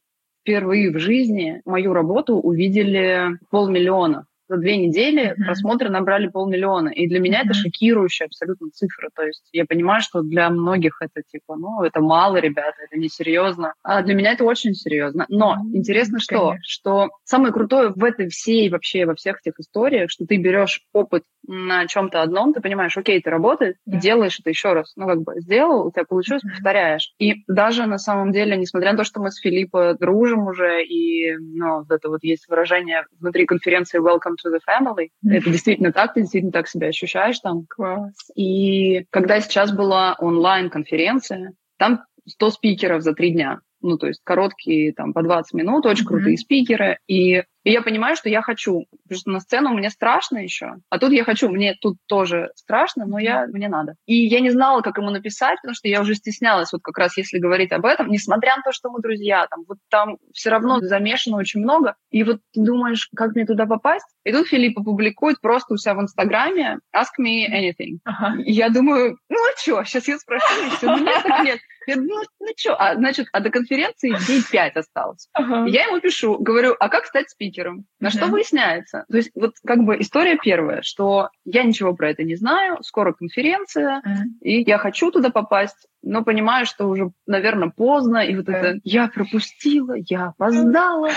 впервые 0.48 0.90
в 0.90 0.98
жизни 0.98 1.60
мою 1.66 1.92
работу 1.92 2.36
увидели 2.36 3.38
полмиллиона 3.50 4.24
за 4.48 4.56
две 4.56 4.76
недели 4.76 5.30
mm-hmm. 5.30 5.44
просмотры 5.44 5.90
набрали 5.90 6.28
полмиллиона. 6.28 6.88
И 6.88 7.06
для 7.06 7.20
меня 7.20 7.40
mm-hmm. 7.40 7.46
это 7.46 7.54
шокирующая 7.54 8.26
абсолютно 8.26 8.70
цифра. 8.70 9.10
То 9.14 9.22
есть 9.22 9.48
я 9.52 9.64
понимаю, 9.64 10.00
что 10.00 10.22
для 10.22 10.48
многих 10.50 10.98
это 11.00 11.22
типа, 11.22 11.56
ну, 11.56 11.82
это 11.82 12.00
мало, 12.00 12.36
ребята, 12.36 12.76
это 12.88 12.98
несерьезно. 12.98 13.74
А 13.82 14.02
для 14.02 14.14
меня 14.14 14.32
это 14.32 14.44
очень 14.44 14.74
серьезно. 14.74 15.26
Но 15.28 15.54
mm-hmm. 15.54 15.76
интересно 15.76 16.18
что? 16.18 16.48
Конечно. 16.48 16.62
Что 16.62 17.08
самое 17.24 17.52
крутое 17.52 17.90
в 17.94 18.02
этой 18.04 18.28
всей 18.28 18.68
вообще, 18.70 19.06
во 19.06 19.14
всех 19.14 19.40
этих 19.42 19.58
историях, 19.58 20.10
что 20.10 20.26
ты 20.26 20.36
берешь 20.36 20.82
опыт 20.92 21.24
на 21.46 21.86
чем-то 21.86 22.22
одном, 22.22 22.52
ты 22.52 22.60
понимаешь, 22.60 22.96
окей, 22.96 23.20
ты 23.22 23.30
работаешь, 23.30 23.76
yeah. 23.88 23.96
и 23.96 24.00
делаешь 24.00 24.38
это 24.38 24.50
еще 24.50 24.72
раз. 24.72 24.92
Ну, 24.96 25.06
как 25.06 25.22
бы 25.22 25.32
сделал, 25.40 25.86
у 25.86 25.90
тебя 25.90 26.04
получилось, 26.04 26.44
mm-hmm. 26.44 26.54
повторяешь. 26.54 27.14
И 27.18 27.44
даже 27.46 27.86
на 27.86 27.98
самом 27.98 28.32
деле, 28.32 28.56
несмотря 28.56 28.92
на 28.92 28.98
то, 28.98 29.04
что 29.04 29.20
мы 29.20 29.30
с 29.30 29.40
Филиппом 29.40 29.96
дружим 29.96 30.46
уже, 30.46 30.84
и, 30.84 31.36
ну, 31.36 31.78
вот 31.78 31.90
это 31.90 32.08
вот 32.08 32.22
есть 32.22 32.48
выражение 32.48 33.04
внутри 33.20 33.46
конференции 33.46 34.00
Welcome 34.00 34.36
to 34.44 34.50
the 34.50 34.60
family. 34.68 35.08
Это 35.24 35.50
действительно 35.50 35.92
так, 35.92 36.14
ты 36.14 36.20
действительно 36.20 36.52
так 36.52 36.68
себя 36.68 36.88
ощущаешь 36.88 37.38
там. 37.40 37.66
Класс. 37.68 38.14
И 38.34 39.04
когда 39.10 39.40
сейчас 39.40 39.72
была 39.72 40.16
онлайн-конференция, 40.18 41.52
там 41.78 42.04
100 42.26 42.50
спикеров 42.50 43.02
за 43.02 43.14
три 43.14 43.32
дня 43.32 43.60
ну, 43.80 43.96
то 43.96 44.08
есть 44.08 44.20
короткие, 44.24 44.92
там, 44.92 45.12
по 45.12 45.22
20 45.22 45.54
минут, 45.54 45.86
очень 45.86 46.04
mm-hmm. 46.04 46.08
крутые 46.08 46.38
спикеры, 46.38 46.98
и, 47.06 47.44
и 47.68 47.70
я 47.70 47.82
понимаю, 47.82 48.16
что 48.16 48.30
я 48.30 48.40
хочу, 48.40 48.86
потому 49.02 49.20
что 49.20 49.30
на 49.30 49.40
сцену 49.40 49.74
мне 49.74 49.90
страшно 49.90 50.38
еще, 50.38 50.76
а 50.88 50.98
тут 50.98 51.12
я 51.12 51.22
хочу, 51.22 51.50
мне 51.50 51.76
тут 51.78 51.98
тоже 52.06 52.50
страшно, 52.54 53.04
но 53.04 53.18
я, 53.18 53.46
мне 53.46 53.68
надо. 53.68 53.94
И 54.06 54.14
я 54.26 54.40
не 54.40 54.48
знала, 54.48 54.80
как 54.80 54.96
ему 54.96 55.10
написать, 55.10 55.58
потому 55.60 55.74
что 55.74 55.86
я 55.86 56.00
уже 56.00 56.14
стеснялась, 56.14 56.72
вот 56.72 56.80
как 56.82 56.96
раз 56.96 57.18
если 57.18 57.38
говорить 57.38 57.70
об 57.72 57.84
этом, 57.84 58.08
несмотря 58.08 58.56
на 58.56 58.62
то, 58.62 58.72
что 58.72 58.88
мы 58.88 59.02
друзья, 59.02 59.46
там, 59.50 59.64
вот 59.68 59.76
там 59.90 60.16
все 60.32 60.48
равно 60.48 60.80
замешано 60.80 61.36
очень 61.36 61.60
много, 61.60 61.94
и 62.10 62.24
вот 62.24 62.40
ты 62.54 62.62
думаешь, 62.62 63.10
как 63.14 63.34
мне 63.34 63.44
туда 63.44 63.66
попасть? 63.66 64.06
И 64.24 64.32
тут 64.32 64.48
Филипп 64.48 64.78
опубликует 64.78 65.38
просто 65.42 65.74
у 65.74 65.76
себя 65.76 65.92
в 65.92 66.00
Инстаграме 66.00 66.78
«Ask 66.96 67.20
me 67.20 67.44
anything». 67.52 67.98
Ага. 68.04 68.40
И 68.40 68.52
я 68.52 68.70
думаю, 68.70 69.18
ну 69.28 69.36
а 69.36 69.58
что, 69.58 69.84
сейчас 69.84 70.08
я 70.08 70.16
спрошу, 70.16 70.66
и 70.66 70.70
все, 70.70 70.86
ну 70.86 71.04
нет, 71.04 71.22
так 71.22 71.44
нет. 71.44 71.58
Я 71.88 71.96
думаю, 71.96 72.26
ну, 72.38 72.46
ну 72.46 72.52
что, 72.54 72.76
а, 72.76 72.94
значит, 72.96 73.28
а 73.32 73.40
до 73.40 73.48
конференции 73.48 74.14
день 74.26 74.42
пять 74.52 74.76
осталось. 74.76 75.28
Ага. 75.32 75.64
Я 75.68 75.86
ему 75.86 76.00
пишу, 76.00 76.36
говорю, 76.38 76.76
а 76.78 76.90
как 76.90 77.06
стать 77.06 77.30
спикером? 77.30 77.57
На 78.00 78.10
что 78.10 78.26
выясняется? 78.26 79.04
То 79.10 79.16
есть 79.16 79.30
вот 79.34 79.54
как 79.64 79.84
бы 79.84 80.00
история 80.00 80.36
первая, 80.36 80.82
что 80.82 81.30
я 81.44 81.62
ничего 81.62 81.94
про 81.94 82.10
это 82.10 82.24
не 82.24 82.36
знаю, 82.36 82.78
скоро 82.82 83.12
конференция, 83.12 84.02
и 84.40 84.62
я 84.62 84.78
хочу 84.78 85.10
туда 85.10 85.30
попасть, 85.30 85.88
но 86.02 86.24
понимаю, 86.24 86.66
что 86.66 86.86
уже, 86.88 87.10
наверное, 87.26 87.70
поздно, 87.70 88.18
и 88.18 88.36
вот 88.36 88.48
это 88.48 88.78
я 88.84 89.08
пропустила, 89.08 89.94
я 89.96 90.28
опоздала. 90.28 91.10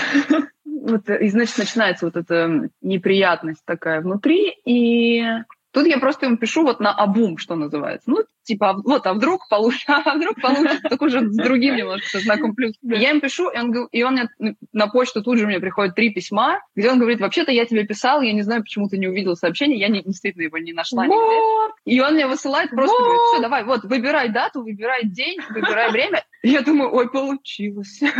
Вот, 0.64 1.08
и, 1.08 1.28
значит, 1.28 1.58
начинается 1.58 2.06
вот 2.06 2.16
эта 2.16 2.68
неприятность 2.80 3.62
такая 3.64 4.00
внутри, 4.00 4.52
и 4.64 5.22
Тут 5.72 5.86
я 5.86 5.98
просто 5.98 6.26
ему 6.26 6.36
пишу 6.36 6.64
вот 6.64 6.80
на 6.80 6.92
обум, 6.92 7.38
что 7.38 7.54
называется. 7.54 8.10
Ну, 8.10 8.24
типа, 8.42 8.70
а 8.70 8.72
вот, 8.74 9.06
а 9.06 9.14
вдруг 9.14 9.48
получится, 9.48 9.96
а 10.04 10.14
вдруг 10.16 10.40
получится, 10.40 10.88
так 10.88 11.00
уже 11.00 11.20
с 11.20 11.36
другим 11.36 11.76
немножко, 11.76 12.20
знаком 12.20 12.54
плюс. 12.54 12.74
Я 12.82 13.10
ему 13.10 13.20
пишу, 13.20 13.48
и 13.48 13.58
он, 13.58 13.86
и 13.90 14.02
он 14.02 14.12
мне 14.12 14.56
на 14.72 14.86
почту 14.88 15.22
тут 15.22 15.38
же 15.38 15.46
мне 15.46 15.60
приходит 15.60 15.94
три 15.94 16.10
письма, 16.10 16.60
где 16.76 16.90
он 16.90 16.98
говорит, 16.98 17.20
вообще-то 17.20 17.52
я 17.52 17.64
тебе 17.64 17.86
писал, 17.86 18.20
я 18.20 18.32
не 18.32 18.42
знаю, 18.42 18.62
почему 18.62 18.88
ты 18.88 18.98
не 18.98 19.08
увидел 19.08 19.34
сообщение, 19.34 19.78
я 19.78 19.88
не, 19.88 20.02
действительно 20.02 20.42
его 20.42 20.58
не 20.58 20.72
нашла 20.72 21.06
нигде. 21.06 21.72
И 21.86 22.00
он 22.00 22.14
мне 22.14 22.26
высылает, 22.26 22.70
просто 22.70 22.94
вот. 22.94 23.02
говорит, 23.02 23.20
все, 23.32 23.42
давай, 23.42 23.64
вот, 23.64 23.84
выбирай 23.84 24.28
дату, 24.28 24.62
выбирай 24.62 25.06
день, 25.06 25.38
выбирай 25.48 25.90
время. 25.90 26.24
я 26.42 26.60
думаю, 26.60 26.94
ой, 26.94 27.10
получилось. 27.10 28.00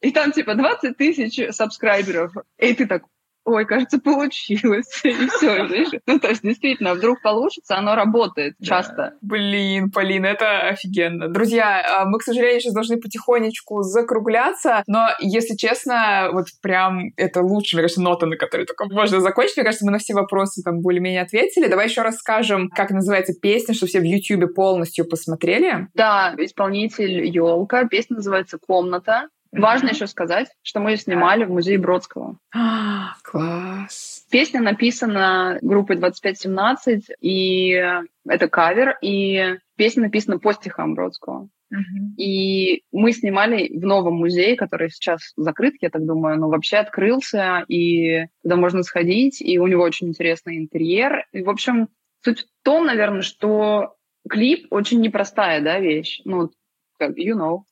И 0.00 0.12
там, 0.12 0.32
типа, 0.32 0.54
20 0.54 0.96
тысяч 0.96 1.54
сабскрайберов. 1.54 2.32
И 2.58 2.74
ты 2.74 2.86
так, 2.86 3.04
ой, 3.46 3.64
кажется, 3.64 3.98
получилось. 3.98 4.86
И 5.04 5.12
все, 5.12 5.66
знаешь. 5.66 5.88
Ну, 6.06 6.18
то 6.18 6.28
есть, 6.28 6.42
действительно, 6.42 6.94
вдруг 6.94 7.22
получится, 7.22 7.76
оно 7.76 7.94
работает 7.94 8.56
часто. 8.62 9.14
Блин, 9.22 9.90
Полина, 9.90 10.26
это 10.26 10.68
офигенно. 10.68 11.28
Друзья, 11.28 11.82
а, 11.88 12.04
мы, 12.04 12.18
к 12.18 12.22
сожалению, 12.22 12.60
сейчас 12.60 12.74
должны 12.74 12.98
потихонечку 12.98 13.82
закругляться, 13.82 14.82
но, 14.86 15.08
если 15.20 15.54
честно, 15.54 16.30
вот 16.32 16.46
прям 16.60 17.12
это 17.16 17.40
лучшая, 17.40 17.78
мне 17.78 17.84
кажется, 17.84 18.02
нота, 18.02 18.26
на 18.26 18.36
которой 18.36 18.66
только 18.66 18.86
можно 18.86 19.20
закончить. 19.20 19.56
Мне 19.56 19.64
кажется, 19.64 19.86
мы 19.86 19.92
на 19.92 19.98
все 19.98 20.14
вопросы 20.14 20.62
там 20.62 20.80
более-менее 20.80 21.22
ответили. 21.22 21.68
Давай 21.68 21.86
еще 21.86 22.02
раз 22.02 22.16
скажем, 22.16 22.68
как 22.68 22.90
называется 22.90 23.32
песня, 23.40 23.74
чтобы 23.74 23.90
все 23.90 24.00
в 24.00 24.04
Ютьюбе 24.04 24.48
полностью 24.48 25.08
посмотрели. 25.08 25.88
Да, 25.94 26.34
исполнитель 26.38 27.24
Елка. 27.26 27.84
Песня 27.84 28.16
называется 28.16 28.58
«Комната». 28.58 29.28
Важно 29.52 29.88
еще 29.88 30.06
сказать, 30.06 30.48
что 30.62 30.80
мы 30.80 30.92
ее 30.92 30.96
снимали 30.96 31.44
в 31.44 31.50
музее 31.50 31.78
Бродского. 31.78 32.38
А, 32.54 33.14
класс. 33.22 34.26
Песня 34.30 34.60
написана 34.60 35.58
группой 35.62 35.96
2517, 35.96 37.10
и 37.20 37.82
это 38.28 38.48
кавер, 38.48 38.96
и 39.00 39.56
песня 39.76 40.02
написана 40.04 40.38
по 40.38 40.52
стихам 40.52 40.94
Бродского. 40.94 41.48
Uh-huh. 41.72 42.16
И 42.16 42.84
мы 42.92 43.12
снимали 43.12 43.76
в 43.76 43.84
новом 43.84 44.14
музее, 44.14 44.56
который 44.56 44.88
сейчас 44.88 45.32
закрыт, 45.36 45.74
я 45.80 45.90
так 45.90 46.04
думаю, 46.06 46.38
но 46.38 46.48
вообще 46.48 46.76
открылся, 46.76 47.64
и 47.66 48.26
туда 48.42 48.56
можно 48.56 48.82
сходить, 48.82 49.40
и 49.40 49.58
у 49.58 49.66
него 49.66 49.82
очень 49.82 50.08
интересный 50.08 50.58
интерьер. 50.58 51.26
И, 51.32 51.42
в 51.42 51.50
общем, 51.50 51.88
суть 52.24 52.42
в 52.42 52.64
том, 52.64 52.86
наверное, 52.86 53.22
что 53.22 53.96
клип 54.28 54.66
очень 54.70 55.00
непростая, 55.00 55.60
да, 55.60 55.80
вещь. 55.80 56.20
Ну, 56.24 56.50
как 56.98 57.16
you 57.16 57.34
know. 57.34 57.62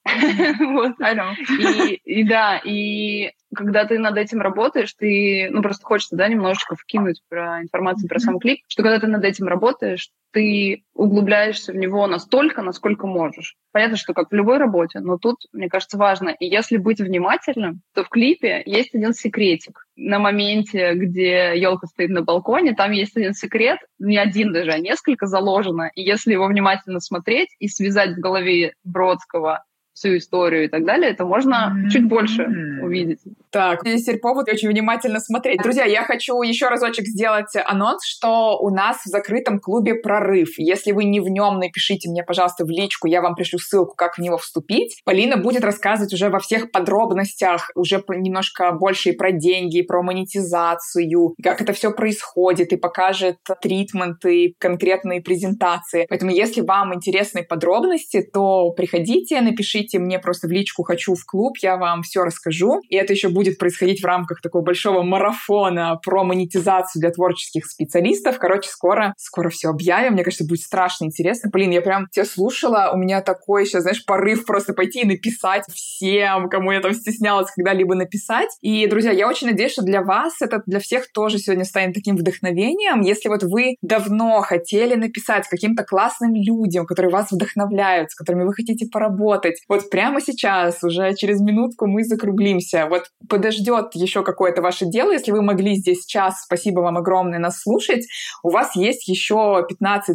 вот. 0.74 0.92
I 1.00 1.14
know. 1.14 1.34
и, 1.58 2.00
и 2.04 2.24
да, 2.24 2.60
и 2.64 3.32
когда 3.54 3.84
ты 3.84 3.98
над 3.98 4.16
этим 4.16 4.40
работаешь, 4.40 4.94
ты, 4.94 5.48
ну, 5.50 5.62
просто 5.62 5.84
хочется, 5.84 6.16
да, 6.16 6.28
немножечко 6.28 6.76
вкинуть 6.76 7.22
про 7.28 7.62
информацию 7.62 8.08
про 8.08 8.18
сам 8.18 8.38
клип, 8.38 8.60
что 8.68 8.82
когда 8.82 8.98
ты 8.98 9.06
над 9.06 9.24
этим 9.24 9.46
работаешь, 9.46 10.10
ты 10.32 10.82
углубляешься 10.94 11.72
в 11.72 11.76
него 11.76 12.06
настолько, 12.06 12.60
насколько 12.62 13.06
можешь. 13.06 13.54
Понятно, 13.72 13.96
что 13.96 14.14
как 14.14 14.30
в 14.30 14.34
любой 14.34 14.58
работе, 14.58 15.00
но 15.00 15.16
тут, 15.16 15.36
мне 15.52 15.68
кажется, 15.68 15.96
важно. 15.96 16.30
И 16.30 16.46
если 16.46 16.76
быть 16.76 17.00
внимательным, 17.00 17.82
то 17.94 18.02
в 18.02 18.08
клипе 18.08 18.62
есть 18.66 18.94
один 18.94 19.14
секретик. 19.14 19.86
На 19.96 20.18
моменте, 20.18 20.94
где 20.94 21.52
елка 21.56 21.86
стоит 21.86 22.10
на 22.10 22.22
балконе, 22.22 22.74
там 22.74 22.90
есть 22.90 23.16
один 23.16 23.32
секрет, 23.32 23.78
не 23.98 24.18
один 24.18 24.52
даже, 24.52 24.72
а 24.72 24.78
несколько 24.78 25.26
заложено. 25.26 25.90
И 25.94 26.02
если 26.02 26.32
его 26.32 26.46
внимательно 26.46 26.98
смотреть 26.98 27.50
и 27.60 27.68
связать 27.68 28.16
в 28.16 28.20
голове 28.20 28.74
Бродского 28.82 29.64
всю 29.94 30.16
историю 30.16 30.64
и 30.64 30.68
так 30.68 30.84
далее, 30.84 31.10
это 31.10 31.24
можно 31.24 31.72
mm-hmm. 31.72 31.90
чуть 31.90 32.08
больше 32.08 32.46
увидеть. 32.82 33.20
Так, 33.50 33.82
здесь 33.82 34.02
теперь 34.02 34.18
повод 34.18 34.48
очень 34.48 34.68
внимательно 34.68 35.20
смотреть. 35.20 35.62
Друзья, 35.62 35.84
я 35.84 36.02
хочу 36.02 36.42
еще 36.42 36.66
разочек 36.66 37.06
сделать 37.06 37.54
анонс, 37.64 38.04
что 38.04 38.58
у 38.58 38.70
нас 38.70 38.96
в 39.04 39.08
закрытом 39.08 39.60
клубе 39.60 39.94
«Прорыв». 39.94 40.58
Если 40.58 40.90
вы 40.90 41.04
не 41.04 41.20
в 41.20 41.28
нем, 41.28 41.60
напишите 41.60 42.10
мне, 42.10 42.24
пожалуйста, 42.24 42.64
в 42.64 42.70
личку, 42.70 43.06
я 43.06 43.22
вам 43.22 43.36
пришлю 43.36 43.60
ссылку, 43.60 43.94
как 43.94 44.16
в 44.16 44.20
него 44.20 44.38
вступить. 44.38 45.00
Полина 45.04 45.36
будет 45.36 45.62
рассказывать 45.62 46.12
уже 46.12 46.30
во 46.30 46.40
всех 46.40 46.72
подробностях, 46.72 47.70
уже 47.76 48.02
немножко 48.08 48.72
больше 48.72 49.10
и 49.10 49.16
про 49.16 49.30
деньги, 49.30 49.78
и 49.78 49.82
про 49.82 50.02
монетизацию, 50.02 51.34
как 51.40 51.60
это 51.60 51.72
все 51.72 51.92
происходит, 51.92 52.72
и 52.72 52.76
покажет 52.76 53.36
тритменты, 53.62 54.54
конкретные 54.58 55.20
презентации. 55.20 56.06
Поэтому, 56.08 56.32
если 56.32 56.60
вам 56.60 56.92
интересны 56.92 57.44
подробности, 57.44 58.28
то 58.32 58.70
приходите, 58.70 59.40
напишите 59.40 59.83
пишите 59.84 59.98
мне 59.98 60.18
просто 60.18 60.48
в 60.48 60.50
личку 60.50 60.82
«хочу 60.82 61.14
в 61.14 61.24
клуб», 61.24 61.56
я 61.60 61.76
вам 61.76 62.02
все 62.02 62.22
расскажу. 62.22 62.80
И 62.88 62.96
это 62.96 63.12
еще 63.12 63.28
будет 63.28 63.58
происходить 63.58 64.00
в 64.02 64.04
рамках 64.04 64.40
такого 64.40 64.62
большого 64.62 65.02
марафона 65.02 65.98
про 66.02 66.24
монетизацию 66.24 67.00
для 67.00 67.10
творческих 67.10 67.66
специалистов. 67.66 68.38
Короче, 68.38 68.68
скоро, 68.70 69.14
скоро 69.18 69.50
все 69.50 69.68
объявим. 69.68 70.14
Мне 70.14 70.24
кажется, 70.24 70.46
будет 70.46 70.60
страшно 70.60 71.04
интересно. 71.04 71.50
Блин, 71.52 71.70
я 71.70 71.82
прям 71.82 72.08
тебя 72.10 72.24
слушала, 72.24 72.90
у 72.92 72.96
меня 72.96 73.20
такой 73.20 73.66
сейчас, 73.66 73.82
знаешь, 73.82 74.04
порыв 74.04 74.46
просто 74.46 74.72
пойти 74.72 75.02
и 75.02 75.06
написать 75.06 75.64
всем, 75.72 76.48
кому 76.48 76.72
я 76.72 76.80
там 76.80 76.92
стеснялась 76.92 77.50
когда-либо 77.54 77.94
написать. 77.94 78.50
И, 78.60 78.86
друзья, 78.86 79.12
я 79.12 79.28
очень 79.28 79.48
надеюсь, 79.48 79.72
что 79.72 79.82
для 79.82 80.02
вас 80.02 80.40
это 80.40 80.62
для 80.66 80.80
всех 80.80 81.12
тоже 81.12 81.38
сегодня 81.38 81.64
станет 81.64 81.94
таким 81.94 82.16
вдохновением. 82.16 83.02
Если 83.02 83.28
вот 83.28 83.42
вы 83.42 83.76
давно 83.82 84.40
хотели 84.40 84.94
написать 84.94 85.46
каким-то 85.48 85.84
классным 85.84 86.34
людям, 86.34 86.86
которые 86.86 87.12
вас 87.12 87.30
вдохновляют, 87.30 88.10
с 88.10 88.14
которыми 88.14 88.44
вы 88.44 88.54
хотите 88.54 88.86
поработать, 88.86 89.62
вот 89.74 89.90
прямо 89.90 90.20
сейчас, 90.20 90.82
уже 90.84 91.14
через 91.14 91.40
минутку 91.40 91.86
мы 91.86 92.04
закруглимся. 92.04 92.86
Вот 92.88 93.06
подождет 93.28 93.94
еще 93.94 94.22
какое-то 94.22 94.62
ваше 94.62 94.86
дело. 94.86 95.10
Если 95.10 95.32
вы 95.32 95.42
могли 95.42 95.74
здесь 95.74 96.06
час, 96.06 96.42
спасибо 96.44 96.80
вам 96.80 96.96
огромное 96.96 97.40
нас 97.40 97.60
слушать. 97.60 98.06
У 98.42 98.50
вас 98.50 98.76
есть 98.76 99.08
еще 99.08 99.66
15-30 99.82 100.08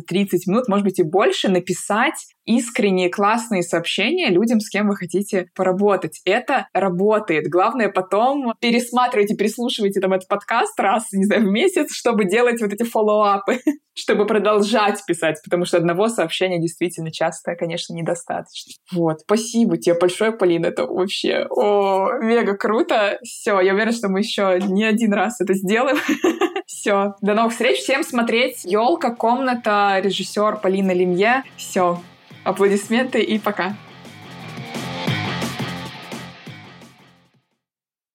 минут, 0.48 0.68
может 0.68 0.86
быть 0.86 1.00
и 1.00 1.04
больше, 1.04 1.50
написать 1.50 2.16
искренние 2.50 3.10
классные 3.10 3.62
сообщения 3.62 4.30
людям, 4.30 4.60
с 4.60 4.70
кем 4.70 4.88
вы 4.88 4.96
хотите 4.96 5.52
поработать. 5.56 6.20
Это 6.26 6.68
работает. 6.74 7.48
Главное 7.48 7.90
потом 7.90 8.54
пересматривайте, 8.60 9.36
переслушивайте 9.36 10.00
там 10.00 10.14
этот 10.14 10.28
подкаст 10.28 10.80
раз, 10.80 11.12
не 11.12 11.26
знаю, 11.26 11.44
в 11.44 11.52
месяц, 11.52 11.94
чтобы 11.94 12.26
делать 12.26 12.60
вот 12.60 12.74
эти 12.74 12.82
фоллоуапы, 12.82 13.60
чтобы 13.94 14.26
продолжать 14.26 15.06
писать, 15.06 15.40
потому 15.44 15.66
что 15.66 15.78
одного 15.78 16.08
сообщения 16.08 16.60
действительно 16.60 17.12
часто, 17.12 17.56
конечно, 17.56 17.94
недостаточно. 17.94 18.74
Вот. 18.92 19.20
Спасибо 19.20 19.78
тебе 19.78 19.94
большое, 20.00 20.32
Полина. 20.32 20.66
Это 20.66 20.88
вообще 20.88 21.46
о, 21.52 22.14
мега 22.20 22.58
круто. 22.58 23.20
Все, 23.22 23.60
я 23.60 23.74
уверена, 23.74 23.92
что 23.92 24.10
мы 24.10 24.22
еще 24.22 24.60
не 24.60 24.86
один 24.86 25.14
раз 25.14 25.40
это 25.40 25.54
сделаем. 25.54 25.98
Все. 26.66 27.14
До 27.22 27.36
новых 27.36 27.52
встреч. 27.52 27.80
Всем 27.80 28.04
смотреть. 28.04 28.66
Елка, 28.66 29.14
комната, 29.14 30.00
режиссер 30.02 30.58
Полина 30.62 30.92
Лимье. 30.92 31.44
Все. 31.56 32.00
Аплодисменты 32.44 33.22
и 33.22 33.40
пока. 33.40 33.76